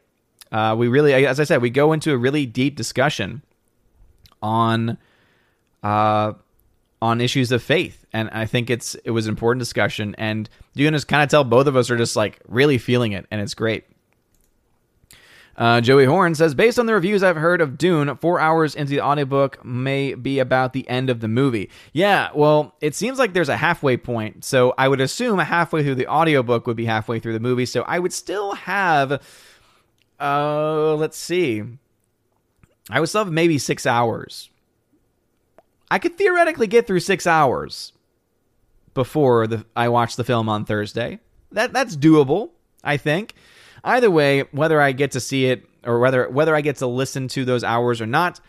Uh, 0.50 0.74
we 0.76 0.88
really, 0.88 1.12
as 1.12 1.40
I 1.40 1.44
said, 1.44 1.62
we 1.62 1.70
go 1.70 1.92
into 1.92 2.12
a 2.12 2.16
really 2.16 2.46
deep 2.46 2.76
discussion 2.76 3.42
on 4.42 4.98
uh, 5.82 6.32
on 7.02 7.20
issues 7.20 7.52
of 7.52 7.62
faith, 7.62 8.06
and 8.12 8.30
I 8.30 8.46
think 8.46 8.70
it's 8.70 8.94
it 9.04 9.10
was 9.10 9.26
an 9.26 9.30
important 9.30 9.60
discussion. 9.60 10.14
And 10.16 10.48
you 10.74 10.86
can 10.86 10.94
just 10.94 11.08
kind 11.08 11.22
of 11.22 11.28
tell 11.28 11.44
both 11.44 11.66
of 11.66 11.76
us 11.76 11.90
are 11.90 11.96
just 11.96 12.16
like 12.16 12.40
really 12.48 12.78
feeling 12.78 13.12
it, 13.12 13.26
and 13.30 13.40
it's 13.40 13.54
great. 13.54 13.84
Uh, 15.56 15.80
Joey 15.80 16.04
Horn 16.04 16.34
says, 16.34 16.54
based 16.54 16.78
on 16.78 16.86
the 16.86 16.94
reviews 16.94 17.22
I've 17.22 17.36
heard 17.36 17.60
of 17.60 17.78
Dune, 17.78 18.16
four 18.16 18.40
hours 18.40 18.74
into 18.74 18.90
the 18.90 19.00
audiobook 19.00 19.64
may 19.64 20.14
be 20.14 20.40
about 20.40 20.72
the 20.72 20.88
end 20.88 21.10
of 21.10 21.20
the 21.20 21.28
movie. 21.28 21.70
Yeah, 21.92 22.30
well, 22.34 22.74
it 22.80 22.94
seems 22.94 23.18
like 23.18 23.32
there's 23.32 23.48
a 23.48 23.56
halfway 23.56 23.96
point. 23.96 24.44
So 24.44 24.74
I 24.76 24.88
would 24.88 25.00
assume 25.00 25.38
halfway 25.38 25.84
through 25.84 25.94
the 25.94 26.08
audiobook 26.08 26.66
would 26.66 26.76
be 26.76 26.86
halfway 26.86 27.20
through 27.20 27.34
the 27.34 27.40
movie. 27.40 27.66
So 27.66 27.82
I 27.82 28.00
would 28.00 28.12
still 28.12 28.54
have, 28.54 29.22
uh, 30.18 30.94
let's 30.94 31.16
see, 31.16 31.62
I 32.90 33.00
would 33.00 33.08
still 33.08 33.24
have 33.24 33.32
maybe 33.32 33.58
six 33.58 33.86
hours. 33.86 34.50
I 35.90 35.98
could 35.98 36.18
theoretically 36.18 36.66
get 36.66 36.86
through 36.86 37.00
six 37.00 37.26
hours 37.26 37.92
before 38.94 39.46
the 39.46 39.64
I 39.76 39.88
watch 39.88 40.16
the 40.16 40.24
film 40.24 40.48
on 40.48 40.64
Thursday. 40.64 41.20
That 41.52 41.72
that's 41.72 41.96
doable, 41.96 42.50
I 42.82 42.96
think. 42.96 43.34
Either 43.84 44.10
way, 44.10 44.40
whether 44.50 44.80
I 44.80 44.92
get 44.92 45.12
to 45.12 45.20
see 45.20 45.46
it 45.46 45.64
or 45.84 45.98
whether 45.98 46.28
whether 46.28 46.54
I 46.54 46.62
get 46.62 46.76
to 46.76 46.86
listen 46.86 47.28
to 47.28 47.44
those 47.44 47.62
hours 47.62 48.00
or 48.00 48.06
not, 48.06 48.40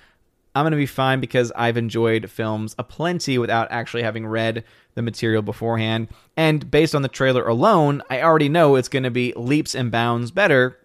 I'm 0.56 0.64
going 0.64 0.72
to 0.72 0.78
be 0.78 0.86
fine 0.86 1.20
because 1.20 1.52
I've 1.56 1.76
enjoyed 1.76 2.32
films 2.32 2.76
aplenty 2.80 3.38
without 3.38 3.68
actually 3.72 4.04
having 4.04 4.26
read 4.26 4.64
the 4.94 5.02
material 5.02 5.42
beforehand. 5.42 6.08
And 6.38 6.72
based 6.72 6.96
on 6.96 7.02
the 7.02 7.10
trailer 7.10 7.46
alone, 7.46 8.02
I 8.10 8.22
already 8.22 8.48
know 8.48 8.76
it's 8.76 8.88
going 8.88 9.04
to 9.04 9.12
be 9.12 9.34
leaps 9.36 9.76
and 9.76 9.92
bounds 9.92 10.32
better 10.32 10.80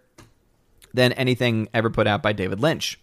than 0.93 1.13
anything 1.13 1.69
ever 1.73 1.89
put 1.89 2.05
out 2.05 2.21
by 2.21 2.33
David 2.33 2.59
Lynch. 2.59 2.99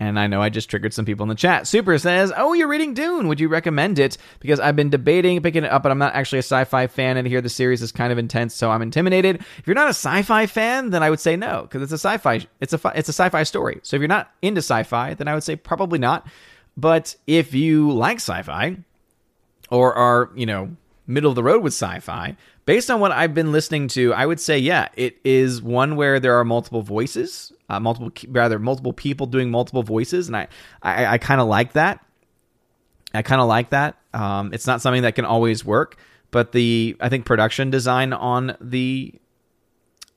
And 0.00 0.18
I 0.18 0.26
know 0.26 0.42
I 0.42 0.48
just 0.48 0.68
triggered 0.68 0.92
some 0.92 1.04
people 1.04 1.22
in 1.22 1.28
the 1.28 1.34
chat. 1.34 1.66
Super 1.66 1.96
says, 1.98 2.32
Oh, 2.36 2.54
you're 2.54 2.68
reading 2.68 2.94
Dune. 2.94 3.28
Would 3.28 3.38
you 3.38 3.48
recommend 3.48 3.98
it? 3.98 4.16
Because 4.40 4.58
I've 4.58 4.74
been 4.74 4.90
debating 4.90 5.40
picking 5.42 5.64
it 5.64 5.70
up, 5.70 5.82
but 5.82 5.92
I'm 5.92 5.98
not 5.98 6.14
actually 6.14 6.38
a 6.38 6.42
sci 6.42 6.64
fi 6.64 6.86
fan. 6.86 7.16
And 7.16 7.28
here 7.28 7.40
the 7.40 7.48
series 7.48 7.82
is 7.82 7.92
kind 7.92 8.10
of 8.10 8.18
intense, 8.18 8.54
so 8.54 8.70
I'm 8.70 8.82
intimidated. 8.82 9.36
If 9.58 9.66
you're 9.66 9.74
not 9.74 9.86
a 9.86 9.90
sci 9.90 10.22
fi 10.22 10.46
fan, 10.46 10.90
then 10.90 11.02
I 11.02 11.10
would 11.10 11.20
say 11.20 11.36
no, 11.36 11.62
because 11.62 11.82
it's 11.82 11.92
a 11.92 11.98
sci 11.98 12.16
fi 12.18 12.46
it's 12.60 12.72
a 12.72 12.80
it's 12.94 13.08
a 13.08 13.12
sci 13.12 13.28
fi 13.28 13.42
story. 13.44 13.80
So 13.82 13.96
if 13.96 14.00
you're 14.00 14.08
not 14.08 14.32
into 14.42 14.58
sci 14.58 14.82
fi, 14.82 15.14
then 15.14 15.28
I 15.28 15.34
would 15.34 15.44
say 15.44 15.56
probably 15.56 15.98
not. 15.98 16.26
But 16.76 17.14
if 17.26 17.54
you 17.54 17.92
like 17.92 18.16
sci 18.16 18.42
fi 18.42 18.78
or 19.70 19.94
are, 19.94 20.30
you 20.34 20.46
know, 20.46 20.76
middle 21.06 21.30
of 21.30 21.36
the 21.36 21.42
road 21.42 21.62
with 21.62 21.74
sci 21.74 22.00
fi, 22.00 22.36
based 22.64 22.90
on 22.90 23.00
what 23.00 23.12
I've 23.12 23.34
been 23.34 23.52
listening 23.52 23.88
to, 23.88 24.14
I 24.14 24.26
would 24.26 24.40
say, 24.40 24.58
yeah, 24.58 24.88
it 24.94 25.18
is 25.24 25.62
one 25.62 25.96
where 25.96 26.20
there 26.20 26.38
are 26.38 26.44
multiple 26.44 26.82
voices, 26.82 27.52
uh, 27.68 27.80
multiple 27.80 28.12
rather 28.28 28.58
multiple 28.58 28.92
people 28.92 29.26
doing 29.26 29.50
multiple 29.50 29.82
voices, 29.82 30.28
and 30.28 30.36
I 30.36 30.48
I, 30.82 31.06
I 31.06 31.18
kind 31.18 31.40
of 31.40 31.48
like 31.48 31.72
that. 31.72 32.04
I 33.14 33.22
kind 33.22 33.40
of 33.40 33.48
like 33.48 33.70
that. 33.70 33.96
Um, 34.14 34.52
it's 34.52 34.66
not 34.66 34.80
something 34.80 35.02
that 35.02 35.14
can 35.14 35.24
always 35.24 35.64
work, 35.64 35.96
but 36.30 36.52
the 36.52 36.96
I 37.00 37.08
think 37.08 37.24
production 37.24 37.70
design 37.70 38.12
on 38.12 38.56
the 38.60 39.14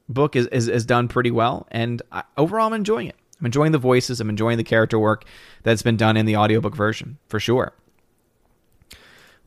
book 0.07 0.35
is 0.35 0.47
is, 0.47 0.67
is 0.67 0.85
done 0.85 1.07
pretty 1.07 1.31
well, 1.31 1.67
and 1.71 2.01
I, 2.11 2.23
overall, 2.37 2.67
I'm 2.67 2.73
enjoying 2.73 3.07
it. 3.07 3.15
I'm 3.39 3.45
enjoying 3.45 3.73
the 3.73 3.77
voices. 3.77 4.21
I'm 4.21 4.29
enjoying 4.29 4.57
the 4.57 4.63
character 4.63 4.97
work 4.97 5.25
that's 5.63 5.81
been 5.81 5.97
done 5.97 6.15
in 6.15 6.25
the 6.25 6.37
audiobook 6.37 6.75
version 6.75 7.17
for 7.27 7.39
sure. 7.39 7.73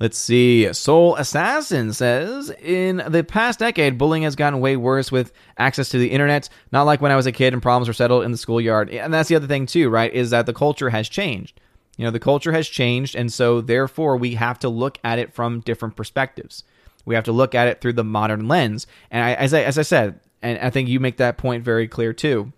Let's 0.01 0.17
see. 0.17 0.73
Soul 0.73 1.17
Assassin 1.17 1.93
says 1.93 2.51
In 2.51 3.03
the 3.09 3.25
past 3.25 3.59
decade, 3.59 3.99
bullying 3.99 4.23
has 4.23 4.37
gotten 4.37 4.61
way 4.61 4.77
worse 4.77 5.11
with 5.11 5.33
access 5.57 5.89
to 5.89 5.99
the 5.99 6.13
internet. 6.13 6.49
Not 6.71 6.85
like 6.85 7.01
when 7.01 7.11
I 7.11 7.17
was 7.17 7.27
a 7.27 7.33
kid 7.33 7.53
and 7.53 7.61
problems 7.61 7.89
were 7.89 7.95
settled 7.95 8.25
in 8.25 8.31
the 8.31 8.39
schoolyard. 8.39 8.91
And 8.91 9.13
that's 9.13 9.29
the 9.29 9.35
other 9.35 9.49
thing, 9.49 9.67
too, 9.67 9.89
right? 9.89 10.13
Is 10.13 10.31
that 10.31 10.47
the 10.47 10.53
culture 10.53 10.91
has 10.91 11.09
changed. 11.09 11.61
You 11.97 12.05
know, 12.05 12.13
the 12.13 12.21
culture 12.21 12.53
has 12.53 12.69
changed. 12.69 13.17
And 13.17 13.33
so, 13.33 13.61
therefore, 13.61 14.17
we 14.17 14.35
have 14.37 14.61
to 14.61 14.69
look 14.69 14.99
at 15.03 15.19
it 15.19 15.35
from 15.35 15.61
different 15.61 15.97
perspectives. 15.97 16.63
We 17.05 17.17
have 17.17 17.25
to 17.25 17.33
look 17.33 17.57
at 17.57 17.67
it 17.67 17.81
through 17.81 17.95
the 17.95 18.05
modern 18.05 18.47
lens. 18.47 18.87
And 19.11 19.25
I, 19.25 19.35
as, 19.35 19.53
I, 19.53 19.63
as 19.63 19.79
I 19.79 19.83
said, 19.83 20.21
and 20.43 20.61
I 20.61 20.71
think 20.71 20.89
you 20.89 21.01
make 21.01 21.17
that 21.17 21.39
point 21.39 21.65
very 21.65 21.89
clear, 21.89 22.13
too, 22.13 22.53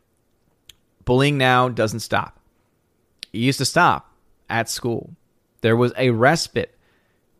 bullying 1.07 1.39
now 1.39 1.71
doesn't 1.71 2.01
stop. 2.01 2.39
It 3.33 3.39
used 3.39 3.59
to 3.59 3.65
stop 3.65 4.13
at 4.51 4.69
school. 4.69 5.11
There 5.63 5.77
was 5.77 5.95
a 5.97 6.11
respite 6.11 6.75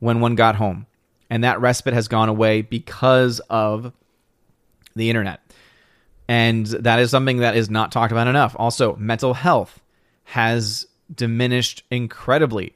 when 0.01 0.21
one 0.21 0.35
got 0.35 0.57
home. 0.57 0.87
And 1.31 1.45
that 1.45 1.61
respite 1.61 1.95
has 1.95 2.09
gone 2.09 2.29
away 2.29 2.63
because 2.63 3.39
of 3.49 3.93
the 4.97 5.09
internet. 5.09 5.41
And 6.29 6.67
that 6.67 6.99
is 6.99 7.11
something 7.11 7.39
that 7.39 7.57
is 7.57 7.71
not 7.71 7.93
talked 7.93 8.13
about 8.13 8.27
enough. 8.27 8.57
Also, 8.59 8.97
mental 8.97 9.35
health 9.35 9.81
has 10.25 10.87
diminished 11.15 11.85
incredibly 11.91 12.75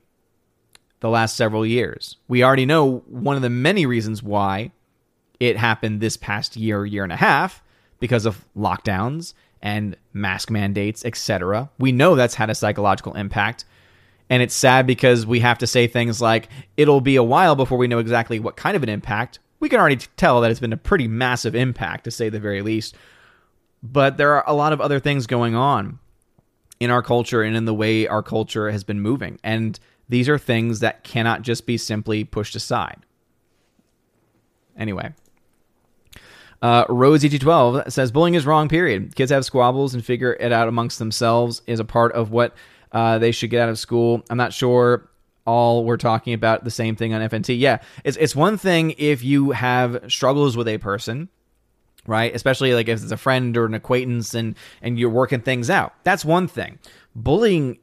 the 1.00 1.08
last 1.08 1.36
several 1.36 1.66
years. 1.66 2.16
We 2.28 2.42
already 2.42 2.66
know 2.66 2.98
one 3.06 3.36
of 3.36 3.42
the 3.42 3.50
many 3.50 3.86
reasons 3.86 4.22
why 4.22 4.72
it 5.40 5.56
happened 5.56 6.00
this 6.00 6.16
past 6.16 6.56
year, 6.56 6.86
year 6.86 7.04
and 7.04 7.12
a 7.12 7.16
half, 7.16 7.62
because 8.00 8.26
of 8.26 8.44
lockdowns 8.56 9.34
and 9.62 9.96
mask 10.12 10.50
mandates, 10.50 11.04
etc. 11.04 11.70
We 11.78 11.92
know 11.92 12.14
that's 12.14 12.34
had 12.34 12.50
a 12.50 12.54
psychological 12.54 13.14
impact 13.14 13.64
and 14.30 14.42
it's 14.42 14.54
sad 14.54 14.86
because 14.86 15.26
we 15.26 15.40
have 15.40 15.58
to 15.58 15.66
say 15.66 15.86
things 15.86 16.20
like, 16.20 16.48
it'll 16.76 17.00
be 17.00 17.16
a 17.16 17.22
while 17.22 17.56
before 17.56 17.78
we 17.78 17.86
know 17.86 17.98
exactly 17.98 18.38
what 18.40 18.56
kind 18.56 18.76
of 18.76 18.82
an 18.82 18.88
impact. 18.88 19.38
We 19.60 19.68
can 19.68 19.80
already 19.80 19.98
tell 20.16 20.40
that 20.40 20.50
it's 20.50 20.60
been 20.60 20.72
a 20.72 20.78
pretty 20.78 21.08
massive 21.08 21.54
impact, 21.54 22.04
to 22.04 22.10
say 22.10 22.28
the 22.28 22.40
very 22.40 22.62
least. 22.62 22.96
But 23.82 24.16
there 24.16 24.32
are 24.34 24.44
a 24.46 24.54
lot 24.54 24.72
of 24.72 24.80
other 24.80 24.98
things 24.98 25.26
going 25.26 25.54
on 25.54 25.98
in 26.80 26.90
our 26.90 27.02
culture 27.02 27.42
and 27.42 27.56
in 27.56 27.66
the 27.66 27.74
way 27.74 28.06
our 28.06 28.22
culture 28.22 28.70
has 28.70 28.82
been 28.82 29.00
moving. 29.00 29.38
And 29.44 29.78
these 30.08 30.28
are 30.28 30.38
things 30.38 30.80
that 30.80 31.04
cannot 31.04 31.42
just 31.42 31.66
be 31.66 31.76
simply 31.76 32.24
pushed 32.24 32.56
aside. 32.56 33.04
Anyway. 34.76 35.12
Uh, 36.62 36.86
Rosie212 36.86 37.92
says 37.92 38.10
bullying 38.10 38.34
is 38.34 38.46
wrong, 38.46 38.70
period. 38.70 39.14
Kids 39.14 39.30
have 39.30 39.44
squabbles 39.44 39.92
and 39.92 40.02
figure 40.02 40.32
it 40.32 40.50
out 40.50 40.66
amongst 40.66 40.98
themselves 40.98 41.60
is 41.66 41.78
a 41.78 41.84
part 41.84 42.12
of 42.12 42.30
what 42.30 42.54
uh, 42.94 43.18
they 43.18 43.32
should 43.32 43.50
get 43.50 43.62
out 43.62 43.68
of 43.68 43.78
school. 43.78 44.24
I'm 44.30 44.38
not 44.38 44.52
sure 44.54 45.10
all 45.44 45.84
we're 45.84 45.98
talking 45.98 46.32
about 46.32 46.64
the 46.64 46.70
same 46.70 46.96
thing 46.96 47.12
on 47.12 47.20
FNT. 47.28 47.58
Yeah, 47.58 47.80
it's, 48.04 48.16
it's 48.16 48.34
one 48.34 48.56
thing 48.56 48.94
if 48.96 49.22
you 49.22 49.50
have 49.50 50.04
struggles 50.08 50.56
with 50.56 50.68
a 50.68 50.78
person, 50.78 51.28
right? 52.06 52.34
Especially 52.34 52.72
like 52.72 52.88
if 52.88 53.02
it's 53.02 53.12
a 53.12 53.16
friend 53.16 53.54
or 53.56 53.66
an 53.66 53.74
acquaintance 53.74 54.32
and, 54.32 54.56
and 54.80 54.98
you're 54.98 55.10
working 55.10 55.40
things 55.40 55.68
out. 55.68 55.92
That's 56.04 56.24
one 56.24 56.46
thing. 56.46 56.78
Bullying 57.14 57.78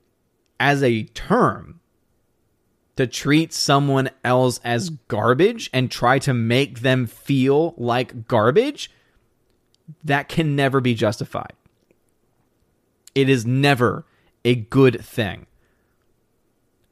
as 0.60 0.82
a 0.82 1.04
term 1.04 1.82
to 2.96 3.06
treat 3.06 3.54
someone 3.54 4.10
else 4.24 4.60
as 4.64 4.90
garbage 4.90 5.70
and 5.74 5.92
try 5.92 6.20
to 6.20 6.34
make 6.34 6.80
them 6.80 7.06
feel 7.06 7.74
like 7.78 8.28
garbage, 8.28 8.90
that 10.04 10.30
can 10.30 10.56
never 10.56 10.80
be 10.80 10.96
justified. 10.96 11.54
It 13.14 13.28
is 13.28 13.46
never 13.46 14.06
a 14.44 14.56
good 14.56 15.04
thing. 15.04 15.48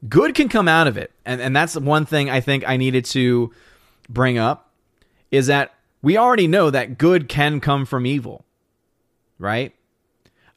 Good 0.08 0.36
can 0.36 0.50
come 0.50 0.68
out 0.68 0.88
of 0.88 0.98
it. 0.98 1.12
And, 1.26 1.42
and 1.42 1.56
that's 1.56 1.76
one 1.76 2.06
thing 2.06 2.30
I 2.30 2.40
think 2.40 2.64
I 2.68 2.78
needed 2.78 3.06
to 3.06 3.52
bring 4.08 4.38
up 4.38 4.72
is 5.32 5.48
that 5.48 5.74
we 6.02 6.18
already 6.18 6.48
know 6.48 6.70
that 6.70 6.98
good 6.98 7.28
can 7.28 7.60
come 7.60 7.86
from 7.86 8.06
evil, 8.06 8.46
right? 9.38 9.76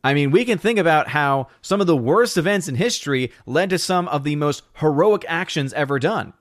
I 0.04 0.14
mean, 0.14 0.30
we 0.30 0.44
can 0.44 0.58
think 0.58 0.78
about 0.78 1.08
how 1.08 1.48
some 1.60 1.80
of 1.80 1.86
the 1.86 1.96
worst 1.96 2.36
events 2.36 2.68
in 2.68 2.74
history 2.74 3.32
led 3.46 3.70
to 3.70 3.78
some 3.78 4.08
of 4.08 4.24
the 4.24 4.36
most 4.36 4.62
heroic 4.74 5.24
actions 5.28 5.72
ever 5.74 5.98
done. 5.98 6.32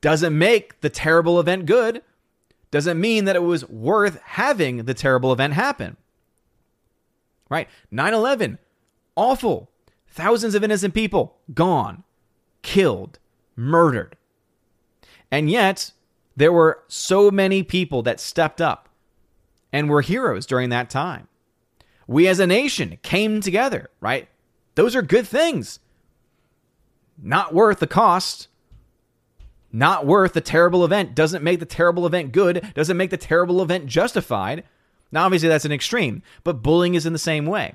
Doesn't 0.00 0.36
make 0.36 0.80
the 0.80 0.90
terrible 0.90 1.40
event 1.40 1.66
good. 1.66 2.02
Doesn't 2.70 3.00
mean 3.00 3.24
that 3.24 3.36
it 3.36 3.42
was 3.42 3.68
worth 3.68 4.20
having 4.22 4.84
the 4.84 4.94
terrible 4.94 5.32
event 5.32 5.54
happen. 5.54 5.96
Right? 7.48 7.68
9 7.90 8.12
11, 8.12 8.58
awful. 9.16 9.70
Thousands 10.08 10.54
of 10.54 10.64
innocent 10.64 10.94
people 10.94 11.36
gone, 11.52 12.04
killed, 12.62 13.18
murdered. 13.54 14.16
And 15.30 15.50
yet, 15.50 15.92
there 16.36 16.52
were 16.52 16.82
so 16.88 17.30
many 17.30 17.62
people 17.62 18.02
that 18.02 18.20
stepped 18.20 18.60
up 18.60 18.88
and 19.72 19.88
were 19.88 20.02
heroes 20.02 20.46
during 20.46 20.70
that 20.70 20.90
time. 20.90 21.28
We 22.06 22.28
as 22.28 22.38
a 22.38 22.46
nation 22.46 22.98
came 23.02 23.40
together, 23.40 23.90
right? 24.00 24.28
Those 24.74 24.94
are 24.94 25.02
good 25.02 25.26
things. 25.26 25.80
Not 27.20 27.54
worth 27.54 27.80
the 27.80 27.86
cost. 27.86 28.48
Not 29.72 30.06
worth 30.06 30.34
the 30.34 30.40
terrible 30.40 30.84
event. 30.84 31.14
Doesn't 31.14 31.42
make 31.42 31.58
the 31.58 31.66
terrible 31.66 32.06
event 32.06 32.32
good. 32.32 32.72
Doesn't 32.74 32.96
make 32.96 33.10
the 33.10 33.16
terrible 33.16 33.60
event 33.60 33.86
justified. 33.86 34.64
Now, 35.10 35.24
obviously, 35.24 35.48
that's 35.48 35.64
an 35.64 35.72
extreme, 35.72 36.22
but 36.44 36.62
bullying 36.62 36.94
is 36.94 37.06
in 37.06 37.12
the 37.12 37.18
same 37.18 37.46
way. 37.46 37.74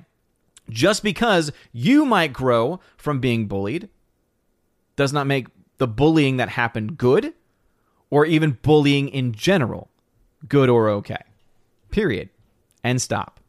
Just 0.70 1.04
because 1.04 1.52
you 1.72 2.06
might 2.06 2.34
grow 2.34 2.80
from 2.98 3.20
being 3.20 3.48
bullied 3.48 3.90
does 4.96 5.12
not 5.12 5.28
make 5.28 5.48
the 5.78 5.88
bullying 5.88 6.38
that 6.38 6.50
happened 6.50 6.98
good 6.98 7.34
or 8.10 8.26
even 8.26 8.58
bullying 8.62 9.10
in 9.10 9.34
general 9.34 9.90
good 10.48 10.70
or 10.70 10.90
okay. 10.90 11.24
Period. 11.90 12.30
And 12.84 13.02
stop. 13.02 13.40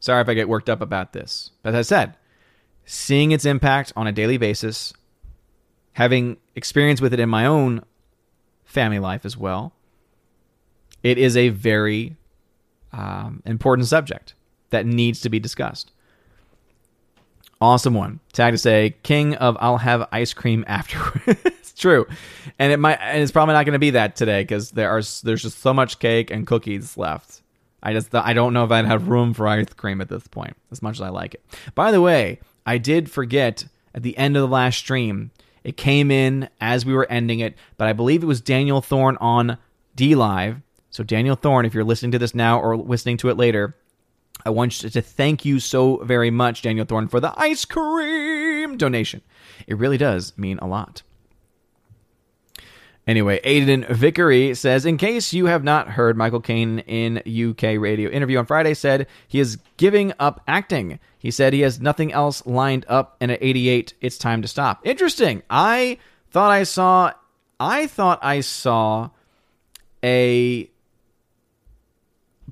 Sorry 0.00 0.20
if 0.20 0.28
I 0.28 0.34
get 0.34 0.48
worked 0.48 0.68
up 0.68 0.80
about 0.80 1.12
this. 1.12 1.50
But 1.62 1.74
as 1.74 1.86
I 1.86 1.96
said, 1.96 2.16
seeing 2.84 3.32
its 3.32 3.44
impact 3.44 3.92
on 3.96 4.06
a 4.06 4.12
daily 4.12 4.36
basis, 4.36 4.92
having 5.92 6.36
experience 6.54 7.00
with 7.00 7.14
it 7.14 7.20
in 7.20 7.28
my 7.28 7.46
own 7.46 7.82
family 8.64 8.98
life 8.98 9.24
as 9.24 9.36
well, 9.36 9.72
it 11.02 11.16
is 11.16 11.36
a 11.36 11.48
very 11.48 12.16
um, 12.92 13.42
important 13.46 13.88
subject 13.88 14.34
that 14.74 14.86
needs 14.86 15.20
to 15.20 15.30
be 15.30 15.38
discussed. 15.38 15.92
Awesome 17.60 17.94
one. 17.94 18.20
Tag 18.32 18.52
to 18.52 18.58
say, 18.58 18.96
King 19.04 19.36
of 19.36 19.56
I'll 19.60 19.78
have 19.78 20.08
ice 20.12 20.34
cream 20.34 20.64
afterwards. 20.68 21.40
it's 21.44 21.72
true, 21.76 22.06
and 22.58 22.72
it 22.72 22.78
might, 22.78 22.98
and 23.00 23.22
it's 23.22 23.32
probably 23.32 23.54
not 23.54 23.64
going 23.64 23.74
to 23.74 23.78
be 23.78 23.90
that 23.90 24.16
today 24.16 24.42
because 24.42 24.72
there 24.72 24.90
are 24.90 25.02
there's 25.22 25.42
just 25.42 25.60
so 25.60 25.72
much 25.72 25.98
cake 25.98 26.30
and 26.30 26.46
cookies 26.46 26.96
left. 26.96 27.40
I 27.82 27.92
just 27.92 28.14
I 28.14 28.32
don't 28.32 28.52
know 28.52 28.64
if 28.64 28.70
I'd 28.70 28.84
have 28.86 29.08
room 29.08 29.32
for 29.32 29.46
ice 29.46 29.72
cream 29.72 30.00
at 30.00 30.08
this 30.08 30.26
point, 30.26 30.56
as 30.72 30.82
much 30.82 30.96
as 30.96 31.02
I 31.02 31.10
like 31.10 31.34
it. 31.34 31.44
By 31.74 31.90
the 31.90 32.00
way, 32.00 32.40
I 32.66 32.78
did 32.78 33.10
forget 33.10 33.64
at 33.94 34.02
the 34.02 34.16
end 34.18 34.36
of 34.36 34.42
the 34.42 34.52
last 34.52 34.78
stream. 34.78 35.30
It 35.62 35.76
came 35.76 36.10
in 36.10 36.48
as 36.60 36.84
we 36.84 36.92
were 36.92 37.06
ending 37.08 37.40
it, 37.40 37.54
but 37.78 37.88
I 37.88 37.92
believe 37.92 38.22
it 38.22 38.26
was 38.26 38.40
Daniel 38.40 38.82
Thorne 38.82 39.16
on 39.18 39.56
DLive. 39.96 40.60
So 40.90 41.02
Daniel 41.02 41.36
Thorne, 41.36 41.64
if 41.64 41.74
you're 41.74 41.84
listening 41.84 42.12
to 42.12 42.18
this 42.18 42.34
now 42.34 42.60
or 42.60 42.76
listening 42.76 43.16
to 43.18 43.30
it 43.30 43.36
later, 43.36 43.74
I 44.44 44.50
want 44.50 44.72
to 44.72 45.02
thank 45.02 45.44
you 45.44 45.60
so 45.60 45.98
very 45.98 46.30
much, 46.30 46.62
Daniel 46.62 46.86
Thorne, 46.86 47.08
for 47.08 47.20
the 47.20 47.32
ice 47.38 47.64
cream 47.64 48.76
donation. 48.76 49.22
It 49.66 49.78
really 49.78 49.98
does 49.98 50.36
mean 50.36 50.58
a 50.58 50.66
lot. 50.66 51.02
Anyway, 53.06 53.38
Aiden 53.44 53.86
Vickery 53.90 54.54
says, 54.54 54.86
in 54.86 54.96
case 54.96 55.34
you 55.34 55.46
have 55.46 55.62
not 55.62 55.88
heard, 55.88 56.16
Michael 56.16 56.40
Caine 56.40 56.78
in 56.80 57.18
UK 57.18 57.78
radio 57.78 58.08
interview 58.08 58.38
on 58.38 58.46
Friday 58.46 58.72
said 58.72 59.06
he 59.28 59.40
is 59.40 59.58
giving 59.76 60.14
up 60.18 60.42
acting. 60.48 60.98
He 61.18 61.30
said 61.30 61.52
he 61.52 61.60
has 61.60 61.80
nothing 61.80 62.12
else 62.12 62.46
lined 62.46 62.86
up, 62.88 63.16
and 63.20 63.30
at 63.30 63.42
88, 63.42 63.92
it's 64.00 64.16
time 64.16 64.40
to 64.40 64.48
stop. 64.48 64.80
Interesting. 64.86 65.42
I 65.50 65.98
thought 66.30 66.50
I 66.50 66.62
saw, 66.62 67.12
I 67.60 67.86
thought 67.88 68.20
I 68.22 68.40
saw 68.40 69.10
a 70.02 70.70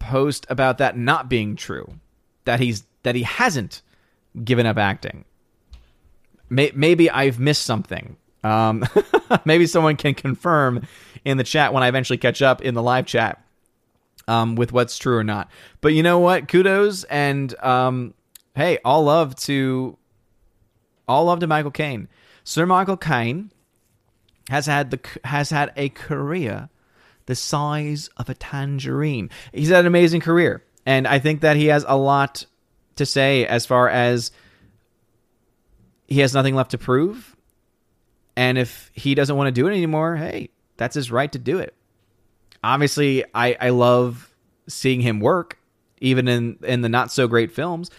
post 0.03 0.47
about 0.49 0.79
that 0.79 0.97
not 0.97 1.29
being 1.29 1.57
true. 1.57 1.95
That 2.45 2.61
he's 2.61 2.85
that 3.03 3.15
he 3.15 3.23
hasn't 3.23 3.83
given 4.45 4.67
up 4.67 4.79
acting. 4.79 5.25
Maybe 6.51 7.09
I've 7.09 7.39
missed 7.39 7.63
something 7.63 8.17
um, 8.45 8.85
maybe 9.45 9.67
someone 9.67 9.97
can 9.97 10.15
confirm 10.15 10.87
in 11.25 11.37
the 11.37 11.45
chat 11.45 11.73
when 11.73 11.83
I 11.83 11.89
eventually 11.89 12.19
catch 12.19 12.43
up 12.43 12.63
in 12.63 12.75
the 12.75 12.83
live 12.83 13.07
chat 13.07 13.43
um, 14.29 14.57
with 14.57 14.73
what's 14.73 14.99
true 14.99 15.17
or 15.17 15.25
not. 15.25 15.51
But 15.81 15.95
you 15.95 16.03
know 16.03 16.19
what? 16.19 16.49
Kudos 16.49 17.05
and 17.05 17.55
um, 17.63 18.15
hey, 18.55 18.79
all 18.85 19.05
love 19.05 19.37
to 19.37 19.97
all 21.09 21.25
love 21.25 21.41
to 21.41 21.47
Michael 21.47 21.71
Caine. 21.71 22.09
Sir 22.45 22.67
Michael 22.67 22.97
Caine 22.97 23.53
has 24.49 24.67
had 24.67 24.91
the 24.91 25.01
has 25.25 25.51
had 25.51 25.73
a 25.77 25.89
career 25.91 26.69
the 27.27 27.35
size 27.35 28.09
of 28.17 28.29
a 28.29 28.35
tangerine. 28.35 29.31
He's 29.53 29.69
had 29.69 29.81
an 29.81 29.87
amazing 29.87 30.21
career, 30.21 30.63
and 30.87 31.07
I 31.07 31.19
think 31.19 31.41
that 31.43 31.57
he 31.57 31.67
has 31.67 31.85
a 31.87 31.97
lot 31.97 32.47
to 32.97 33.07
say 33.07 33.47
as 33.47 33.67
far 33.67 33.89
as 33.89 34.31
he 36.09 36.21
has 36.21 36.35
nothing 36.35 36.55
left 36.55 36.73
to 36.73 36.79
prove 36.79 37.33
and 38.37 38.59
if 38.59 38.91
he 38.95 39.15
doesn't 39.15 39.37
want 39.37 39.49
to 39.49 39.53
do 39.53 39.67
it 39.67 39.73
anymore, 39.73 40.17
hey, 40.17 40.49
that's 40.77 40.95
his 40.95 41.11
right 41.11 41.31
to 41.33 41.39
do 41.39 41.59
it. 41.59 41.75
Obviously, 42.65 43.25
I, 43.35 43.57
I 43.61 43.69
love 43.71 44.33
seeing 44.69 45.01
him 45.01 45.21
work, 45.21 45.59
even 46.01 46.29
in, 46.29 46.59
in 46.63 46.81
the 46.81 46.89
not 46.89 47.13
so 47.13 47.29
great 47.29 47.53
films, 47.53 47.91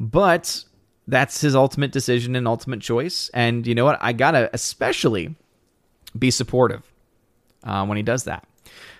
but 0.00 0.64
that's 1.06 1.40
his 1.40 1.54
ultimate 1.54 1.92
decision 1.92 2.36
and 2.36 2.46
ultimate 2.46 2.80
choice. 2.80 3.30
And 3.34 3.66
you 3.66 3.74
know 3.74 3.84
what? 3.84 3.98
I 4.00 4.12
gotta 4.12 4.48
especially 4.52 5.34
be 6.18 6.30
supportive 6.30 6.90
uh, 7.64 7.84
when 7.84 7.96
he 7.96 8.02
does 8.02 8.24
that. 8.24 8.46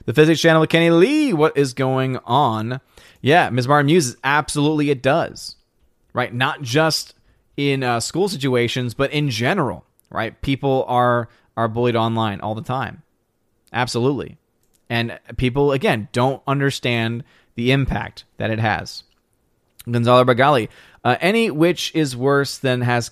The 0.04 0.14
physics 0.14 0.40
channel 0.40 0.60
with 0.60 0.70
Kenny 0.70 0.90
Lee, 0.90 1.32
what 1.32 1.56
is 1.56 1.74
going 1.74 2.18
on? 2.24 2.80
Yeah, 3.20 3.50
Ms. 3.50 3.68
Martin 3.68 3.86
Muse, 3.86 4.16
absolutely 4.24 4.90
it 4.90 5.02
does. 5.02 5.56
Right? 6.12 6.34
Not 6.34 6.62
just 6.62 7.14
in 7.56 7.82
uh, 7.82 8.00
school 8.00 8.28
situations, 8.28 8.94
but 8.94 9.12
in 9.12 9.30
general 9.30 9.86
right? 10.12 10.40
People 10.42 10.84
are 10.86 11.28
are 11.56 11.68
bullied 11.68 11.96
online 11.96 12.40
all 12.40 12.54
the 12.54 12.62
time. 12.62 13.02
Absolutely. 13.72 14.38
And 14.88 15.18
people 15.36 15.72
again 15.72 16.08
don't 16.12 16.42
understand 16.46 17.24
the 17.54 17.72
impact 17.72 18.24
that 18.36 18.50
it 18.50 18.58
has. 18.58 19.04
Gonzalo 19.90 20.24
Bagali, 20.24 20.68
uh, 21.04 21.16
any 21.20 21.50
which 21.50 21.94
is 21.94 22.16
worse 22.16 22.58
than 22.58 22.82
has 22.82 23.10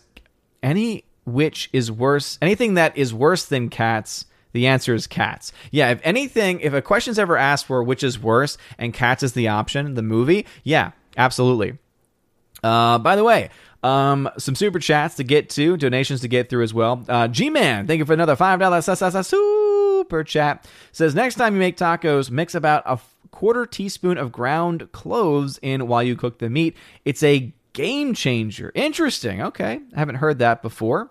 any 0.62 1.04
which 1.24 1.68
is 1.72 1.90
worse 1.90 2.38
anything 2.40 2.74
that 2.74 2.96
is 2.96 3.12
worse 3.12 3.44
than 3.44 3.68
cats 3.68 4.26
the 4.52 4.66
answer 4.66 4.94
is 4.94 5.06
cats. 5.06 5.52
Yeah, 5.70 5.90
if 5.90 6.00
anything, 6.04 6.60
if 6.60 6.72
a 6.72 6.82
question's 6.82 7.18
ever 7.18 7.36
asked 7.36 7.66
for 7.66 7.82
which 7.82 8.02
is 8.02 8.18
worse 8.18 8.58
and 8.78 8.92
cats 8.92 9.22
is 9.22 9.32
the 9.32 9.48
option, 9.48 9.94
the 9.94 10.02
movie, 10.02 10.46
yeah, 10.64 10.92
absolutely. 11.16 11.78
Uh, 12.62 12.98
by 12.98 13.16
the 13.16 13.24
way, 13.24 13.50
um, 13.82 14.28
some 14.36 14.54
super 14.54 14.78
chats 14.78 15.14
to 15.16 15.24
get 15.24 15.48
to, 15.50 15.76
donations 15.76 16.20
to 16.20 16.28
get 16.28 16.50
through 16.50 16.62
as 16.62 16.74
well. 16.74 17.04
Uh, 17.08 17.28
G 17.28 17.48
Man, 17.50 17.86
thank 17.86 17.98
you 17.98 18.04
for 18.04 18.12
another 18.12 18.36
five 18.36 18.58
dollar 18.58 18.82
super 18.82 20.24
chat. 20.24 20.68
Says 20.92 21.14
next 21.14 21.36
time 21.36 21.54
you 21.54 21.60
make 21.60 21.76
tacos, 21.76 22.30
mix 22.30 22.54
about 22.54 22.82
a 22.86 22.98
quarter 23.30 23.64
teaspoon 23.64 24.18
of 24.18 24.32
ground 24.32 24.90
cloves 24.92 25.58
in 25.62 25.86
while 25.86 26.02
you 26.02 26.16
cook 26.16 26.38
the 26.38 26.50
meat. 26.50 26.76
It's 27.04 27.22
a 27.22 27.52
game 27.72 28.14
changer. 28.14 28.72
Interesting. 28.74 29.40
Okay. 29.42 29.80
I 29.94 29.98
haven't 29.98 30.16
heard 30.16 30.40
that 30.40 30.62
before. 30.62 31.10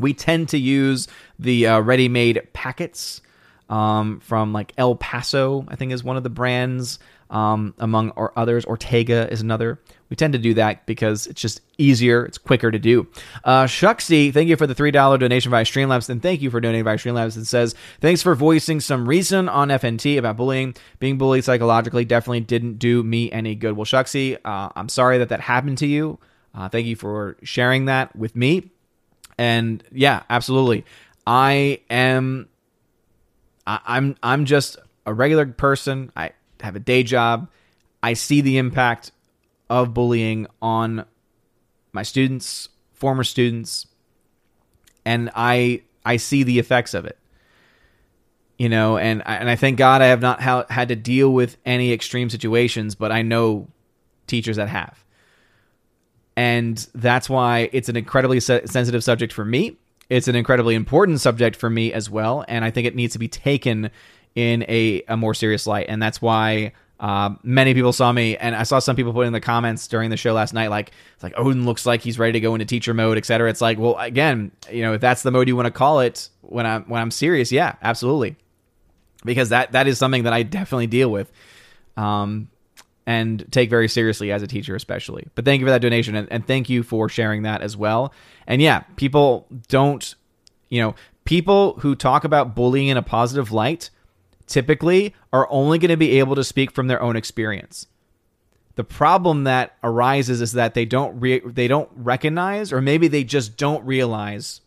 We 0.00 0.14
tend 0.14 0.50
to 0.50 0.58
use 0.58 1.08
the 1.38 1.66
uh, 1.66 1.80
ready 1.80 2.08
made 2.08 2.48
packets 2.52 3.20
um, 3.68 4.20
from 4.20 4.52
like 4.52 4.72
El 4.78 4.96
Paso, 4.96 5.64
I 5.68 5.76
think 5.76 5.92
is 5.92 6.02
one 6.02 6.16
of 6.16 6.22
the 6.22 6.30
brands. 6.30 6.98
Um, 7.30 7.74
among 7.78 8.10
or 8.12 8.32
others, 8.38 8.64
Ortega 8.64 9.30
is 9.30 9.42
another. 9.42 9.78
We 10.08 10.16
tend 10.16 10.32
to 10.32 10.38
do 10.38 10.54
that 10.54 10.86
because 10.86 11.26
it's 11.26 11.40
just 11.42 11.60
easier, 11.76 12.24
it's 12.24 12.38
quicker 12.38 12.70
to 12.70 12.78
do. 12.78 13.06
Uh, 13.44 13.66
thank 13.66 14.48
you 14.48 14.56
for 14.56 14.66
the 14.66 14.74
$3 14.74 15.18
donation 15.18 15.50
via 15.50 15.64
Streamlabs, 15.64 16.08
and 16.08 16.22
thank 16.22 16.40
you 16.40 16.48
for 16.48 16.58
donating 16.58 16.84
via 16.84 16.96
Streamlabs. 16.96 17.36
It 17.36 17.44
says, 17.44 17.74
thanks 18.00 18.22
for 18.22 18.34
voicing 18.34 18.80
some 18.80 19.06
reason 19.06 19.46
on 19.46 19.68
FNT 19.68 20.16
about 20.16 20.38
bullying. 20.38 20.74
Being 21.00 21.18
bullied 21.18 21.44
psychologically 21.44 22.06
definitely 22.06 22.40
didn't 22.40 22.78
do 22.78 23.02
me 23.02 23.30
any 23.30 23.54
good. 23.54 23.76
Well, 23.76 23.84
Shucksy, 23.84 24.38
uh, 24.42 24.70
I'm 24.74 24.88
sorry 24.88 25.18
that 25.18 25.28
that 25.28 25.40
happened 25.40 25.76
to 25.78 25.86
you. 25.86 26.18
Uh, 26.54 26.70
thank 26.70 26.86
you 26.86 26.96
for 26.96 27.36
sharing 27.42 27.84
that 27.84 28.16
with 28.16 28.34
me. 28.34 28.70
And 29.38 29.82
yeah, 29.92 30.24
absolutely. 30.28 30.84
I 31.26 31.80
am 31.88 32.48
I, 33.66 33.80
I'm 33.86 34.16
I'm 34.22 34.44
just 34.44 34.76
a 35.06 35.14
regular 35.14 35.46
person. 35.46 36.10
I 36.16 36.32
have 36.60 36.74
a 36.74 36.80
day 36.80 37.02
job. 37.04 37.48
I 38.02 38.14
see 38.14 38.40
the 38.40 38.58
impact 38.58 39.12
of 39.70 39.94
bullying 39.94 40.46
on 40.60 41.04
my 41.92 42.02
students, 42.02 42.68
former 42.94 43.24
students, 43.24 43.86
and 45.04 45.30
I 45.34 45.82
I 46.04 46.16
see 46.16 46.42
the 46.42 46.58
effects 46.58 46.94
of 46.94 47.04
it. 47.04 47.18
You 48.58 48.68
know, 48.68 48.96
and 48.98 49.22
and 49.24 49.48
I 49.48 49.54
thank 49.54 49.78
God 49.78 50.02
I 50.02 50.06
have 50.06 50.20
not 50.20 50.42
ha- 50.42 50.66
had 50.68 50.88
to 50.88 50.96
deal 50.96 51.32
with 51.32 51.58
any 51.64 51.92
extreme 51.92 52.28
situations, 52.28 52.96
but 52.96 53.12
I 53.12 53.22
know 53.22 53.68
teachers 54.26 54.56
that 54.56 54.68
have. 54.68 55.04
And 56.38 56.78
that's 56.94 57.28
why 57.28 57.68
it's 57.72 57.88
an 57.88 57.96
incredibly 57.96 58.38
se- 58.38 58.66
sensitive 58.66 59.02
subject 59.02 59.32
for 59.32 59.44
me 59.44 59.76
it's 60.08 60.28
an 60.28 60.36
incredibly 60.36 60.74
important 60.74 61.20
subject 61.20 61.56
for 61.56 61.68
me 61.68 61.92
as 61.92 62.08
well, 62.08 62.44
and 62.48 62.64
I 62.64 62.70
think 62.70 62.86
it 62.86 62.94
needs 62.94 63.12
to 63.12 63.18
be 63.18 63.28
taken 63.28 63.90
in 64.34 64.64
a, 64.68 65.02
a 65.08 65.16
more 65.16 65.34
serious 65.34 65.66
light. 65.66 65.86
And 65.88 66.02
that's 66.02 66.22
why 66.22 66.72
uh, 66.98 67.34
many 67.42 67.74
people 67.74 67.92
saw 67.92 68.10
me, 68.10 68.36
and 68.36 68.56
I 68.56 68.62
saw 68.62 68.78
some 68.78 68.96
people 68.96 69.12
put 69.12 69.26
in 69.26 69.34
the 69.34 69.40
comments 69.40 69.86
during 69.86 70.08
the 70.08 70.16
show 70.16 70.32
last 70.32 70.54
night, 70.54 70.70
like, 70.70 70.92
it's 71.14 71.22
like 71.22 71.34
Odin 71.36 71.66
looks 71.66 71.84
like 71.84 72.00
he's 72.00 72.18
ready 72.18 72.32
to 72.32 72.40
go 72.40 72.54
into 72.54 72.64
teacher 72.64 72.94
mode, 72.94 73.18
etc. 73.18 73.50
It's 73.50 73.60
like, 73.60 73.78
well, 73.78 73.96
again, 73.98 74.50
you 74.70 74.82
know, 74.82 74.94
if 74.94 75.00
that's 75.00 75.22
the 75.22 75.30
mode 75.30 75.46
you 75.46 75.56
want 75.56 75.66
to 75.66 75.72
call 75.72 76.00
it, 76.00 76.30
when 76.40 76.64
I'm 76.64 76.84
when 76.84 77.02
I'm 77.02 77.10
serious, 77.10 77.52
yeah, 77.52 77.74
absolutely, 77.82 78.36
because 79.24 79.50
that 79.50 79.72
that 79.72 79.86
is 79.86 79.98
something 79.98 80.22
that 80.22 80.32
I 80.32 80.42
definitely 80.42 80.86
deal 80.86 81.10
with. 81.10 81.30
Um, 81.98 82.48
and 83.08 83.50
take 83.50 83.70
very 83.70 83.88
seriously 83.88 84.30
as 84.30 84.42
a 84.42 84.46
teacher, 84.46 84.76
especially. 84.76 85.26
But 85.34 85.46
thank 85.46 85.60
you 85.60 85.66
for 85.66 85.70
that 85.70 85.80
donation 85.80 86.14
and, 86.14 86.30
and 86.30 86.46
thank 86.46 86.68
you 86.68 86.82
for 86.82 87.08
sharing 87.08 87.40
that 87.44 87.62
as 87.62 87.74
well. 87.74 88.12
And 88.46 88.60
yeah, 88.60 88.80
people 88.96 89.46
don't, 89.68 90.14
you 90.68 90.82
know, 90.82 90.94
people 91.24 91.78
who 91.80 91.94
talk 91.94 92.24
about 92.24 92.54
bullying 92.54 92.88
in 92.88 92.98
a 92.98 93.02
positive 93.02 93.50
light 93.50 93.88
typically 94.46 95.14
are 95.32 95.48
only 95.50 95.78
going 95.78 95.88
to 95.88 95.96
be 95.96 96.18
able 96.18 96.34
to 96.34 96.44
speak 96.44 96.70
from 96.70 96.86
their 96.88 97.00
own 97.00 97.16
experience. 97.16 97.86
The 98.74 98.84
problem 98.84 99.44
that 99.44 99.78
arises 99.82 100.42
is 100.42 100.52
that 100.52 100.74
they 100.74 100.84
don't 100.84 101.18
re- 101.18 101.40
they 101.40 101.66
don't 101.66 101.88
recognize 101.94 102.74
or 102.74 102.82
maybe 102.82 103.08
they 103.08 103.24
just 103.24 103.56
don't 103.56 103.86
realize 103.86 104.60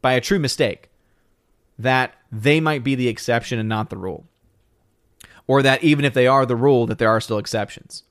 by 0.00 0.14
a 0.14 0.22
true 0.22 0.38
mistake 0.38 0.88
that 1.78 2.14
they 2.32 2.60
might 2.60 2.82
be 2.82 2.94
the 2.94 3.08
exception 3.08 3.58
and 3.58 3.68
not 3.68 3.90
the 3.90 3.98
rule 3.98 4.24
or 5.46 5.62
that 5.62 5.84
even 5.84 6.04
if 6.04 6.14
they 6.14 6.26
are 6.26 6.46
the 6.46 6.56
rule, 6.56 6.86
that 6.86 6.98
there 6.98 7.10
are 7.10 7.20
still 7.20 7.38
exceptions. 7.38 8.02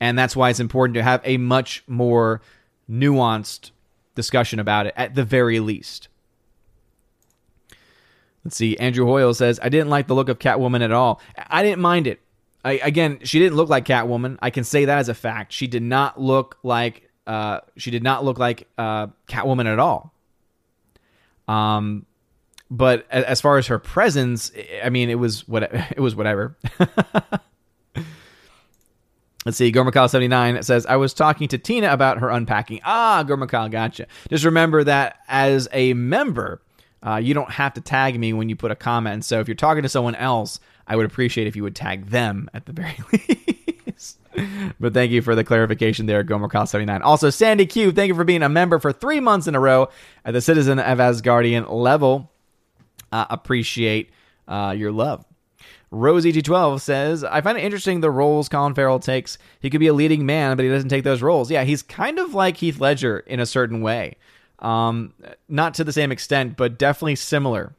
And 0.00 0.18
that's 0.18 0.36
why 0.36 0.50
it's 0.50 0.60
important 0.60 0.94
to 0.94 1.02
have 1.02 1.20
a 1.24 1.36
much 1.38 1.82
more 1.86 2.42
nuanced 2.90 3.70
discussion 4.14 4.58
about 4.58 4.86
it 4.86 4.94
at 4.96 5.14
the 5.14 5.24
very 5.24 5.60
least. 5.60 6.08
Let's 8.44 8.56
see. 8.56 8.76
Andrew 8.76 9.06
Hoyle 9.06 9.34
says, 9.34 9.58
I 9.62 9.68
didn't 9.68 9.88
like 9.88 10.06
the 10.06 10.14
look 10.14 10.28
of 10.28 10.38
Catwoman 10.38 10.82
at 10.82 10.92
all. 10.92 11.20
I 11.36 11.62
didn't 11.62 11.80
mind 11.80 12.06
it. 12.06 12.20
I, 12.64 12.72
again, 12.82 13.20
she 13.24 13.38
didn't 13.38 13.56
look 13.56 13.68
like 13.68 13.84
Catwoman. 13.84 14.38
I 14.40 14.50
can 14.50 14.64
say 14.64 14.84
that 14.84 14.98
as 14.98 15.08
a 15.08 15.14
fact. 15.14 15.52
She 15.52 15.66
did 15.66 15.82
not 15.82 16.20
look 16.20 16.58
like 16.62 17.08
uh, 17.26 17.60
she 17.76 17.90
did 17.90 18.02
not 18.02 18.24
look 18.24 18.38
like 18.38 18.68
uh, 18.78 19.08
Catwoman 19.28 19.66
at 19.66 19.78
all. 19.78 20.14
Um, 21.48 22.06
but 22.70 23.06
as 23.10 23.40
far 23.40 23.58
as 23.58 23.68
her 23.68 23.78
presence, 23.78 24.50
I 24.82 24.90
mean, 24.90 25.10
it 25.10 25.18
was 25.18 25.46
what 25.48 25.62
it 25.72 26.00
was 26.00 26.14
whatever. 26.14 26.56
Let's 29.44 29.58
see. 29.58 29.70
Gormakal79 29.70 30.64
says, 30.64 30.86
I 30.86 30.96
was 30.96 31.14
talking 31.14 31.46
to 31.48 31.58
Tina 31.58 31.92
about 31.92 32.18
her 32.18 32.30
unpacking. 32.30 32.80
Ah, 32.84 33.24
Gormakal, 33.24 33.70
gotcha. 33.70 34.08
Just 34.28 34.44
remember 34.44 34.82
that 34.82 35.18
as 35.28 35.68
a 35.72 35.94
member, 35.94 36.60
uh, 37.06 37.16
you 37.16 37.32
don't 37.32 37.52
have 37.52 37.74
to 37.74 37.80
tag 37.80 38.18
me 38.18 38.32
when 38.32 38.48
you 38.48 38.56
put 38.56 38.72
a 38.72 38.74
comment. 38.74 39.24
So 39.24 39.38
if 39.38 39.46
you're 39.46 39.54
talking 39.54 39.84
to 39.84 39.88
someone 39.88 40.16
else, 40.16 40.58
I 40.88 40.96
would 40.96 41.06
appreciate 41.06 41.46
if 41.46 41.54
you 41.54 41.62
would 41.62 41.76
tag 41.76 42.06
them 42.06 42.50
at 42.54 42.66
the 42.66 42.72
very 42.72 42.98
least. 43.12 44.18
but 44.80 44.92
thank 44.92 45.12
you 45.12 45.22
for 45.22 45.36
the 45.36 45.44
clarification 45.44 46.06
there, 46.06 46.24
Gomercall79. 46.24 47.02
Also, 47.04 47.30
Sandy 47.30 47.66
Q, 47.66 47.92
thank 47.92 48.08
you 48.08 48.16
for 48.16 48.24
being 48.24 48.42
a 48.42 48.48
member 48.48 48.80
for 48.80 48.92
three 48.92 49.20
months 49.20 49.46
in 49.46 49.54
a 49.54 49.60
row 49.60 49.88
at 50.24 50.32
the 50.32 50.40
Citizen 50.40 50.80
of 50.80 50.98
Asgardian 50.98 51.70
level 51.70 52.32
uh, 53.12 53.26
appreciate 53.30 54.10
uh, 54.48 54.74
your 54.76 54.92
love. 54.92 55.24
Rosie 55.90 56.32
G12 56.32 56.80
says, 56.80 57.24
I 57.24 57.40
find 57.40 57.56
it 57.56 57.64
interesting 57.64 58.00
the 58.00 58.10
roles 58.10 58.48
Colin 58.48 58.74
Farrell 58.74 58.98
takes. 58.98 59.38
He 59.60 59.70
could 59.70 59.80
be 59.80 59.86
a 59.86 59.94
leading 59.94 60.26
man, 60.26 60.56
but 60.56 60.64
he 60.64 60.70
doesn't 60.70 60.88
take 60.88 61.04
those 61.04 61.22
roles. 61.22 61.50
Yeah, 61.50 61.64
he's 61.64 61.82
kind 61.82 62.18
of 62.18 62.34
like 62.34 62.56
Heath 62.56 62.80
Ledger 62.80 63.20
in 63.20 63.40
a 63.40 63.46
certain 63.46 63.80
way. 63.80 64.16
Um, 64.58 65.12
not 65.48 65.74
to 65.74 65.84
the 65.84 65.92
same 65.92 66.10
extent, 66.10 66.56
but 66.56 66.78
definitely 66.78 67.16
similar. 67.16 67.74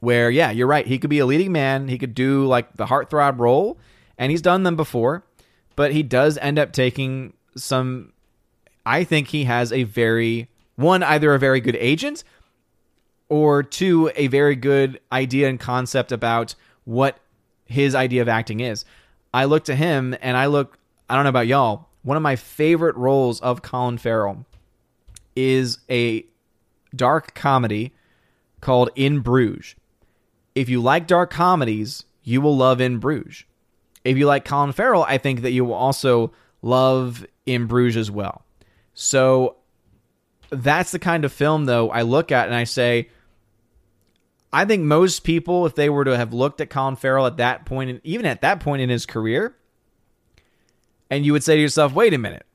Where, 0.00 0.30
yeah, 0.30 0.50
you're 0.50 0.66
right. 0.66 0.86
He 0.86 0.98
could 0.98 1.10
be 1.10 1.20
a 1.20 1.26
leading 1.26 1.52
man. 1.52 1.88
He 1.88 1.96
could 1.96 2.14
do 2.14 2.46
like 2.46 2.74
the 2.76 2.86
heartthrob 2.86 3.38
role, 3.38 3.78
and 4.18 4.30
he's 4.30 4.42
done 4.42 4.62
them 4.62 4.76
before, 4.76 5.24
but 5.74 5.92
he 5.92 6.02
does 6.02 6.36
end 6.38 6.58
up 6.58 6.72
taking 6.72 7.32
some. 7.56 8.12
I 8.84 9.04
think 9.04 9.28
he 9.28 9.44
has 9.44 9.72
a 9.72 9.84
very, 9.84 10.48
one, 10.76 11.02
either 11.02 11.34
a 11.34 11.38
very 11.38 11.60
good 11.60 11.76
agent 11.76 12.24
or 13.28 13.62
two, 13.62 14.10
a 14.16 14.26
very 14.28 14.56
good 14.56 15.00
idea 15.10 15.48
and 15.48 15.58
concept 15.58 16.12
about 16.12 16.54
what 16.84 17.18
his 17.64 17.94
idea 17.94 18.22
of 18.22 18.28
acting 18.28 18.60
is. 18.60 18.84
I 19.34 19.44
look 19.44 19.64
to 19.64 19.74
him 19.74 20.16
and 20.20 20.36
I 20.36 20.46
look, 20.46 20.78
I 21.10 21.14
don't 21.14 21.24
know 21.24 21.30
about 21.30 21.46
y'all, 21.46 21.88
one 22.02 22.16
of 22.16 22.22
my 22.22 22.36
favorite 22.36 22.96
roles 22.96 23.40
of 23.40 23.62
Colin 23.62 23.98
Farrell 23.98 24.46
is 25.34 25.78
a 25.90 26.24
dark 26.94 27.34
comedy 27.34 27.92
called 28.60 28.90
In 28.94 29.20
Bruges. 29.20 29.74
If 30.54 30.68
you 30.68 30.80
like 30.80 31.06
dark 31.06 31.30
comedies, 31.30 32.04
you 32.22 32.40
will 32.40 32.56
love 32.56 32.80
In 32.80 32.98
Bruges. 32.98 33.44
If 34.04 34.16
you 34.16 34.26
like 34.26 34.44
Colin 34.44 34.72
Farrell, 34.72 35.04
I 35.04 35.18
think 35.18 35.42
that 35.42 35.50
you 35.50 35.64
will 35.64 35.74
also 35.74 36.32
love 36.62 37.26
In 37.44 37.66
Bruges 37.66 37.96
as 37.96 38.10
well. 38.10 38.44
So 38.94 39.56
that's 40.50 40.92
the 40.92 40.98
kind 40.98 41.24
of 41.24 41.32
film, 41.32 41.64
though, 41.64 41.90
I 41.90 42.02
look 42.02 42.30
at 42.30 42.46
and 42.46 42.54
I 42.54 42.64
say, 42.64 43.10
I 44.56 44.64
think 44.64 44.84
most 44.84 45.22
people, 45.22 45.66
if 45.66 45.74
they 45.74 45.90
were 45.90 46.06
to 46.06 46.16
have 46.16 46.32
looked 46.32 46.62
at 46.62 46.70
Colin 46.70 46.96
Farrell 46.96 47.26
at 47.26 47.36
that 47.36 47.70
and 47.70 48.00
even 48.04 48.24
at 48.24 48.40
that 48.40 48.60
point 48.60 48.80
in 48.80 48.88
his 48.88 49.04
career, 49.04 49.54
and 51.10 51.26
you 51.26 51.34
would 51.34 51.44
say 51.44 51.56
to 51.56 51.60
yourself, 51.60 51.92
wait 51.92 52.14
a 52.14 52.18
minute, 52.18 52.46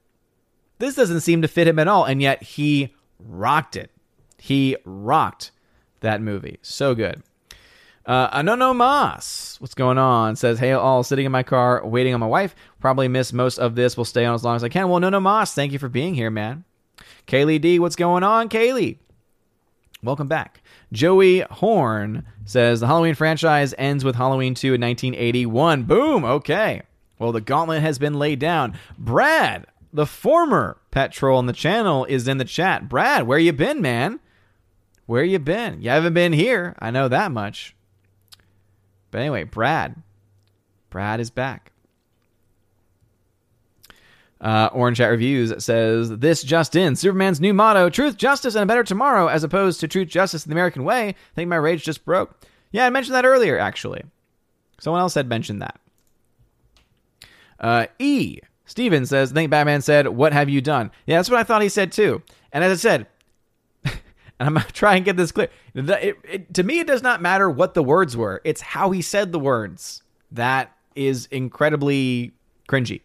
this 0.79 0.95
doesn't 0.95 1.21
seem 1.21 1.43
to 1.43 1.47
fit 1.47 1.67
him 1.67 1.77
at 1.77 1.87
all. 1.87 2.05
And 2.05 2.19
yet 2.19 2.41
he 2.41 2.95
rocked 3.19 3.75
it. 3.75 3.91
He 4.39 4.77
rocked 4.83 5.51
that 5.99 6.23
movie. 6.23 6.57
So 6.63 6.95
good. 6.95 7.21
Uh, 8.03 8.35
Anono 8.35 8.75
Mas, 8.75 9.57
what's 9.59 9.75
going 9.75 9.99
on? 9.99 10.35
Says, 10.35 10.57
hey, 10.57 10.71
all 10.71 11.03
sitting 11.03 11.27
in 11.27 11.31
my 11.31 11.43
car 11.43 11.85
waiting 11.85 12.15
on 12.15 12.19
my 12.19 12.25
wife. 12.25 12.55
Probably 12.79 13.09
miss 13.09 13.31
most 13.31 13.59
of 13.59 13.75
this. 13.75 13.95
Will 13.95 14.05
stay 14.05 14.25
on 14.25 14.33
as 14.33 14.43
long 14.43 14.55
as 14.55 14.63
I 14.63 14.69
can. 14.69 14.89
Well, 14.89 14.99
no, 14.99 15.09
no, 15.09 15.19
Mas, 15.19 15.53
thank 15.53 15.71
you 15.71 15.77
for 15.77 15.87
being 15.87 16.15
here, 16.15 16.31
man. 16.31 16.63
Kaylee 17.27 17.61
D, 17.61 17.77
what's 17.77 17.95
going 17.95 18.23
on, 18.23 18.49
Kaylee? 18.49 18.97
Welcome 20.01 20.27
back. 20.27 20.60
Joey 20.91 21.41
Horn 21.41 22.25
says 22.45 22.79
the 22.79 22.87
Halloween 22.87 23.15
franchise 23.15 23.73
ends 23.77 24.03
with 24.03 24.15
Halloween 24.15 24.53
2 24.53 24.73
in 24.73 24.81
1981. 24.81 25.83
Boom. 25.83 26.25
Okay. 26.25 26.81
Well, 27.17 27.31
the 27.31 27.41
gauntlet 27.41 27.81
has 27.81 27.99
been 27.99 28.15
laid 28.19 28.39
down. 28.39 28.77
Brad, 28.97 29.67
the 29.93 30.05
former 30.05 30.77
pet 30.89 31.11
troll 31.11 31.37
on 31.37 31.45
the 31.45 31.53
channel, 31.53 32.05
is 32.05 32.27
in 32.27 32.37
the 32.39 32.45
chat. 32.45 32.89
Brad, 32.89 33.27
where 33.27 33.39
you 33.39 33.53
been, 33.53 33.81
man? 33.81 34.19
Where 35.05 35.23
you 35.23 35.39
been? 35.39 35.81
You 35.81 35.91
haven't 35.91 36.13
been 36.13 36.33
here. 36.33 36.75
I 36.79 36.91
know 36.91 37.07
that 37.07 37.31
much. 37.31 37.75
But 39.11 39.19
anyway, 39.19 39.43
Brad. 39.43 40.01
Brad 40.89 41.19
is 41.19 41.29
back. 41.29 41.71
Uh, 44.41 44.69
Orange 44.73 44.97
Chat 44.97 45.11
Reviews 45.11 45.63
says, 45.63 46.09
This 46.17 46.41
just 46.41 46.75
in 46.75 46.95
Superman's 46.95 47.39
new 47.39 47.53
motto 47.53 47.89
truth, 47.89 48.17
justice, 48.17 48.55
and 48.55 48.63
a 48.63 48.65
better 48.65 48.83
tomorrow, 48.83 49.27
as 49.27 49.43
opposed 49.43 49.79
to 49.79 49.87
truth, 49.87 50.07
justice, 50.07 50.43
and 50.43 50.51
the 50.51 50.55
American 50.55 50.83
way. 50.83 51.09
I 51.09 51.15
think 51.35 51.47
my 51.47 51.57
rage 51.57 51.83
just 51.83 52.03
broke. 52.05 52.35
Yeah, 52.71 52.87
I 52.87 52.89
mentioned 52.89 53.15
that 53.15 53.25
earlier, 53.25 53.59
actually. 53.59 54.03
Someone 54.79 54.99
else 54.99 55.13
had 55.13 55.29
mentioned 55.29 55.61
that. 55.61 55.79
Uh, 57.59 57.85
e 57.99 58.39
Steven 58.65 59.05
says, 59.05 59.31
I 59.31 59.35
think 59.35 59.51
Batman 59.51 59.81
said, 59.81 60.07
What 60.07 60.33
have 60.33 60.49
you 60.49 60.59
done? 60.59 60.89
Yeah, 61.05 61.17
that's 61.17 61.29
what 61.29 61.39
I 61.39 61.43
thought 61.43 61.61
he 61.61 61.69
said 61.69 61.91
too. 61.91 62.23
And 62.51 62.63
as 62.63 62.71
I 62.71 62.81
said, 62.81 63.07
and 63.85 63.93
I'm 64.39 64.53
going 64.55 64.65
to 64.65 64.73
try 64.73 64.95
and 64.95 65.05
get 65.05 65.17
this 65.17 65.31
clear. 65.31 65.49
It, 65.75 66.17
it, 66.23 66.53
to 66.55 66.63
me, 66.63 66.79
it 66.79 66.87
does 66.87 67.03
not 67.03 67.21
matter 67.21 67.47
what 67.47 67.75
the 67.75 67.83
words 67.83 68.17
were, 68.17 68.41
it's 68.43 68.61
how 68.61 68.89
he 68.89 69.03
said 69.03 69.31
the 69.31 69.39
words. 69.39 70.01
That 70.31 70.75
is 70.95 71.27
incredibly 71.27 72.31
cringy. 72.67 73.01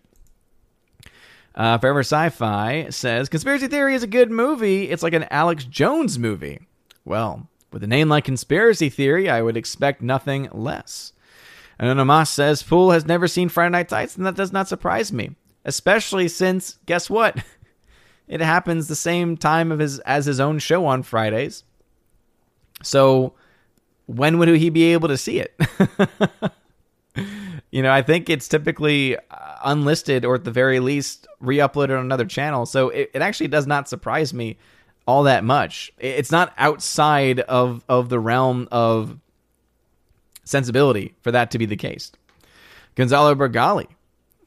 Uh, 1.57 1.79
Forever 1.79 2.01
Sci 2.01 2.29
Fi 2.31 2.89
says 2.91 3.29
Conspiracy 3.29 3.67
Theory 3.67 3.95
is 3.95 4.03
a 4.03 4.09
good 4.09 4.31
movie. 4.31 4.91
It's 4.91 5.03
like 5.03 5.15
an 5.15 5.27
Alex 5.31 5.65
Jones 5.65 6.19
movie. 6.19 6.61
Well, 7.05 7.49
with 7.73 7.83
a 7.83 7.87
name 7.87 8.09
like 8.09 8.25
Conspiracy 8.25 8.91
Theory, 8.91 9.31
I 9.31 9.41
would 9.41 9.57
expect 9.57 10.03
nothing 10.03 10.49
less. 10.53 11.13
Anonymous 11.79 12.31
says 12.31 12.63
Fool 12.63 12.91
has 12.91 13.07
never 13.07 13.27
seen 13.29 13.49
Friday 13.49 13.71
Night 13.71 13.91
Lights, 13.91 14.17
and 14.17 14.27
that 14.27 14.35
does 14.35 14.53
not 14.53 14.69
surprise 14.69 15.13
me, 15.13 15.31
especially 15.65 16.29
since 16.29 16.79
guess 16.87 17.09
what? 17.09 17.43
It 18.29 18.41
happens 18.41 18.89
the 18.89 18.97
same 18.97 19.37
time 19.37 19.71
of 19.71 19.79
his 19.79 20.01
as 20.01 20.27
his 20.27 20.41
own 20.41 20.59
show 20.59 20.85
on 20.87 21.05
Fridays. 21.05 21.63
So 22.83 23.35
when 24.07 24.39
would 24.39 24.49
he 24.49 24.69
be 24.69 24.93
able 24.93 25.07
to 25.07 25.17
see 25.17 25.39
it? 25.39 25.55
you 27.77 27.83
know, 27.83 27.93
I 27.93 28.01
think 28.01 28.31
it's 28.31 28.49
typically 28.49 29.19
uh, 29.19 29.21
unlisted 29.63 30.25
or 30.25 30.37
at 30.37 30.45
the 30.45 30.51
very 30.51 30.81
least 30.81 31.27
re-uploaded 31.41 31.99
on 31.99 32.07
another 32.07 32.25
channel. 32.25 32.65
So 32.65 32.89
it, 32.89 33.11
it 33.13 33.21
actually 33.21 33.49
does 33.49 33.67
not 33.67 33.87
surprise 33.87 34.33
me 34.33 34.57
all 35.07 35.25
that 35.25 35.45
much. 35.45 35.93
It's 35.99 36.33
not 36.33 36.55
outside 36.57 37.41
of 37.41 37.85
of 37.87 38.09
the 38.09 38.19
realm 38.19 38.67
of 38.73 39.19
sensibility 40.45 41.17
for 41.21 41.31
that 41.33 41.51
to 41.51 41.59
be 41.59 41.67
the 41.67 41.77
case. 41.77 42.13
Gonzalo 42.95 43.35
Bergali 43.35 43.89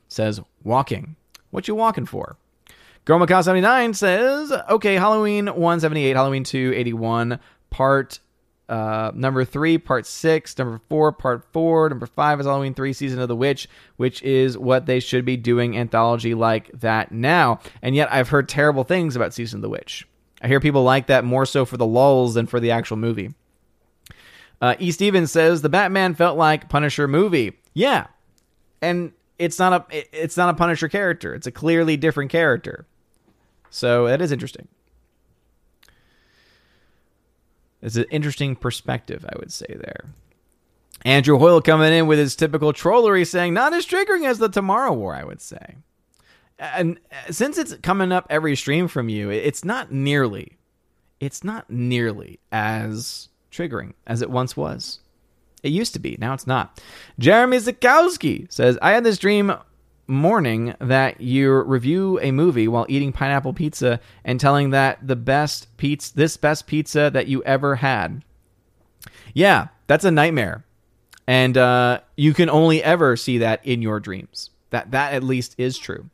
says, 0.07 0.41
"Walking. 0.63 1.15
What 1.51 1.67
you 1.67 1.75
walking 1.75 2.07
for?" 2.07 2.36
Girl 3.05 3.23
79 3.27 3.93
says, 3.93 4.51
"Okay, 4.71 4.95
Halloween 4.95 5.45
178, 5.45 6.15
Halloween 6.15 6.43
281, 6.43 7.39
part 7.69 8.21
uh, 8.70 9.11
number 9.15 9.43
three, 9.43 9.78
part 9.80 10.05
six, 10.05 10.55
number 10.57 10.80
four, 10.89 11.11
part 11.11 11.43
four, 11.51 11.89
number 11.89 12.05
five 12.05 12.39
is 12.39 12.45
Halloween 12.45 12.76
three, 12.76 12.93
season 12.93 13.20
of 13.20 13.28
the 13.28 13.36
witch, 13.36 13.67
which 13.97 14.22
is 14.22 14.57
what 14.57 14.86
they 14.86 14.99
should 14.99 15.26
be 15.26 15.36
doing 15.36 15.76
anthology 15.76 16.36
like 16.36 16.70
that 16.80 17.11
now. 17.11 17.59
And 17.82 17.95
yet, 17.95 18.13
I've 18.13 18.30
heard 18.30 18.47
terrible 18.47 18.84
things 18.84 19.15
about 19.15 19.34
season 19.34 19.57
of 19.57 19.61
the 19.63 19.70
witch. 19.70 20.07
I 20.41 20.47
hear 20.47 20.59
people 20.59 20.84
like 20.84 21.07
that 21.07 21.26
more 21.26 21.45
so 21.45 21.65
for 21.65 21.78
the 21.78 21.86
lulls 21.86 22.36
than 22.36 22.45
for 22.45 22.59
the 22.59 22.72
actual 22.72 22.97
movie. 22.97 23.34
Uh, 24.61 24.76
E. 24.80 24.91
Stevens 24.91 25.32
says 25.32 25.61
the 25.61 25.70
Batman 25.70 26.13
felt 26.13 26.38
like 26.38 26.70
Punisher 26.70 27.07
movie. 27.07 27.57
Yeah, 27.74 28.07
and 28.82 29.13
it's 29.39 29.57
not 29.57 29.91
a 29.91 30.24
it's 30.24 30.38
not 30.38 30.49
a 30.49 30.53
Punisher 30.53 30.89
character. 30.89 31.34
It's 31.34 31.47
a 31.47 31.51
clearly 31.51 31.97
different 31.97 32.30
character. 32.30 32.86
So 33.70 34.07
that 34.07 34.22
is 34.22 34.32
interesting. 34.32 34.67
It's 37.82 37.95
an 37.95 38.05
interesting 38.11 38.55
perspective, 38.55 39.25
I 39.27 39.38
would 39.39 39.51
say 39.51 39.67
there. 39.69 40.05
Andrew 41.05 41.38
Hoyle 41.38 41.61
coming 41.61 41.93
in 41.93 42.07
with 42.07 42.19
his 42.19 42.36
typical 42.36 42.73
trollery 42.73 43.25
saying, 43.25 43.53
not 43.53 43.73
as 43.73 43.86
triggering 43.86 44.27
as 44.27 44.38
the 44.38 44.49
Tomorrow 44.49 44.93
War, 44.93 45.15
I 45.15 45.23
would 45.23 45.41
say. 45.41 45.75
And 46.59 46.99
uh, 47.11 47.32
since 47.32 47.57
it's 47.57 47.75
coming 47.75 48.11
up 48.11 48.27
every 48.30 48.55
stream 48.57 48.89
from 48.89 49.07
you, 49.07 49.30
it's 49.30 49.63
not 49.63 49.93
nearly, 49.93 50.57
it's 51.21 51.43
not 51.43 51.69
nearly 51.69 52.39
as 52.51 53.30
triggering 53.49 53.93
as 54.05 54.21
it 54.21 54.30
once 54.30 54.57
was. 54.57 54.99
It 55.63 55.71
used 55.71 55.93
to 55.93 55.99
be, 55.99 56.17
now 56.19 56.34
it's 56.34 56.47
not. 56.47 56.82
Jeremy 57.17 57.57
Zakowski 57.57 58.51
says, 58.51 58.77
I 58.82 58.91
had 58.91 59.03
this 59.05 59.17
dream 59.17 59.53
morning 60.10 60.74
that 60.80 61.22
you 61.22 61.62
review 61.62 62.20
a 62.22 62.32
movie 62.32 62.68
while 62.68 62.86
eating 62.89 63.14
pineapple 63.14 63.53
pizza 63.53 63.99
and 64.26 64.39
telling 64.39 64.72
that 64.72 65.05
the 65.05 65.16
best 65.16 65.76
pizza 65.78 66.16
this 66.16 66.36
best 66.36 66.68
pizza 66.68 67.10
that 67.14 67.28
you 67.28 67.43
ever 67.43 67.76
had. 67.76 68.24
Yeah, 69.34 69.68
that's 69.88 70.05
a 70.05 70.12
nightmare. 70.12 70.66
And 71.28 71.57
uh, 71.57 72.01
you 72.18 72.34
can 72.34 72.49
only 72.49 72.84
ever 72.84 73.16
see 73.16 73.38
that 73.38 73.64
in 73.66 73.82
your 73.82 73.99
dreams. 73.99 74.49
That 74.72 74.91
that 74.91 75.14
at 75.14 75.24
least 75.24 75.55
is 75.57 75.78
true. 75.78 76.10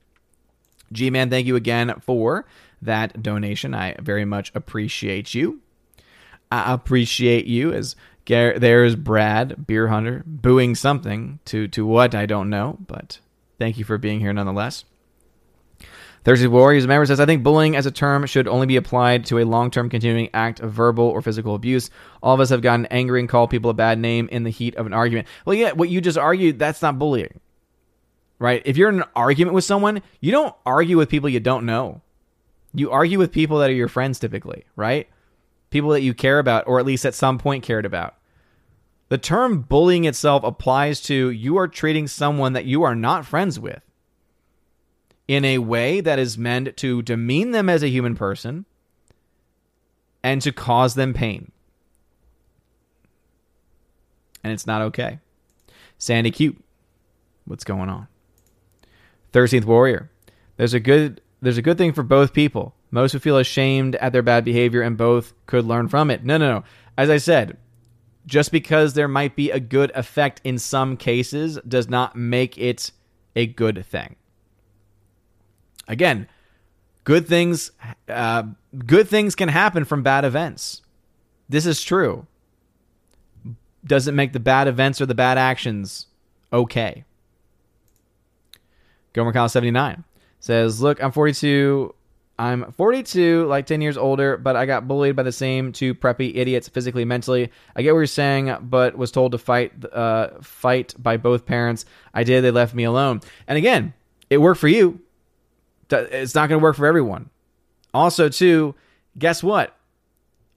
G 0.92 1.10
Man, 1.10 1.30
thank 1.30 1.48
you 1.48 1.56
again 1.56 1.96
for 2.02 2.46
that 2.82 3.24
donation. 3.24 3.74
I 3.74 3.96
very 4.00 4.26
much 4.26 4.52
appreciate 4.54 5.34
you. 5.34 5.62
I 6.52 6.74
appreciate 6.74 7.46
you 7.46 7.74
as 7.74 7.96
there's 8.28 8.96
Brad 8.96 9.68
Beer 9.68 9.88
Hunter 9.88 10.24
booing 10.26 10.76
something 10.76 11.40
to 11.46 11.68
to 11.70 11.86
what 11.86 12.14
I 12.14 12.26
don't 12.26 12.50
know, 12.50 12.78
but 12.88 13.20
Thank 13.58 13.78
you 13.78 13.86
for 13.86 13.98
being 13.98 14.20
here 14.20 14.34
nonetheless. 14.34 14.86
Thursday 16.26 16.48
Warriors 16.48 16.88
member 16.88 17.06
says, 17.06 17.20
I 17.20 17.28
think 17.28 17.44
bullying 17.44 17.76
as 17.76 17.86
a 17.86 17.92
term 17.92 18.26
should 18.26 18.48
only 18.48 18.66
be 18.66 18.78
applied 18.78 19.26
to 19.28 19.38
a 19.38 19.46
long 19.46 19.70
term 19.70 19.90
continuing 19.90 20.30
act 20.34 20.60
of 20.60 20.72
verbal 20.72 21.06
or 21.06 21.22
physical 21.22 21.54
abuse. 21.54 21.92
All 22.24 22.34
of 22.34 22.40
us 22.40 22.50
have 22.50 22.64
gotten 22.64 22.88
angry 22.88 23.20
and 23.20 23.30
called 23.30 23.52
people 23.52 23.70
a 23.70 23.76
bad 23.76 24.00
name 24.00 24.28
in 24.32 24.44
the 24.44 24.50
heat 24.50 24.76
of 24.76 24.88
an 24.88 24.94
argument. 24.94 25.28
Well, 25.46 25.56
yeah, 25.56 25.74
what 25.74 25.90
you 25.90 26.02
just 26.02 26.18
argued, 26.18 26.58
that's 26.58 26.82
not 26.82 26.98
bullying. 26.98 27.40
Right? 28.40 28.64
If 28.66 28.76
you're 28.76 28.90
in 28.90 29.02
an 29.02 29.10
argument 29.16 29.54
with 29.54 29.66
someone, 29.66 30.02
you 30.20 30.32
don't 30.32 30.56
argue 30.66 30.98
with 30.98 31.10
people 31.10 31.30
you 31.30 31.40
don't 31.40 31.66
know. 31.66 32.02
You 32.74 32.92
argue 32.92 33.20
with 33.20 33.32
people 33.32 33.60
that 33.60 33.70
are 33.70 33.74
your 33.74 33.88
friends 33.88 34.18
typically, 34.18 34.66
right? 34.76 35.08
People 35.70 35.92
that 35.92 36.02
you 36.02 36.16
care 36.16 36.40
about, 36.40 36.68
or 36.68 36.80
at 36.80 36.86
least 36.86 37.06
at 37.06 37.14
some 37.14 37.38
point 37.38 37.64
cared 37.64 37.86
about. 37.86 38.16
The 39.10 39.18
term 39.18 39.62
bullying 39.62 40.06
itself 40.06 40.44
applies 40.44 41.02
to 41.02 41.30
you 41.30 41.58
are 41.58 41.68
treating 41.68 42.08
someone 42.08 42.54
that 42.54 42.66
you 42.66 42.84
are 42.84 42.96
not 42.96 43.26
friends 43.26 43.60
with 43.60 43.82
in 45.28 45.46
a 45.46 45.60
way 45.60 46.02
that 46.02 46.20
is 46.20 46.38
meant 46.38 46.76
to 46.78 47.02
demean 47.02 47.52
them 47.52 47.70
as 47.70 47.84
a 47.84 47.90
human 47.90 48.16
person 48.16 48.66
and 50.24 50.42
to 50.42 50.52
cause 50.52 50.96
them 50.96 51.14
pain. 51.14 51.52
And 54.44 54.54
it's 54.54 54.68
not 54.68 54.82
okay. 54.82 55.20
Sandy 55.98 56.32
Cute, 56.32 56.64
what's 57.46 57.64
going 57.64 57.90
on? 57.90 58.08
13th 59.34 59.66
Warrior. 59.66 60.10
There's 60.58 60.74
a 60.74 60.80
good 60.80 61.22
there's 61.42 61.58
a 61.58 61.62
good 61.62 61.78
thing 61.78 61.94
for 61.94 62.04
both 62.04 62.34
people. 62.34 62.74
Most 62.90 63.14
would 63.14 63.22
feel 63.22 63.38
ashamed 63.38 63.96
at 63.98 64.14
their 64.14 64.22
bad 64.24 64.46
behavior 64.46 64.82
and 64.82 64.98
both 64.98 65.34
could 65.46 65.66
learn 65.66 65.90
from 65.90 66.10
it. 66.10 66.24
No, 66.24 66.38
no, 66.38 66.50
no. 66.50 66.64
As 66.98 67.10
I 67.10 67.18
said, 67.18 67.58
just 68.26 68.52
because 68.52 68.94
there 68.94 69.08
might 69.08 69.36
be 69.36 69.52
a 69.52 69.60
good 69.60 69.92
effect 69.96 70.42
in 70.44 70.58
some 70.58 70.98
cases 70.98 71.60
does 71.68 71.88
not 71.90 72.16
make 72.16 72.58
it 72.58 72.92
a 73.36 73.46
good 73.46 73.86
thing. 73.86 74.16
Again, 75.88 76.28
good 77.04 77.28
things 77.28 77.72
uh, 78.10 78.44
good 78.86 79.08
things 79.08 79.36
can 79.36 79.50
happen 79.50 79.86
from 79.86 80.04
bad 80.04 80.26
events. 80.26 80.82
This 81.48 81.66
is 81.66 81.84
true. 81.84 82.26
Doesn't 83.86 84.16
make 84.16 84.34
the 84.34 84.40
bad 84.40 84.68
events 84.68 85.00
or 85.00 85.06
the 85.06 85.14
bad 85.14 85.38
actions 85.38 86.08
okay. 86.52 87.06
Gomer 89.14 89.32
Kyle 89.32 89.48
79 89.48 90.04
says, 90.40 90.82
Look, 90.82 91.02
I'm 91.02 91.12
42 91.12 91.94
I'm 92.38 92.72
42, 92.74 93.46
like 93.46 93.66
10 93.66 93.80
years 93.82 93.98
older, 93.98 94.36
but 94.36 94.58
I 94.58 94.66
got 94.66 94.88
bullied 94.88 95.16
by 95.16 95.24
the 95.24 95.32
same 95.32 95.72
two 95.72 95.96
preppy 95.96 96.36
idiots 96.36 96.68
physically, 96.68 97.06
mentally. 97.06 97.50
I 97.76 97.82
get 97.82 97.94
what 97.94 98.00
you're 98.00 98.08
saying, 98.08 98.56
but 98.62 98.98
was 98.98 99.12
told 99.12 99.32
to 99.32 99.38
fight, 99.38 99.72
uh, 99.94 100.32
fight 100.42 100.94
by 100.98 101.16
both 101.16 101.46
parents. 101.46 101.86
I 102.14 102.24
did. 102.24 102.44
They 102.44 102.52
left 102.52 102.74
me 102.74 102.84
alone. 102.84 103.22
And 103.48 103.58
again, 103.58 103.94
it 104.30 104.40
worked 104.40 104.60
for 104.60 104.68
you. 104.68 105.00
It's 105.90 106.36
not 106.36 106.50
going 106.50 106.60
to 106.60 106.64
work 106.64 106.76
for 106.76 106.86
everyone. 106.86 107.30
Also, 107.94 108.28
too, 108.28 108.76
guess 109.18 109.42
what? 109.42 109.74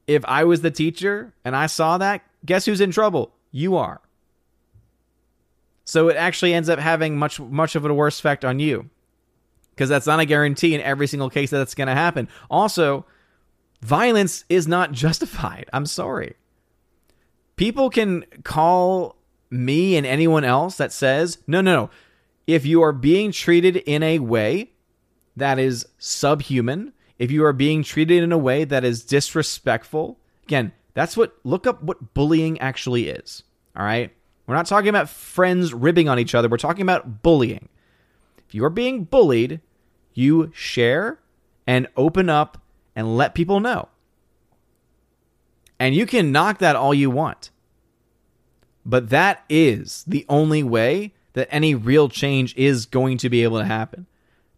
If 0.08 0.24
I 0.24 0.44
was 0.44 0.62
the 0.62 0.70
teacher 0.72 1.32
and 1.44 1.54
I 1.54 1.66
saw 1.66 1.98
that, 1.98 2.22
guess 2.44 2.64
who's 2.64 2.80
in 2.80 2.90
trouble? 2.90 3.30
You 3.52 3.76
are. 3.76 4.00
So 5.84 6.08
it 6.08 6.16
actually 6.16 6.54
ends 6.54 6.68
up 6.68 6.78
having 6.78 7.16
much 7.16 7.40
much 7.40 7.74
of 7.74 7.84
a 7.84 7.94
worse 7.94 8.18
effect 8.18 8.44
on 8.44 8.58
you 8.58 8.90
because 9.78 9.88
that's 9.88 10.08
not 10.08 10.18
a 10.18 10.24
guarantee 10.24 10.74
in 10.74 10.80
every 10.80 11.06
single 11.06 11.30
case 11.30 11.50
that 11.50 11.58
that's 11.58 11.76
going 11.76 11.86
to 11.86 11.94
happen. 11.94 12.28
Also, 12.50 13.06
violence 13.80 14.44
is 14.48 14.66
not 14.66 14.90
justified. 15.04 15.70
I'm 15.72 15.86
sorry. 15.86 16.34
People 17.54 17.88
can 17.88 18.24
call 18.42 19.14
me 19.50 19.96
and 19.96 20.04
anyone 20.04 20.42
else 20.42 20.76
that 20.78 20.92
says, 20.92 21.38
no, 21.46 21.60
no, 21.60 21.72
no. 21.74 21.90
If 22.48 22.66
you 22.66 22.82
are 22.82 22.92
being 22.92 23.30
treated 23.30 23.76
in 23.76 24.02
a 24.02 24.18
way 24.18 24.72
that 25.36 25.60
is 25.60 25.86
subhuman, 25.98 26.92
if 27.20 27.30
you 27.30 27.44
are 27.44 27.52
being 27.52 27.84
treated 27.84 28.24
in 28.24 28.32
a 28.32 28.38
way 28.38 28.64
that 28.64 28.84
is 28.84 29.04
disrespectful, 29.04 30.18
again, 30.42 30.72
that's 30.94 31.16
what, 31.16 31.36
look 31.44 31.68
up 31.68 31.84
what 31.84 32.14
bullying 32.14 32.58
actually 32.58 33.10
is. 33.10 33.44
All 33.76 33.84
right. 33.84 34.12
We're 34.48 34.56
not 34.56 34.66
talking 34.66 34.88
about 34.88 35.08
friends 35.08 35.72
ribbing 35.72 36.08
on 36.08 36.18
each 36.18 36.34
other. 36.34 36.48
We're 36.48 36.56
talking 36.56 36.82
about 36.82 37.22
bullying. 37.22 37.68
If 38.48 38.54
you 38.54 38.64
are 38.64 38.70
being 38.70 39.04
bullied, 39.04 39.60
you 40.18 40.50
share 40.52 41.20
and 41.66 41.86
open 41.96 42.28
up 42.28 42.60
and 42.96 43.16
let 43.16 43.34
people 43.34 43.60
know. 43.60 43.88
And 45.78 45.94
you 45.94 46.06
can 46.06 46.32
knock 46.32 46.58
that 46.58 46.74
all 46.74 46.92
you 46.92 47.08
want. 47.08 47.50
But 48.84 49.10
that 49.10 49.44
is 49.48 50.04
the 50.06 50.26
only 50.28 50.62
way 50.62 51.12
that 51.34 51.48
any 51.52 51.74
real 51.74 52.08
change 52.08 52.56
is 52.56 52.84
going 52.86 53.18
to 53.18 53.30
be 53.30 53.44
able 53.44 53.58
to 53.58 53.64
happen. 53.64 54.06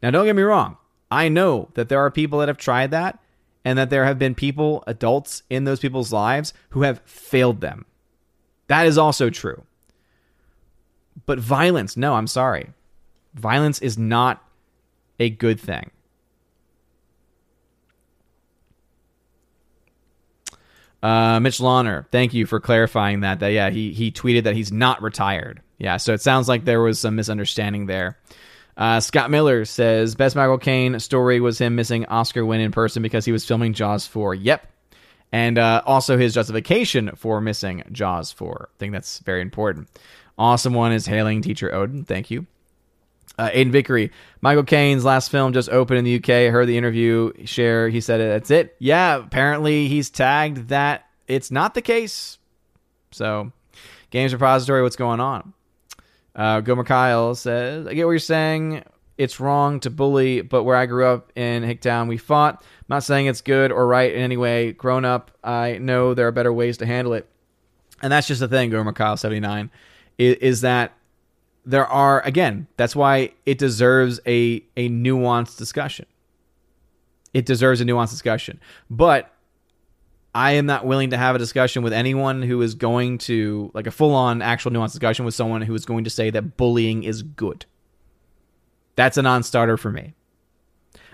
Now, 0.03 0.11
don't 0.11 0.25
get 0.25 0.37
me 0.37 0.43
wrong. 0.43 0.79
I 1.11 1.29
know 1.29 1.69
that 1.75 1.91
there 1.91 1.99
are 1.99 2.11
people 2.11 2.39
that 2.39 2.49
have 2.49 2.57
tried 2.57 2.91
that 2.93 3.19
and 3.63 3.79
that 3.79 3.91
there 3.91 4.07
have 4.07 4.19
been 4.19 4.35
people, 4.35 4.83
adults 4.87 5.43
in 5.51 5.65
those 5.65 5.81
people's 5.81 6.13
lives 6.13 6.55
who 6.71 6.83
have 6.83 7.03
failed 7.05 7.61
them. 7.61 7.85
That 8.69 8.87
is 8.87 8.97
also 8.97 9.29
true. 9.29 9.65
But 11.27 11.39
violence, 11.39 11.99
no, 11.99 12.15
I'm 12.15 12.29
sorry. 12.29 12.71
Violence 13.35 13.81
is 13.81 13.99
not 13.99 14.43
a 15.21 15.31
good 15.31 15.61
thing. 15.61 15.91
Uh, 21.03 21.41
Mitch 21.41 21.59
Lawner, 21.59 22.07
thank 22.11 22.35
you 22.35 22.47
for 22.47 22.61
clarifying 22.61 23.21
that. 23.21 23.41
That 23.41 23.49
yeah, 23.49 23.71
he 23.71 23.93
he 23.93 24.11
tweeted 24.11 24.45
that 24.45 24.55
he's 24.55 24.73
not 24.73 25.01
retired. 25.03 25.63
Yeah, 25.79 25.97
so 25.97 26.13
it 26.13 26.21
sounds 26.21 26.49
like 26.49 26.65
there 26.65 26.83
was 26.83 26.99
some 26.99 27.17
misunderstanding 27.17 27.87
there. 27.87 28.19
Uh, 28.77 29.01
Scott 29.01 29.31
Miller 29.31 29.65
says 29.65 30.15
best 30.15 30.37
Michael 30.37 30.59
Caine 30.59 30.99
story 31.01 31.41
was 31.41 31.59
him 31.59 31.75
missing 31.75 32.07
Oscar 32.07 32.45
win 32.45 32.61
in 32.61 32.71
person 32.71 33.03
because 33.03 33.25
he 33.25 33.33
was 33.33 33.47
filming 33.47 33.73
Jaws 33.73 34.07
4. 34.07 34.35
Yep, 34.35 34.67
and 35.33 35.59
uh, 35.59 35.83
also 35.87 36.19
his 36.19 36.35
justification 36.35 37.11
for 37.17 37.41
missing 37.41 37.83
Jaws 37.93 38.33
4. 38.33 38.69
I 38.75 38.79
think 38.79 38.93
that's 38.93 39.21
very 39.21 39.41
important. 39.41 39.89
Awesome 40.39 40.75
one 40.75 40.93
is 40.93 41.07
hailing 41.07 41.41
teacher 41.41 41.75
Odin. 41.75 42.05
Thank 42.05 42.31
you. 42.31 42.47
Uh, 43.41 43.49
Aiden 43.53 43.71
Vickery, 43.71 44.13
Michael 44.43 44.65
Caine's 44.65 45.03
last 45.03 45.31
film 45.31 45.55
just 45.55 45.71
opened 45.71 45.99
in 45.99 46.05
the 46.05 46.17
UK. 46.17 46.29
I 46.29 46.51
heard 46.51 46.67
the 46.69 46.77
interview 46.77 47.33
share. 47.47 47.89
He 47.89 48.03
said, 48.03 48.21
That's 48.21 48.51
it. 48.51 48.77
Yeah, 48.79 49.17
apparently 49.17 49.89
he's 49.89 50.11
tagged 50.11 50.69
that 50.69 51.07
it's 51.27 51.51
not 51.51 51.73
the 51.73 51.81
case. 51.81 52.37
So, 53.13 53.51
Games 54.11 54.35
Repository, 54.35 54.83
what's 54.83 54.97
going 54.97 55.21
on? 55.21 55.55
Uh, 56.37 56.61
Gomer 56.61 56.85
Kyle 56.85 57.35
says, 57.35 57.87
I 57.87 57.95
get 57.95 58.05
what 58.05 58.11
you're 58.11 58.19
saying. 58.19 58.85
It's 59.17 59.41
wrong 59.41 59.81
to 59.81 59.91
bully, 59.91 60.43
but 60.43 60.65
where 60.65 60.77
I 60.77 60.85
grew 60.85 61.07
up 61.07 61.33
in 61.35 61.63
Hicktown, 61.63 62.09
we 62.09 62.19
fought. 62.19 62.57
I'm 62.61 62.87
not 62.91 63.05
saying 63.05 63.25
it's 63.25 63.41
good 63.41 63.73
or 63.73 63.87
right 63.87 64.13
in 64.13 64.21
any 64.21 64.37
way. 64.37 64.73
Grown 64.73 65.07
up, 65.07 65.31
I 65.43 65.79
know 65.79 66.13
there 66.13 66.29
are 66.29 66.33
better 66.33 66.53
ways 66.53 66.77
to 66.79 66.87
handle 66.87 67.15
it. 67.15 67.27
And 68.03 68.13
that's 68.13 68.27
just 68.27 68.41
the 68.41 68.49
thing, 68.49 68.69
Gomer 68.69 68.93
Kyle 68.93 69.17
79, 69.17 69.71
is, 70.19 70.37
is 70.37 70.61
that 70.61 70.93
there 71.65 71.87
are 71.87 72.21
again 72.23 72.67
that's 72.77 72.97
why 72.97 73.33
it 73.47 73.59
deserves 73.59 74.21
a 74.27 74.63
a 74.77 74.89
nuanced 74.89 75.59
discussion. 75.59 76.07
It 77.33 77.47
deserves 77.47 77.81
a 77.81 77.85
nuanced 77.85 78.11
discussion. 78.11 78.61
But 78.89 79.33
i 80.33 80.53
am 80.53 80.65
not 80.65 80.87
willing 80.87 81.11
to 81.11 81.17
have 81.17 81.35
a 81.35 81.39
discussion 81.39 81.83
with 81.83 81.93
anyone 81.93 82.41
who 82.43 82.63
is 82.63 82.77
going 82.77 83.19
to 83.19 83.69
like 83.75 83.89
a 83.89 83.91
full-on 83.91 84.41
actual 84.43 84.71
nuanced 84.71 84.93
discussion 84.93 85.25
with 85.25 85.35
someone 85.35 85.61
who 85.63 85.75
is 85.75 85.85
going 85.85 86.05
to 86.05 86.11
say 86.11 86.31
that 86.31 86.57
bullying 86.57 87.03
is 87.03 87.23
good. 87.23 87.67
That's 88.97 89.17
a 89.17 89.23
non-starter 89.23 89.77
for 89.77 89.91
me. 89.91 90.15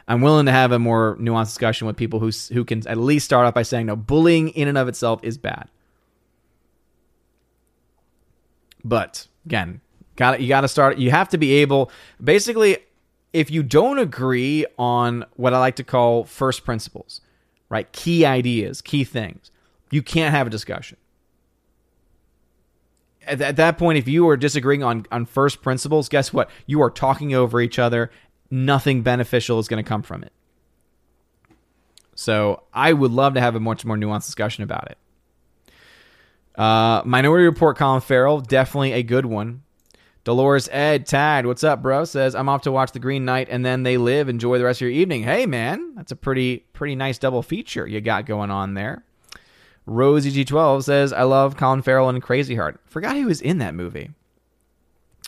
I'm 0.09 0.21
willing 0.21 0.47
to 0.47 0.53
have 0.53 0.71
a 0.71 0.79
more 0.79 1.17
nuanced 1.19 1.47
discussion 1.47 1.87
with 1.87 1.97
people 1.97 2.21
who 2.21 2.31
who 2.53 2.65
can 2.65 2.87
at 2.87 2.99
least 2.99 3.25
start 3.25 3.47
off 3.47 3.55
by 3.55 3.63
saying 3.63 3.87
no 3.87 3.97
bullying 3.97 4.51
in 4.51 4.69
and 4.69 4.79
of 4.79 4.87
itself 4.87 5.21
is 5.23 5.37
bad. 5.39 5.69
But 8.85 9.27
again 9.45 9.81
Got 10.17 10.41
you 10.41 10.49
got 10.49 10.63
to 10.63 10.69
start. 10.69 10.99
You 10.99 11.11
have 11.11 11.29
to 11.31 11.39
be 11.39 11.55
able. 11.55 11.91
Basically, 12.23 12.79
if 13.33 13.51
you 13.51 13.63
don't 13.63 13.99
agree 13.99 14.67
on 14.79 15.25
what 15.35 15.53
I 15.55 15.59
like 15.59 15.77
to 15.77 15.85
call 15.85 16.25
first 16.25 16.65
principles, 16.65 17.21
right? 17.69 17.91
Key 17.93 18.25
ideas, 18.25 18.81
key 18.81 19.05
things, 19.05 19.51
you 19.91 20.03
can't 20.03 20.35
have 20.35 20.47
a 20.47 20.51
discussion. 20.51 20.97
At, 23.27 23.43
at 23.43 23.57
that 23.57 23.77
point, 23.77 23.99
if 23.99 24.09
you 24.09 24.29
are 24.29 24.37
disagreeing 24.37 24.83
on 24.83 25.07
on 25.13 25.27
first 25.27 25.63
principles, 25.63 26.09
guess 26.09 26.33
what? 26.33 26.51
You 26.65 26.81
are 26.83 26.91
talking 26.91 27.35
over 27.35 27.61
each 27.61 27.79
other. 27.79 28.11
Nothing 28.51 29.03
beneficial 29.03 29.59
is 29.59 29.69
going 29.69 29.85
to 29.85 29.89
come 29.89 30.03
from 30.03 30.23
it. 30.23 30.33
So 32.15 32.63
I 32.73 32.95
would 32.95 33.11
love 33.11 33.35
to 33.35 33.41
have 33.41 33.55
a 33.55 33.61
much 33.61 33.85
more 33.85 33.97
nuanced 33.97 34.25
discussion 34.25 34.65
about 34.65 34.91
it. 34.91 34.99
Uh, 36.59 37.03
Minority 37.05 37.45
Report 37.45 37.77
Colin 37.77 38.01
Farrell, 38.01 38.41
definitely 38.41 38.93
a 38.93 39.03
good 39.03 39.27
one. 39.27 39.63
Dolores 40.27 40.69
Ed 40.73 41.07
Tad, 41.07 41.47
what's 41.47 41.63
up, 41.63 41.83
bro? 41.83 42.05
Says 42.05 42.35
I'm 42.35 42.49
off 42.49 42.63
to 42.63 42.73
watch 42.73 42.91
The 42.91 42.99
Green 42.99 43.25
Knight 43.25 43.47
and 43.49 43.65
then 43.65 43.85
They 43.85 43.97
Live. 43.97 44.29
Enjoy 44.29 44.59
the 44.59 44.65
rest 44.65 44.79
of 44.79 44.89
your 44.89 44.91
evening. 44.91 45.23
Hey, 45.23 45.47
man, 45.47 45.95
that's 45.95 46.11
a 46.11 46.17
pretty 46.17 46.67
pretty 46.73 46.97
nice 46.97 47.17
double 47.17 47.45
feature 47.45 47.87
you 47.87 48.01
got 48.01 48.27
going 48.27 48.51
on 48.51 48.75
there. 48.75 49.05
Rosie 49.87 50.33
G12 50.33 50.83
says 50.83 51.13
I 51.13 51.23
love 51.23 51.57
Colin 51.57 51.81
Farrell 51.81 52.09
and 52.09 52.21
Crazy 52.21 52.57
Heart. 52.57 52.81
Forgot 52.87 53.15
he 53.15 53.25
was 53.25 53.41
in 53.41 53.59
that 53.59 53.77
movie. 53.77 54.11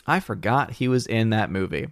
I 0.05 0.19
forgot 0.19 0.71
he 0.71 0.89
was 0.89 1.07
in 1.07 1.29
that 1.29 1.49
movie. 1.49 1.87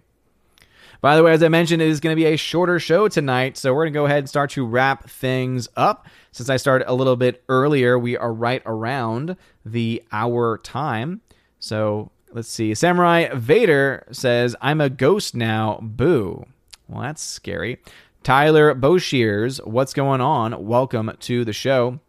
By 1.00 1.16
the 1.16 1.22
way, 1.22 1.32
as 1.32 1.42
I 1.42 1.48
mentioned, 1.48 1.80
it 1.80 1.88
is 1.88 2.00
going 2.00 2.14
to 2.14 2.22
be 2.22 2.26
a 2.26 2.36
shorter 2.36 2.78
show 2.78 3.08
tonight, 3.08 3.56
so 3.56 3.72
we're 3.72 3.84
going 3.84 3.94
to 3.94 3.98
go 4.00 4.04
ahead 4.04 4.18
and 4.18 4.28
start 4.28 4.50
to 4.50 4.66
wrap 4.66 5.08
things 5.08 5.66
up. 5.76 6.06
Since 6.32 6.50
I 6.50 6.58
started 6.58 6.90
a 6.90 6.92
little 6.92 7.16
bit 7.16 7.42
earlier, 7.48 7.98
we 7.98 8.18
are 8.18 8.34
right 8.34 8.60
around 8.66 9.38
the 9.64 10.02
hour 10.12 10.58
time. 10.58 11.22
So 11.58 12.10
Let's 12.32 12.48
see. 12.48 12.74
Samurai 12.74 13.28
Vader 13.34 14.04
says, 14.10 14.54
I'm 14.60 14.80
a 14.80 14.90
ghost 14.90 15.34
now. 15.34 15.78
Boo. 15.82 16.44
Well, 16.88 17.02
that's 17.02 17.22
scary. 17.22 17.78
Tyler 18.22 18.74
Boshears, 18.74 19.64
what's 19.66 19.94
going 19.94 20.20
on? 20.20 20.66
Welcome 20.66 21.10
to 21.20 21.44
the 21.44 21.52
show. 21.52 22.00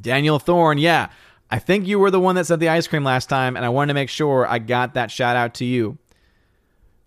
Daniel 0.00 0.38
Thorne, 0.38 0.78
yeah. 0.78 1.08
I 1.50 1.58
think 1.58 1.86
you 1.86 1.98
were 1.98 2.10
the 2.10 2.20
one 2.20 2.36
that 2.36 2.46
said 2.46 2.60
the 2.60 2.68
ice 2.68 2.86
cream 2.86 3.04
last 3.04 3.28
time, 3.28 3.56
and 3.56 3.64
I 3.64 3.70
wanted 3.70 3.88
to 3.88 3.94
make 3.94 4.10
sure 4.10 4.46
I 4.46 4.58
got 4.58 4.94
that 4.94 5.10
shout 5.10 5.34
out 5.34 5.54
to 5.54 5.64
you. 5.64 5.98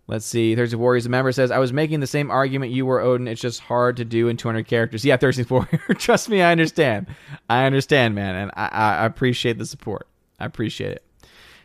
Let's 0.08 0.26
see. 0.26 0.56
Thursday 0.56 0.76
Warriors, 0.76 1.08
member 1.08 1.32
says, 1.32 1.52
I 1.52 1.60
was 1.60 1.72
making 1.72 2.02
the 2.02 2.08
same 2.08 2.32
argument 2.32 2.74
you 2.74 2.86
were, 2.86 3.00
Odin. 3.00 3.30
It's 3.30 3.40
just 3.40 3.62
hard 3.62 3.96
to 3.98 4.06
do 4.06 4.28
in 4.28 4.36
200 4.36 4.68
characters. 4.68 5.06
Yeah, 5.06 5.16
Thursday 5.16 5.44
Warrior. 5.44 5.80
Trust 5.98 6.28
me, 6.28 6.42
I 6.42 6.52
understand. 6.52 7.08
I 7.50 7.66
understand, 7.66 8.16
man, 8.16 8.36
and 8.36 8.52
I, 8.56 8.68
I 8.68 9.06
appreciate 9.06 9.58
the 9.58 9.66
support. 9.66 10.08
I 10.40 10.46
appreciate 10.46 10.92
it. 10.92 11.04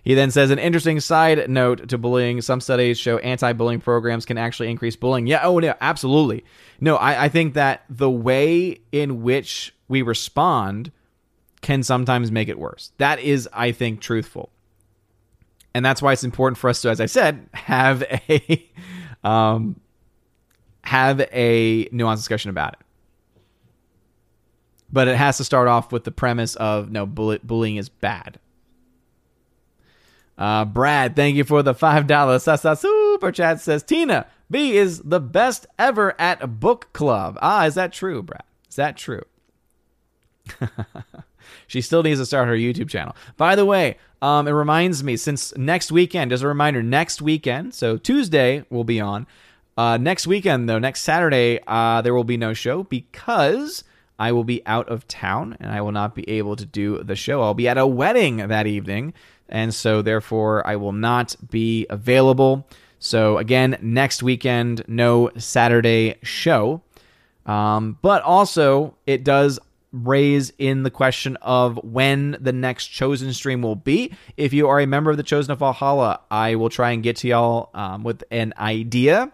He 0.07 0.15
then 0.15 0.31
says 0.31 0.53
an 0.53 0.61
interesting 0.61 1.01
side 1.01 1.51
note 1.51 1.89
to 1.89 1.99
bullying. 1.99 2.41
Some 2.41 2.61
studies 2.61 2.97
show 2.97 3.19
anti-bullying 3.19 3.81
programs 3.81 4.25
can 4.25 4.39
actually 4.39 4.71
increase 4.71 4.95
bullying. 4.95 5.27
Yeah, 5.27 5.41
oh 5.43 5.59
no, 5.59 5.75
absolutely. 5.81 6.45
No, 6.81 6.95
I, 6.95 7.25
I 7.25 7.29
think 7.29 7.55
that 7.55 7.83
the 7.91 8.09
way 8.09 8.83
in 8.93 9.25
which 9.25 9.75
we 9.89 10.03
respond 10.03 10.93
can 11.61 11.83
sometimes 11.83 12.31
make 12.31 12.49
it 12.49 12.57
worse. 12.57 12.93
That 12.99 13.19
is, 13.19 13.49
I 13.53 13.73
think, 13.73 14.01
truthful. 14.01 14.51
And 15.75 15.85
that's 15.85 16.01
why 16.01 16.13
it's 16.13 16.23
important 16.23 16.57
for 16.57 16.71
us 16.71 16.83
to, 16.83 16.89
as 16.89 17.01
I 17.01 17.07
said, 17.07 17.49
have 17.53 18.05
a 18.05 18.71
um, 19.25 19.81
have 20.83 21.21
a 21.33 21.87
nuanced 21.89 22.19
discussion 22.19 22.51
about 22.51 22.75
it. 22.75 22.79
But 24.93 25.09
it 25.09 25.17
has 25.17 25.37
to 25.39 25.45
start 25.45 25.67
off 25.67 25.91
with 25.91 26.05
the 26.05 26.13
premise 26.13 26.55
of 26.55 26.93
no, 26.93 27.07
bullying 27.07 27.75
is 27.75 27.89
bad. 27.89 28.39
Uh, 30.39 30.65
Brad, 30.65 31.17
thank 31.17 31.37
you 31.37 31.45
for 31.45 31.63
the 31.63 31.75
$5 31.75 32.79
super 32.79 33.33
chat. 33.33 33.61
Says 33.61 33.83
Tina 33.83 34.27
B 34.51 34.77
is 34.77 35.01
the 35.01 35.21
best 35.21 35.67
ever 35.79 36.19
at 36.21 36.61
book 36.61 36.93
club. 36.93 37.39
Ah, 37.41 37.67
is 37.67 37.75
that 37.75 37.93
true, 37.93 38.23
Brad? 38.23 38.45
Is 38.69 38.77
that 38.77 38.97
true? 38.97 39.23
she 41.67 41.81
still 41.81 42.03
needs 42.03 42.21
to 42.21 42.27
start 42.27 42.49
her 42.49 42.55
YouTube 42.55 42.89
channel. 42.89 43.17
By 43.37 43.57
the 43.57 43.65
way, 43.65 43.97
um, 44.23 44.47
it 44.47 44.53
reminds 44.53 45.03
me 45.03 45.17
since 45.17 45.57
next 45.57 45.91
weekend, 45.91 46.33
as 46.33 46.43
a 46.43 46.49
reminder, 46.49 46.83
next 46.83 47.21
weekend, 47.23 47.75
so 47.75 47.97
Tuesday 47.97 48.65
will 48.71 48.85
be 48.85 49.01
on. 49.01 49.27
Uh, 49.77 49.97
next 49.99 50.27
weekend, 50.27 50.69
though, 50.69 50.79
next 50.79 51.03
Saturday, 51.03 51.61
uh, 51.67 52.01
there 52.03 52.15
will 52.15 52.25
be 52.25 52.37
no 52.37 52.55
show 52.55 52.83
because 52.85 53.85
I 54.19 54.33
will 54.33 54.45
be 54.45 54.63
out 54.65 54.89
of 54.89 55.07
town 55.07 55.57
and 55.61 55.71
I 55.71 55.81
will 55.83 55.93
not 55.93 56.15
be 56.15 56.29
able 56.31 56.57
to 56.57 56.65
do 56.65 57.03
the 57.03 57.17
show. 57.17 57.43
I'll 57.43 57.55
be 57.55 57.69
at 57.69 57.77
a 57.77 57.87
wedding 57.87 58.39
that 58.39 58.67
evening 58.67 59.13
and 59.49 59.75
so 59.75 60.03
therefore 60.03 60.67
I 60.67 60.77
will 60.77 60.93
not 60.93 61.37
be 61.51 61.87
available. 61.91 62.67
So 62.99 63.39
again, 63.39 63.79
next 63.81 64.23
weekend, 64.23 64.83
no 64.89 65.31
Saturday 65.37 66.17
show. 66.23 66.83
Um, 67.45 67.99
but 68.03 68.23
also, 68.23 68.97
it 69.07 69.23
does 69.23 69.61
raise 69.93 70.53
in 70.59 70.83
the 70.83 70.91
question 70.91 71.37
of 71.43 71.79
when 71.83 72.37
the 72.41 72.53
next 72.53 72.89
chosen 72.89 73.33
stream 73.33 73.63
will 73.63 73.77
be. 73.77 74.13
If 74.37 74.53
you 74.53 74.69
are 74.69 74.81
a 74.81 74.87
member 74.87 75.11
of 75.11 75.17
the 75.17 75.23
Chosen 75.23 75.53
of 75.53 75.59
Valhalla, 75.59 76.21
I 76.31 76.57
will 76.57 76.69
try 76.69 76.91
and 76.91 77.03
get 77.03 77.17
to 77.17 77.29
y'all 77.29 77.71
um, 77.75 78.03
with 78.03 78.25
an 78.31 78.53
idea 78.59 79.33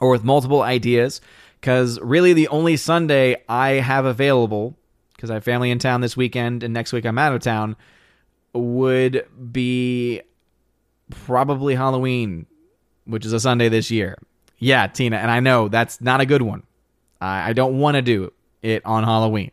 or 0.00 0.10
with 0.10 0.24
multiple 0.24 0.62
ideas. 0.62 1.20
Because 1.60 2.00
really, 2.00 2.32
the 2.32 2.48
only 2.48 2.76
Sunday 2.76 3.42
I 3.48 3.72
have 3.72 4.04
available, 4.04 4.76
because 5.14 5.30
I 5.30 5.34
have 5.34 5.44
family 5.44 5.70
in 5.70 5.78
town 5.78 6.00
this 6.00 6.16
weekend 6.16 6.62
and 6.62 6.74
next 6.74 6.92
week 6.92 7.04
I'm 7.04 7.18
out 7.18 7.34
of 7.34 7.40
town, 7.40 7.76
would 8.54 9.26
be 9.50 10.22
probably 11.10 11.74
Halloween, 11.74 12.46
which 13.04 13.26
is 13.26 13.32
a 13.32 13.40
Sunday 13.40 13.68
this 13.68 13.90
year. 13.90 14.18
Yeah, 14.58 14.86
Tina, 14.86 15.16
and 15.16 15.30
I 15.30 15.40
know 15.40 15.68
that's 15.68 16.00
not 16.00 16.20
a 16.20 16.26
good 16.26 16.42
one. 16.42 16.62
I, 17.20 17.50
I 17.50 17.52
don't 17.52 17.78
want 17.78 17.96
to 17.96 18.02
do 18.02 18.32
it 18.62 18.84
on 18.84 19.04
Halloween. 19.04 19.50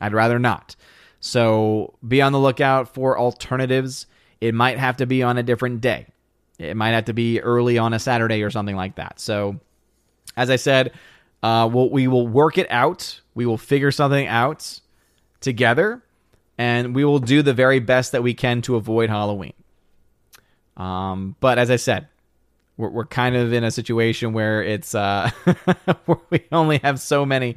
I'd 0.00 0.12
rather 0.12 0.38
not. 0.38 0.76
So 1.20 1.94
be 2.06 2.20
on 2.20 2.32
the 2.32 2.38
lookout 2.38 2.92
for 2.92 3.18
alternatives. 3.18 4.06
It 4.40 4.54
might 4.54 4.78
have 4.78 4.96
to 4.98 5.06
be 5.06 5.22
on 5.22 5.38
a 5.38 5.42
different 5.42 5.80
day. 5.80 6.08
It 6.58 6.76
might 6.76 6.90
have 6.90 7.06
to 7.06 7.12
be 7.12 7.40
early 7.40 7.78
on 7.78 7.94
a 7.94 7.98
Saturday 7.98 8.42
or 8.42 8.50
something 8.50 8.76
like 8.76 8.96
that. 8.96 9.20
So 9.20 9.60
as 10.36 10.50
I 10.50 10.56
said, 10.56 10.92
uh, 11.42 11.68
we'll, 11.72 11.90
we 11.90 12.08
will 12.08 12.26
work 12.26 12.58
it 12.58 12.66
out. 12.70 13.20
We 13.34 13.46
will 13.46 13.58
figure 13.58 13.90
something 13.90 14.26
out 14.26 14.80
together, 15.40 16.02
and 16.58 16.94
we 16.94 17.04
will 17.04 17.18
do 17.18 17.42
the 17.42 17.54
very 17.54 17.80
best 17.80 18.12
that 18.12 18.22
we 18.22 18.34
can 18.34 18.62
to 18.62 18.76
avoid 18.76 19.10
Halloween. 19.10 19.54
Um, 20.76 21.36
but 21.40 21.58
as 21.58 21.70
I 21.70 21.76
said, 21.76 22.08
we're, 22.76 22.88
we're 22.88 23.06
kind 23.06 23.36
of 23.36 23.52
in 23.52 23.64
a 23.64 23.70
situation 23.70 24.32
where 24.32 24.62
it's 24.62 24.94
uh, 24.94 25.30
we 26.30 26.44
only 26.50 26.78
have 26.78 27.00
so 27.00 27.26
many, 27.26 27.56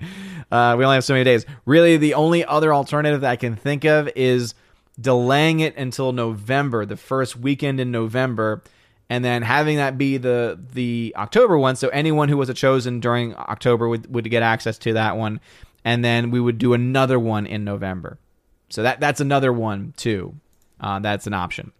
uh, 0.52 0.76
we 0.78 0.86
only 0.86 0.96
have 0.96 1.04
so 1.04 1.14
many 1.14 1.24
days. 1.24 1.46
Really, 1.66 1.98
the 1.98 2.14
only 2.14 2.46
other 2.46 2.74
alternative 2.74 3.22
that 3.22 3.32
I 3.32 3.36
can 3.36 3.56
think 3.56 3.86
of 3.86 4.10
is 4.16 4.54
delaying 5.00 5.60
it 5.60 5.76
until 5.78 6.12
November, 6.12 6.86
the 6.86 6.98
first 6.98 7.36
weekend 7.38 7.80
in 7.80 7.92
November, 7.92 8.64
and 9.10 9.24
then 9.24 9.42
having 9.42 9.78
that 9.78 9.98
be 9.98 10.18
the 10.18 10.60
the 10.74 11.14
October 11.18 11.58
one. 11.58 11.76
So 11.76 11.90
anyone 11.90 12.30
who 12.30 12.38
was 12.38 12.52
chosen 12.54 13.00
during 13.00 13.36
October 13.36 13.88
would, 13.88 14.14
would 14.14 14.30
get 14.30 14.44
access 14.44 14.78
to 14.80 14.94
that 14.94 15.18
one, 15.18 15.40
and 15.84 16.04
then 16.04 16.32
we 16.32 16.40
would 16.40 16.58
do 16.58 16.74
another 16.74 17.20
one 17.20 17.46
in 17.46 17.64
November. 17.64 18.18
So 18.70 18.84
that 18.84 19.00
that's 19.00 19.22
another 19.22 19.54
one 19.54 19.94
too. 19.98 20.36
Uh, 20.80 21.00
that's 21.00 21.28
an 21.28 21.34
option. 21.34 21.72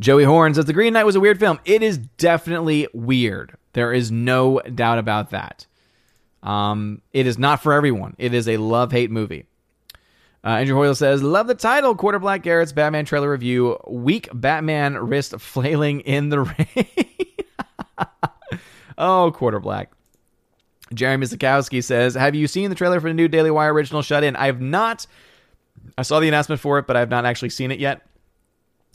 Joey 0.00 0.24
Horn 0.24 0.54
says 0.54 0.64
the 0.64 0.72
Green 0.72 0.92
Knight 0.92 1.04
was 1.04 1.16
a 1.16 1.20
weird 1.20 1.38
film. 1.38 1.60
It 1.64 1.82
is 1.82 1.98
definitely 1.98 2.88
weird. 2.92 3.56
There 3.74 3.92
is 3.92 4.10
no 4.10 4.60
doubt 4.60 4.98
about 4.98 5.30
that. 5.30 5.66
Um, 6.42 7.02
it 7.12 7.26
is 7.26 7.38
not 7.38 7.62
for 7.62 7.72
everyone. 7.72 8.14
It 8.18 8.34
is 8.34 8.48
a 8.48 8.56
love 8.56 8.90
hate 8.90 9.10
movie. 9.10 9.46
Uh, 10.44 10.48
Andrew 10.48 10.74
Hoyle 10.74 10.94
says, 10.94 11.22
Love 11.22 11.46
the 11.46 11.54
title, 11.54 11.94
Quarter 11.94 12.18
Black 12.18 12.42
Garrett's 12.42 12.72
Batman 12.72 13.04
trailer 13.04 13.30
review. 13.30 13.78
Weak 13.86 14.28
Batman 14.34 14.96
wrist 14.96 15.38
flailing 15.38 16.00
in 16.00 16.30
the 16.30 16.40
rain. 16.76 16.86
oh, 18.98 19.30
Quarter 19.30 19.60
Black. 19.60 19.92
Jeremy 20.92 21.26
Sikowski 21.26 21.82
says, 21.82 22.14
Have 22.14 22.34
you 22.34 22.48
seen 22.48 22.70
the 22.70 22.76
trailer 22.76 23.00
for 23.00 23.08
the 23.08 23.14
new 23.14 23.28
Daily 23.28 23.52
Wire 23.52 23.72
original 23.72 24.02
Shut 24.02 24.24
In? 24.24 24.34
I 24.34 24.46
have 24.46 24.60
not. 24.60 25.06
I 25.96 26.02
saw 26.02 26.20
the 26.20 26.28
announcement 26.28 26.60
for 26.60 26.78
it, 26.78 26.86
but 26.86 26.96
I 26.96 27.00
have 27.00 27.10
not 27.10 27.24
actually 27.24 27.50
seen 27.50 27.70
it 27.70 27.80
yet. 27.80 28.02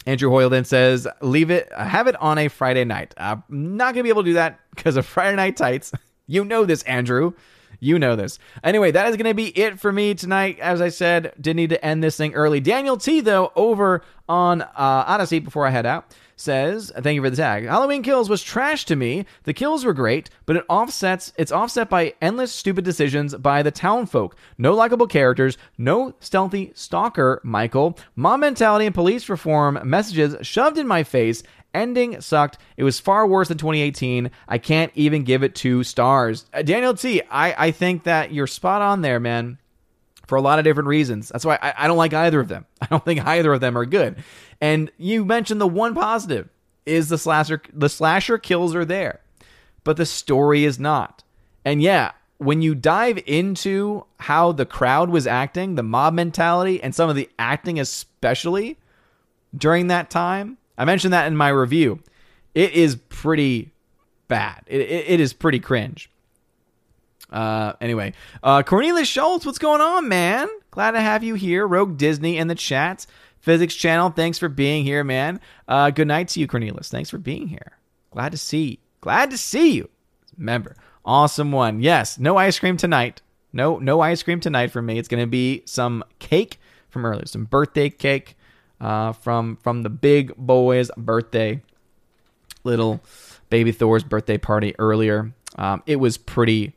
Andrew 0.05 0.30
Hoyle 0.30 0.49
then 0.49 0.63
says, 0.63 1.07
Leave 1.21 1.51
it, 1.51 1.71
have 1.73 2.07
it 2.07 2.15
on 2.21 2.38
a 2.38 2.47
Friday 2.47 2.86
night. 2.86 3.13
I'm 3.17 3.43
not 3.49 3.93
to 3.95 4.03
be 4.03 4.09
able 4.09 4.23
to 4.23 4.30
do 4.30 4.34
that 4.36 4.59
because 4.75 4.95
of 4.95 5.05
Friday 5.07 5.36
Night 5.36 5.57
Tights. 5.57 5.91
you 6.28 6.45
know 6.45 6.65
this, 6.65 6.84
Andrew. 6.84 7.34
You 7.80 7.99
know 7.99 8.15
this. 8.15 8.39
Anyway, 8.63 8.91
that 8.91 9.07
is 9.07 9.17
to 9.17 9.34
be 9.36 9.47
it 9.57 9.80
for 9.80 9.91
me 9.91 10.15
tonight. 10.15 10.59
As 10.59 10.82
I 10.82 10.89
said, 10.89 11.34
didn't 11.39 11.57
need 11.57 11.69
to 11.69 11.86
end 11.86 12.03
this 12.03 12.17
thing 12.17 12.34
early. 12.34 12.59
Daniel 12.59 12.97
T, 12.97 13.21
though, 13.21 13.51
over 13.55 14.01
on 14.28 14.61
uh, 14.61 15.05
Odysee 15.07 15.43
before 15.43 15.67
I 15.67 15.69
head 15.69 15.86
out, 15.86 16.15
says, 16.38 16.93
"Thank 16.95 17.15
you 17.15 17.21
for 17.21 17.29
the 17.29 17.35
tag. 17.35 17.65
Halloween 17.65 18.03
Kills 18.03 18.29
was 18.29 18.41
trash 18.41 18.85
to 18.85 18.95
me. 18.95 19.25
The 19.43 19.53
kills 19.53 19.83
were 19.83 19.93
great, 19.93 20.29
but 20.45 20.55
it 20.55 20.63
offsets. 20.69 21.33
It's 21.38 21.51
offset 21.51 21.89
by 21.89 22.13
endless 22.21 22.53
stupid 22.53 22.85
decisions 22.85 23.35
by 23.35 23.61
the 23.61 23.71
town 23.71 24.05
folk. 24.05 24.38
No 24.57 24.73
likable 24.73 25.07
characters. 25.07 25.57
No 25.77 26.13
stealthy 26.21 26.71
stalker. 26.73 27.41
Michael. 27.43 27.97
Mom 28.15 28.39
mentality 28.39 28.85
and 28.85 28.95
police 28.95 29.27
reform 29.27 29.79
messages 29.83 30.35
shoved 30.47 30.77
in 30.77 30.88
my 30.88 31.03
face." 31.03 31.43
Ending 31.73 32.21
sucked. 32.21 32.57
It 32.77 32.83
was 32.83 32.99
far 32.99 33.27
worse 33.27 33.49
than 33.49 33.57
2018. 33.57 34.31
I 34.47 34.57
can't 34.57 34.91
even 34.95 35.23
give 35.23 35.43
it 35.43 35.53
two 35.53 35.83
stars. 35.83 36.45
Uh, 36.53 36.61
Daniel 36.61 36.93
T, 36.93 37.21
I, 37.29 37.67
I 37.67 37.71
think 37.71 38.03
that 38.03 38.31
you're 38.31 38.47
spot 38.47 38.81
on 38.81 39.01
there, 39.01 39.19
man, 39.19 39.59
for 40.28 40.36
a 40.36 40.41
lot 40.41 40.59
of 40.59 40.65
different 40.65 40.88
reasons. 40.88 41.30
That's 41.30 41.45
why 41.45 41.57
I, 41.61 41.73
I 41.78 41.88
don't 41.88 41.97
like 41.97 42.13
either 42.13 42.39
of 42.39 42.47
them. 42.47 42.65
I 42.82 42.86
don't 42.88 43.03
think 43.03 43.25
either 43.25 43.53
of 43.53 43.61
them 43.61 43.78
are 43.78 43.86
good. 43.86 44.23
And 44.61 44.91
you 44.97 45.25
mentioned 45.25 45.59
the 45.59 45.67
one 45.67 45.95
positive 45.95 46.49
is 46.86 47.09
the 47.09 47.17
slasher 47.17 47.61
the 47.73 47.89
slasher 47.89 48.38
kills 48.38 48.75
are 48.75 48.86
there, 48.86 49.21
but 49.84 49.97
the 49.97 50.05
story 50.05 50.63
is 50.63 50.80
not. 50.80 51.23
And 51.65 51.82
yeah, 51.82 52.11
when 52.38 52.61
you 52.61 52.75
dive 52.75 53.19
into 53.25 54.05
how 54.19 54.51
the 54.51 54.65
crowd 54.65 55.09
was 55.09 55.28
acting, 55.28 55.75
the 55.75 55.84
mob 55.84 56.13
mentality, 56.13 56.82
and 56.82 56.93
some 56.93 57.09
of 57.09 57.15
the 57.15 57.30
acting, 57.39 57.80
especially 57.80 58.78
during 59.55 59.88
that 59.88 60.09
time, 60.09 60.57
I 60.78 60.86
mentioned 60.86 61.13
that 61.13 61.28
in 61.28 61.36
my 61.36 61.49
review. 61.49 62.01
It 62.53 62.71
is 62.73 62.95
pretty 62.95 63.71
bad. 64.28 64.63
It, 64.67 64.82
it, 64.82 65.09
it 65.09 65.19
is 65.19 65.34
pretty 65.34 65.59
cringe. 65.59 66.09
Uh, 67.30 67.73
anyway, 67.82 68.13
uh, 68.41 68.63
Cornelius 68.63 69.07
Schultz, 69.07 69.45
what's 69.45 69.59
going 69.59 69.82
on, 69.82 70.07
man? 70.07 70.47
Glad 70.71 70.91
to 70.91 71.01
have 71.01 71.23
you 71.23 71.36
here. 71.36 71.67
Rogue 71.67 71.97
Disney 71.97 72.38
in 72.38 72.47
the 72.47 72.55
chat. 72.55 73.05
Physics 73.39 73.75
Channel, 73.75 74.09
thanks 74.09 74.38
for 74.38 74.49
being 74.49 74.84
here, 74.84 75.03
man. 75.03 75.39
Uh, 75.67 75.89
good 75.89 76.07
night 76.07 76.28
to 76.30 76.39
you, 76.39 76.47
Cornelius. 76.47 76.89
Thanks 76.89 77.09
for 77.09 77.17
being 77.17 77.47
here. 77.47 77.78
Glad 78.11 78.32
to 78.32 78.38
see 78.38 78.63
you. 78.63 78.78
Glad 79.01 79.32
to 79.32 79.38
see 79.38 79.73
you. 79.73 79.89
Member. 80.38 80.75
awesome 81.05 81.51
one. 81.51 81.82
Yes, 81.82 82.19
no 82.19 82.38
ice 82.38 82.59
cream 82.59 82.78
tonight. 82.78 83.21
No, 83.53 83.78
no 83.80 84.01
ice 84.01 84.21
cream 84.21 84.39
tonight 84.39 84.71
for 84.71 84.82
me. 84.82 84.99
It's 84.99 85.07
gonna 85.07 85.28
be 85.28 85.63
some 85.65 86.03
cake 86.19 86.59
from 86.89 87.05
earlier, 87.05 87.25
some 87.25 87.45
birthday 87.45 87.89
cake 87.89 88.36
uh, 88.80 89.13
from 89.13 89.57
from 89.57 89.84
the 89.84 89.89
big 89.89 90.36
boy's 90.36 90.91
birthday, 90.97 91.61
little 92.63 93.01
baby 93.49 93.71
Thor's 93.71 94.03
birthday 94.03 94.38
party 94.38 94.75
earlier. 94.78 95.32
Um, 95.55 95.82
it 95.86 95.95
was 95.95 96.17
pretty 96.17 96.73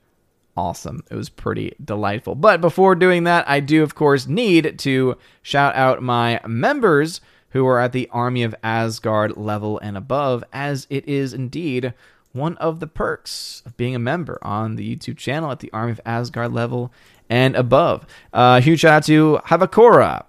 awesome. 0.56 1.02
It 1.10 1.14
was 1.14 1.28
pretty 1.28 1.74
delightful. 1.82 2.34
But 2.34 2.60
before 2.60 2.94
doing 2.94 3.24
that, 3.24 3.48
I 3.48 3.60
do 3.60 3.82
of 3.82 3.94
course 3.94 4.26
need 4.26 4.78
to 4.80 5.16
shout 5.42 5.74
out 5.74 6.02
my 6.02 6.40
members 6.46 7.20
who 7.50 7.66
are 7.66 7.80
at 7.80 7.92
the 7.92 8.08
Army 8.12 8.42
of 8.42 8.54
Asgard 8.62 9.36
level 9.36 9.78
and 9.78 9.96
above, 9.96 10.44
as 10.52 10.86
it 10.90 11.08
is 11.08 11.32
indeed 11.32 11.94
one 12.32 12.56
of 12.58 12.78
the 12.80 12.86
perks 12.86 13.62
of 13.66 13.76
being 13.76 13.94
a 13.94 13.98
member 13.98 14.38
on 14.42 14.76
the 14.76 14.96
YouTube 14.96 15.16
channel 15.16 15.50
at 15.50 15.58
the 15.60 15.72
Army 15.72 15.92
of 15.92 16.00
Asgard 16.06 16.52
level 16.52 16.92
and 17.28 17.56
above. 17.56 18.06
Uh, 18.32 18.60
huge 18.60 18.80
shout 18.80 18.92
out 18.92 19.04
to 19.04 19.40
Havakora, 19.46 20.24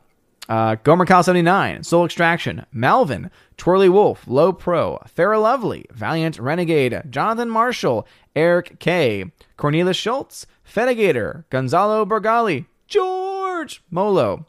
uh, 0.49 0.75
Gomer 0.83 1.05
Cal 1.05 1.23
79, 1.23 1.83
Soul 1.83 2.05
Extraction, 2.05 2.65
Malvin, 2.71 3.29
Twirly 3.57 3.89
Wolf, 3.89 4.23
Low 4.27 4.51
Pro, 4.51 4.99
Farrah 5.15 5.41
Lovely, 5.41 5.85
Valiant 5.91 6.39
Renegade, 6.39 7.03
Jonathan 7.09 7.49
Marshall, 7.49 8.07
Eric 8.35 8.79
K, 8.79 9.25
Cornelius 9.57 9.97
Schultz, 9.97 10.45
Fedigator, 10.65 11.45
Gonzalo 11.49 12.05
Bergali, 12.05 12.65
George 12.87 13.83
Molo, 13.89 14.45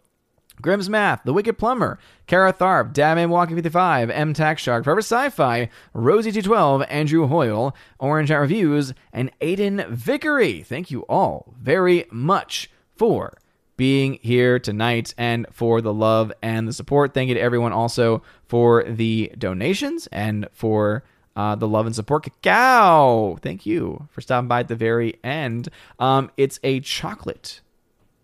Grimm's 0.61 0.89
Math, 0.89 1.23
The 1.25 1.33
Wicked 1.33 1.59
Plumber, 1.59 1.99
Kara 2.27 2.53
Tharp, 2.53 2.95
Dabman 2.95 3.29
Walking 3.29 3.57
55, 3.57 4.11
M 4.11 4.33
Tax 4.33 4.63
Shark, 4.63 4.85
Forever 4.85 5.01
Sci 5.01 5.31
Fi, 5.31 5.69
Rosie212, 5.95 6.87
Andrew 6.89 7.27
Hoyle, 7.27 7.75
Orange 7.99 8.31
Out 8.31 8.41
Reviews, 8.41 8.95
and 9.13 9.31
Aiden 9.41 9.89
Vickery. 9.89 10.63
Thank 10.63 10.91
you 10.91 11.03
all 11.03 11.55
very 11.61 12.07
much 12.11 12.71
for 12.95 13.37
being 13.77 14.19
here 14.23 14.59
tonight 14.59 15.15
and 15.19 15.47
for 15.51 15.81
the 15.81 15.93
love 15.93 16.33
and 16.43 16.69
the 16.69 16.73
support. 16.73 17.15
Thank 17.15 17.29
you 17.29 17.35
to 17.35 17.41
everyone 17.41 17.73
also 17.73 18.23
for 18.47 18.85
the 18.85 19.33
donations 19.39 20.07
and 20.13 20.47
for 20.53 21.03
uh, 21.37 21.55
the 21.55 21.69
love 21.69 21.87
and 21.87 21.95
support. 21.95 22.25
Cacao, 22.25 23.39
thank 23.43 23.67
you 23.67 24.09
for 24.11 24.21
stopping 24.21 24.49
by 24.49 24.61
at 24.61 24.69
the 24.69 24.77
very 24.77 25.19
end. 25.25 25.69
Um, 25.99 26.31
it's 26.37 26.61
a 26.63 26.81
chocolate 26.81 27.61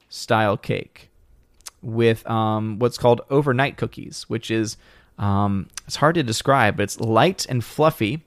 style 0.09 0.57
cake 0.57 1.11
with 1.83 2.29
um, 2.29 2.79
what's 2.79 2.99
called 2.99 3.21
overnight 3.31 3.77
cookies, 3.77 4.25
which 4.29 4.51
is 4.51 4.77
um, 5.19 5.69
it's 5.87 5.97
hard 5.97 6.15
to 6.17 6.23
describe, 6.23 6.77
but 6.77 6.85
it's 6.85 7.01
light 7.01 7.47
and 7.49 7.65
fluffy. 7.65 8.25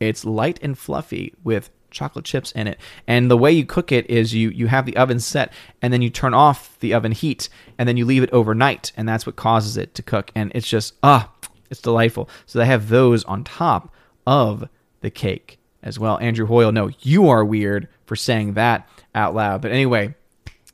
It's 0.00 0.24
light 0.24 0.58
and 0.62 0.76
fluffy 0.76 1.34
with 1.44 1.70
chocolate 1.94 2.24
chips 2.24 2.52
in 2.52 2.66
it. 2.66 2.78
And 3.06 3.30
the 3.30 3.38
way 3.38 3.52
you 3.52 3.64
cook 3.64 3.92
it 3.92 4.10
is 4.10 4.34
you 4.34 4.50
you 4.50 4.66
have 4.66 4.84
the 4.84 4.96
oven 4.96 5.20
set 5.20 5.52
and 5.80 5.92
then 5.92 6.02
you 6.02 6.10
turn 6.10 6.34
off 6.34 6.76
the 6.80 6.92
oven 6.92 7.12
heat 7.12 7.48
and 7.78 7.88
then 7.88 7.96
you 7.96 8.04
leave 8.04 8.22
it 8.22 8.30
overnight 8.32 8.92
and 8.96 9.08
that's 9.08 9.24
what 9.24 9.36
causes 9.36 9.76
it 9.76 9.94
to 9.94 10.02
cook 10.02 10.30
and 10.34 10.50
it's 10.54 10.68
just 10.68 10.94
ah 11.02 11.30
it's 11.74 11.82
delightful. 11.82 12.28
So 12.46 12.58
they 12.58 12.66
have 12.66 12.88
those 12.88 13.24
on 13.24 13.44
top 13.44 13.92
of 14.26 14.68
the 15.00 15.10
cake 15.10 15.58
as 15.82 15.98
well. 15.98 16.18
Andrew 16.18 16.46
Hoyle, 16.46 16.72
no, 16.72 16.90
you 17.00 17.28
are 17.28 17.44
weird 17.44 17.88
for 18.06 18.16
saying 18.16 18.54
that 18.54 18.88
out 19.14 19.34
loud. 19.34 19.60
But 19.60 19.72
anyway, 19.72 20.14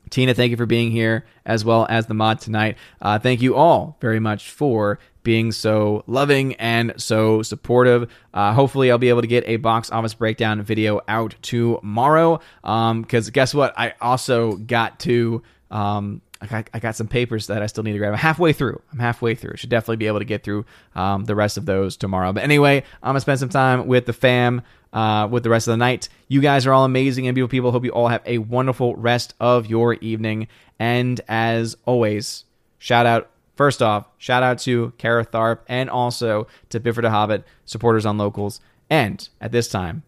Tina, 0.09 0.33
thank 0.33 0.51
you 0.51 0.57
for 0.57 0.65
being 0.65 0.91
here 0.91 1.25
as 1.45 1.65
well 1.65 1.87
as 1.89 2.05
the 2.05 2.13
mod 2.13 2.39
tonight. 2.39 2.77
Uh, 3.01 3.17
thank 3.19 3.41
you 3.41 3.55
all 3.55 3.97
very 3.99 4.19
much 4.19 4.51
for 4.51 4.99
being 5.23 5.51
so 5.51 6.03
loving 6.07 6.55
and 6.55 6.93
so 6.97 7.41
supportive. 7.41 8.11
Uh, 8.33 8.53
hopefully, 8.53 8.91
I'll 8.91 8.97
be 8.97 9.09
able 9.09 9.21
to 9.21 9.27
get 9.27 9.47
a 9.47 9.57
box 9.57 9.91
office 9.91 10.13
breakdown 10.13 10.61
video 10.61 11.01
out 11.07 11.35
tomorrow. 11.41 12.39
Because 12.61 13.27
um, 13.27 13.31
guess 13.31 13.53
what? 13.53 13.73
I 13.77 13.93
also 14.01 14.53
got 14.57 14.99
to. 15.01 15.41
Um, 15.69 16.21
I 16.41 16.47
got, 16.47 16.69
I 16.73 16.79
got, 16.79 16.95
some 16.95 17.07
papers 17.07 17.47
that 17.47 17.61
I 17.61 17.67
still 17.67 17.83
need 17.83 17.93
to 17.93 17.99
grab. 17.99 18.13
I'm 18.13 18.17
halfway 18.17 18.51
through. 18.51 18.81
I'm 18.91 18.99
halfway 18.99 19.35
through. 19.35 19.57
Should 19.57 19.69
definitely 19.69 19.97
be 19.97 20.07
able 20.07 20.19
to 20.19 20.25
get 20.25 20.43
through 20.43 20.65
um, 20.95 21.25
the 21.25 21.35
rest 21.35 21.57
of 21.57 21.65
those 21.65 21.97
tomorrow. 21.97 22.33
But 22.33 22.43
anyway, 22.43 22.83
I'm 23.03 23.09
gonna 23.09 23.21
spend 23.21 23.39
some 23.39 23.49
time 23.49 23.87
with 23.87 24.05
the 24.05 24.13
fam. 24.13 24.61
Uh, 24.93 25.25
with 25.31 25.41
the 25.43 25.49
rest 25.49 25.69
of 25.69 25.71
the 25.71 25.77
night. 25.77 26.09
You 26.27 26.41
guys 26.41 26.67
are 26.67 26.73
all 26.73 26.83
amazing 26.83 27.25
and 27.25 27.33
beautiful 27.33 27.49
people. 27.49 27.71
Hope 27.71 27.85
you 27.85 27.91
all 27.91 28.09
have 28.09 28.21
a 28.25 28.39
wonderful 28.39 28.93
rest 28.97 29.33
of 29.39 29.65
your 29.65 29.93
evening. 29.93 30.49
And 30.79 31.21
as 31.29 31.77
always, 31.85 32.43
shout 32.77 33.05
out 33.05 33.31
First 33.61 33.83
off, 33.83 34.07
shout 34.17 34.41
out 34.41 34.57
to 34.59 34.91
Kara 34.97 35.23
Tharp 35.23 35.59
and 35.67 35.87
also 35.87 36.47
to 36.69 36.79
Bifford 36.79 37.03
the 37.03 37.11
Hobbit, 37.11 37.43
supporters 37.65 38.07
on 38.07 38.17
locals. 38.17 38.59
And 38.89 39.29
at 39.39 39.51
this 39.51 39.67
time, 39.67 40.01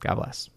God 0.00 0.16
bless. 0.16 0.50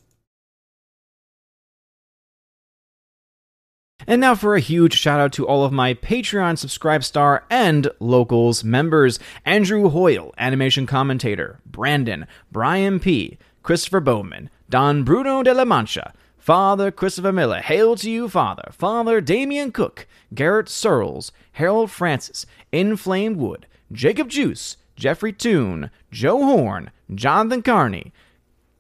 And 4.08 4.22
now 4.22 4.36
for 4.36 4.56
a 4.56 4.60
huge 4.60 4.94
shout 4.94 5.20
out 5.20 5.34
to 5.34 5.48
all 5.48 5.64
of 5.64 5.72
my 5.72 5.94
Patreon 5.94 6.58
Subscribe 6.58 7.04
Star 7.04 7.46
and 7.50 7.90
Locals 8.00 8.64
members. 8.64 9.20
Andrew 9.46 9.90
Hoyle, 9.90 10.34
animation 10.38 10.86
commentator, 10.86 11.60
Brandon, 11.66 12.28
Brian 12.52 13.00
P., 13.00 13.38
Christopher 13.64 14.02
Bowman, 14.02 14.50
Don 14.70 15.04
Bruno 15.04 15.42
de 15.42 15.54
la 15.54 15.66
Mancha, 15.66 16.14
Father 16.38 16.92
Christopher 16.92 17.32
Miller, 17.32 17.62
hail 17.62 17.96
to 17.96 18.12
you, 18.12 18.30
Father, 18.30 18.70
Father 18.72 19.22
Damian 19.22 19.72
Cook, 19.72 20.06
Garrett 20.36 20.70
Searles, 20.70 21.32
Harold 21.54 21.90
Francis, 21.90 22.46
Inflamed 22.72 23.38
Wood, 23.38 23.66
Jacob 23.92 24.30
Juice, 24.30 24.78
Jeffrey 24.96 25.34
Toon, 25.34 25.90
Joe 26.12 26.44
Horn, 26.44 26.92
Jonathan 27.14 27.64
Carney, 27.64 28.14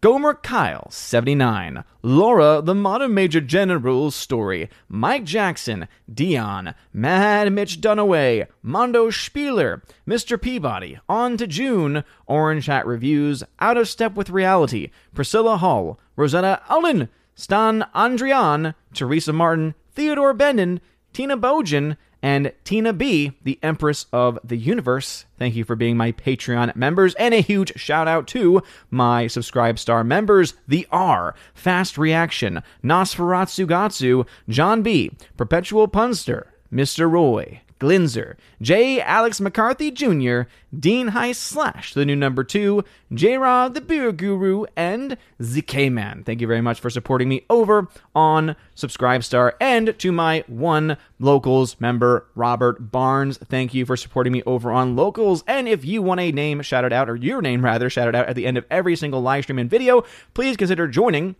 Gomer 0.06 0.36
Kyle, 0.36 0.88
79. 0.92 1.84
Laura, 2.04 2.62
the 2.64 2.76
Modern 2.76 3.16
Major 3.16 3.42
General's 3.42 4.14
story. 4.14 4.70
Mike 4.88 5.24
Jackson. 5.24 5.88
Dion. 6.14 6.76
Mad 6.94 7.52
Mitch 7.52 7.82
Dunaway. 7.82 8.46
Mondo 8.62 9.10
Spieler. 9.10 9.82
Mr. 10.08 10.40
Peabody. 10.40 11.00
On 11.10 11.38
to 11.38 11.48
June. 11.48 12.04
Orange 12.28 12.68
Hat 12.68 12.86
Reviews. 12.86 13.44
Out 13.60 13.78
of 13.78 13.90
Step 13.90 14.14
with 14.14 14.30
Reality. 14.30 14.92
Priscilla 15.16 15.58
Hall. 15.58 16.00
Rosetta 16.16 16.62
Allen. 16.70 17.10
Stan 17.34 17.88
Andrian. 17.96 18.76
Teresa 18.94 19.34
Martin. 19.34 19.74
Theodore 19.96 20.36
Benden. 20.36 20.82
Tina 21.14 21.36
Bojan 21.36 21.98
and 22.26 22.52
Tina 22.64 22.92
B, 22.92 23.34
the 23.44 23.60
Empress 23.62 24.08
of 24.12 24.40
the 24.44 24.58
Universe. 24.58 25.26
Thank 25.38 25.56
you 25.56 25.64
for 25.64 25.76
being 25.76 25.96
my 25.96 26.12
Patreon 26.12 26.76
members, 26.76 27.14
and 27.20 27.36
a 27.36 27.40
huge 27.40 27.80
shout 27.80 28.08
out 28.08 28.26
to 28.30 28.64
my 28.90 29.28
Subscribe 29.28 29.78
Star 29.78 30.04
members 30.04 30.56
The 30.68 30.88
R, 30.92 31.36
Fast 31.54 32.00
Reaction, 32.00 32.64
Nosferatu 32.84 33.68
Gatsu, 33.68 34.26
John 34.50 34.82
B, 34.82 35.12
Perpetual 35.38 35.88
Punster, 35.88 36.52
Mr. 36.74 37.08
Roy, 37.08 37.62
Glinzer, 37.86 38.36
J. 38.64 39.00
Alex 39.00 39.40
McCarthy 39.40 39.92
Jr., 39.92 40.50
Dean 40.78 41.10
Heiss 41.10 41.36
Slash, 41.36 41.94
the 41.94 42.04
new 42.04 42.16
number 42.16 42.44
two, 42.44 42.84
J. 43.14 43.38
Rod 43.38 43.76
the 43.76 43.82
Beer 43.82 44.12
Guru, 44.12 44.66
and 44.76 45.18
ZK 45.40 45.92
Man. 45.92 46.24
Thank 46.24 46.42
you 46.42 46.48
very 46.48 46.62
much 46.62 46.80
for 46.80 46.90
supporting 46.90 47.30
me 47.30 47.46
over 47.48 47.88
on 48.16 48.56
Subscribestar. 48.76 49.52
And 49.62 49.98
to 50.00 50.12
my 50.12 50.44
one 50.48 50.98
Locals 51.20 51.80
member, 51.80 52.26
Robert 52.34 52.92
Barnes, 52.92 53.38
thank 53.38 53.76
you 53.76 53.86
for 53.86 53.96
supporting 53.96 54.34
me 54.34 54.42
over 54.48 54.72
on 54.72 54.96
Locals. 54.96 55.44
And 55.46 55.68
if 55.68 55.86
you 55.86 56.02
want 56.02 56.22
a 56.22 56.32
name 56.32 56.64
shouted 56.64 56.92
out, 56.92 57.08
or 57.08 57.16
your 57.16 57.40
name 57.44 57.64
rather, 57.64 57.88
shouted 57.92 58.16
out 58.16 58.28
at 58.28 58.36
the 58.36 58.48
end 58.48 58.58
of 58.58 58.66
every 58.72 58.96
single 58.96 59.22
live 59.22 59.44
stream 59.44 59.60
and 59.60 59.70
video, 59.70 60.04
please 60.34 60.58
consider 60.58 60.88
joining 60.88 61.36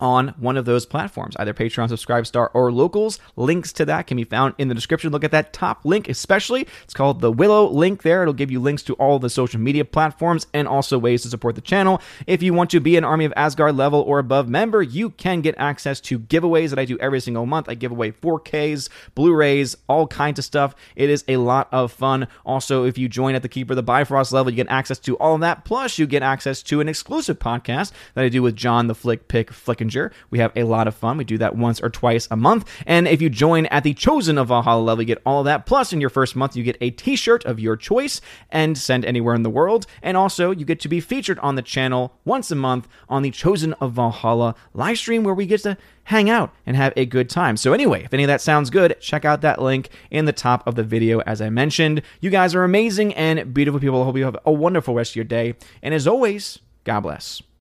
on 0.00 0.28
one 0.38 0.56
of 0.56 0.64
those 0.64 0.84
platforms, 0.84 1.36
either 1.38 1.54
Patreon, 1.54 1.88
Subscribestar, 1.88 2.50
or 2.54 2.72
Locals. 2.72 3.18
Links 3.36 3.72
to 3.74 3.84
that 3.84 4.06
can 4.06 4.16
be 4.16 4.24
found 4.24 4.54
in 4.58 4.68
the 4.68 4.74
description. 4.74 5.12
Look 5.12 5.24
at 5.24 5.30
that 5.30 5.52
top 5.52 5.84
link, 5.84 6.08
especially. 6.08 6.66
It's 6.84 6.94
called 6.94 7.20
the 7.20 7.30
Willow 7.30 7.68
link 7.68 8.02
there. 8.02 8.22
It'll 8.22 8.34
give 8.34 8.50
you 8.50 8.60
links 8.60 8.82
to 8.84 8.94
all 8.94 9.18
the 9.18 9.30
social 9.30 9.60
media 9.60 9.84
platforms 9.84 10.46
and 10.52 10.66
also 10.66 10.98
ways 10.98 11.22
to 11.22 11.28
support 11.28 11.54
the 11.54 11.60
channel. 11.60 12.00
If 12.26 12.42
you 12.42 12.52
want 12.52 12.70
to 12.70 12.80
be 12.80 12.96
an 12.96 13.04
Army 13.04 13.24
of 13.24 13.32
Asgard 13.36 13.76
level 13.76 14.00
or 14.00 14.18
above 14.18 14.48
member, 14.48 14.82
you 14.82 15.10
can 15.10 15.40
get 15.40 15.54
access 15.58 16.00
to 16.02 16.18
giveaways 16.18 16.70
that 16.70 16.78
I 16.78 16.84
do 16.84 16.98
every 16.98 17.20
single 17.20 17.46
month. 17.46 17.68
I 17.68 17.74
give 17.74 17.92
away 17.92 18.12
4Ks, 18.12 18.88
Blu 19.14 19.34
rays, 19.34 19.76
all 19.88 20.06
kinds 20.06 20.38
of 20.38 20.44
stuff. 20.44 20.74
It 20.96 21.10
is 21.10 21.24
a 21.28 21.36
lot 21.36 21.68
of 21.70 21.92
fun. 21.92 22.28
Also, 22.44 22.84
if 22.84 22.98
you 22.98 23.08
join 23.08 23.34
at 23.34 23.42
the 23.42 23.48
Keeper 23.48 23.72
of 23.72 23.76
the 23.76 23.82
Bifrost 23.82 24.32
level, 24.32 24.50
you 24.50 24.56
get 24.56 24.68
access 24.68 24.98
to 25.00 25.16
all 25.18 25.34
of 25.34 25.40
that. 25.42 25.64
Plus, 25.64 25.98
you 25.98 26.06
get 26.06 26.22
access 26.22 26.62
to 26.64 26.80
an 26.80 26.88
exclusive 26.88 27.38
podcast 27.38 27.92
that 28.14 28.24
I 28.24 28.28
do 28.28 28.42
with 28.42 28.56
John 28.56 28.86
the 28.86 28.94
Flick 28.94 29.28
Pick 29.28 29.52
Flickin' 29.92 30.12
we 30.30 30.38
have 30.38 30.52
a 30.56 30.64
lot 30.64 30.88
of 30.88 30.94
fun. 30.94 31.16
We 31.16 31.24
do 31.24 31.38
that 31.38 31.56
once 31.56 31.80
or 31.80 31.90
twice 31.90 32.28
a 32.30 32.36
month. 32.36 32.68
And 32.86 33.06
if 33.06 33.20
you 33.20 33.28
join 33.28 33.66
at 33.66 33.84
the 33.84 33.94
Chosen 33.94 34.38
of 34.38 34.48
Valhalla 34.48 34.82
level, 34.82 35.02
you 35.02 35.06
get 35.06 35.22
all 35.24 35.40
of 35.40 35.44
that. 35.46 35.66
Plus, 35.66 35.92
in 35.92 36.00
your 36.00 36.10
first 36.10 36.34
month, 36.36 36.56
you 36.56 36.62
get 36.62 36.76
a 36.80 36.90
t 36.90 37.16
shirt 37.16 37.44
of 37.44 37.60
your 37.60 37.76
choice 37.76 38.20
and 38.50 38.76
send 38.76 39.04
anywhere 39.04 39.34
in 39.34 39.42
the 39.42 39.50
world. 39.50 39.86
And 40.02 40.16
also, 40.16 40.50
you 40.50 40.64
get 40.64 40.80
to 40.80 40.88
be 40.88 41.00
featured 41.00 41.38
on 41.40 41.54
the 41.54 41.62
channel 41.62 42.14
once 42.24 42.50
a 42.50 42.56
month 42.56 42.88
on 43.08 43.22
the 43.22 43.30
Chosen 43.30 43.72
of 43.74 43.92
Valhalla 43.92 44.54
live 44.74 44.98
stream 44.98 45.24
where 45.24 45.34
we 45.34 45.46
get 45.46 45.62
to 45.62 45.76
hang 46.04 46.28
out 46.28 46.52
and 46.66 46.76
have 46.76 46.92
a 46.96 47.06
good 47.06 47.30
time. 47.30 47.56
So, 47.56 47.72
anyway, 47.72 48.04
if 48.04 48.14
any 48.14 48.24
of 48.24 48.28
that 48.28 48.40
sounds 48.40 48.70
good, 48.70 48.96
check 49.00 49.24
out 49.24 49.40
that 49.42 49.60
link 49.60 49.90
in 50.10 50.24
the 50.24 50.32
top 50.32 50.66
of 50.66 50.74
the 50.74 50.82
video, 50.82 51.20
as 51.20 51.40
I 51.40 51.50
mentioned. 51.50 52.02
You 52.20 52.30
guys 52.30 52.54
are 52.54 52.64
amazing 52.64 53.14
and 53.14 53.52
beautiful 53.52 53.80
people. 53.80 54.02
I 54.02 54.04
hope 54.04 54.16
you 54.16 54.24
have 54.24 54.38
a 54.44 54.52
wonderful 54.52 54.94
rest 54.94 55.12
of 55.12 55.16
your 55.16 55.24
day. 55.24 55.54
And 55.82 55.94
as 55.94 56.06
always, 56.06 56.58
God 56.84 57.00
bless. 57.00 57.42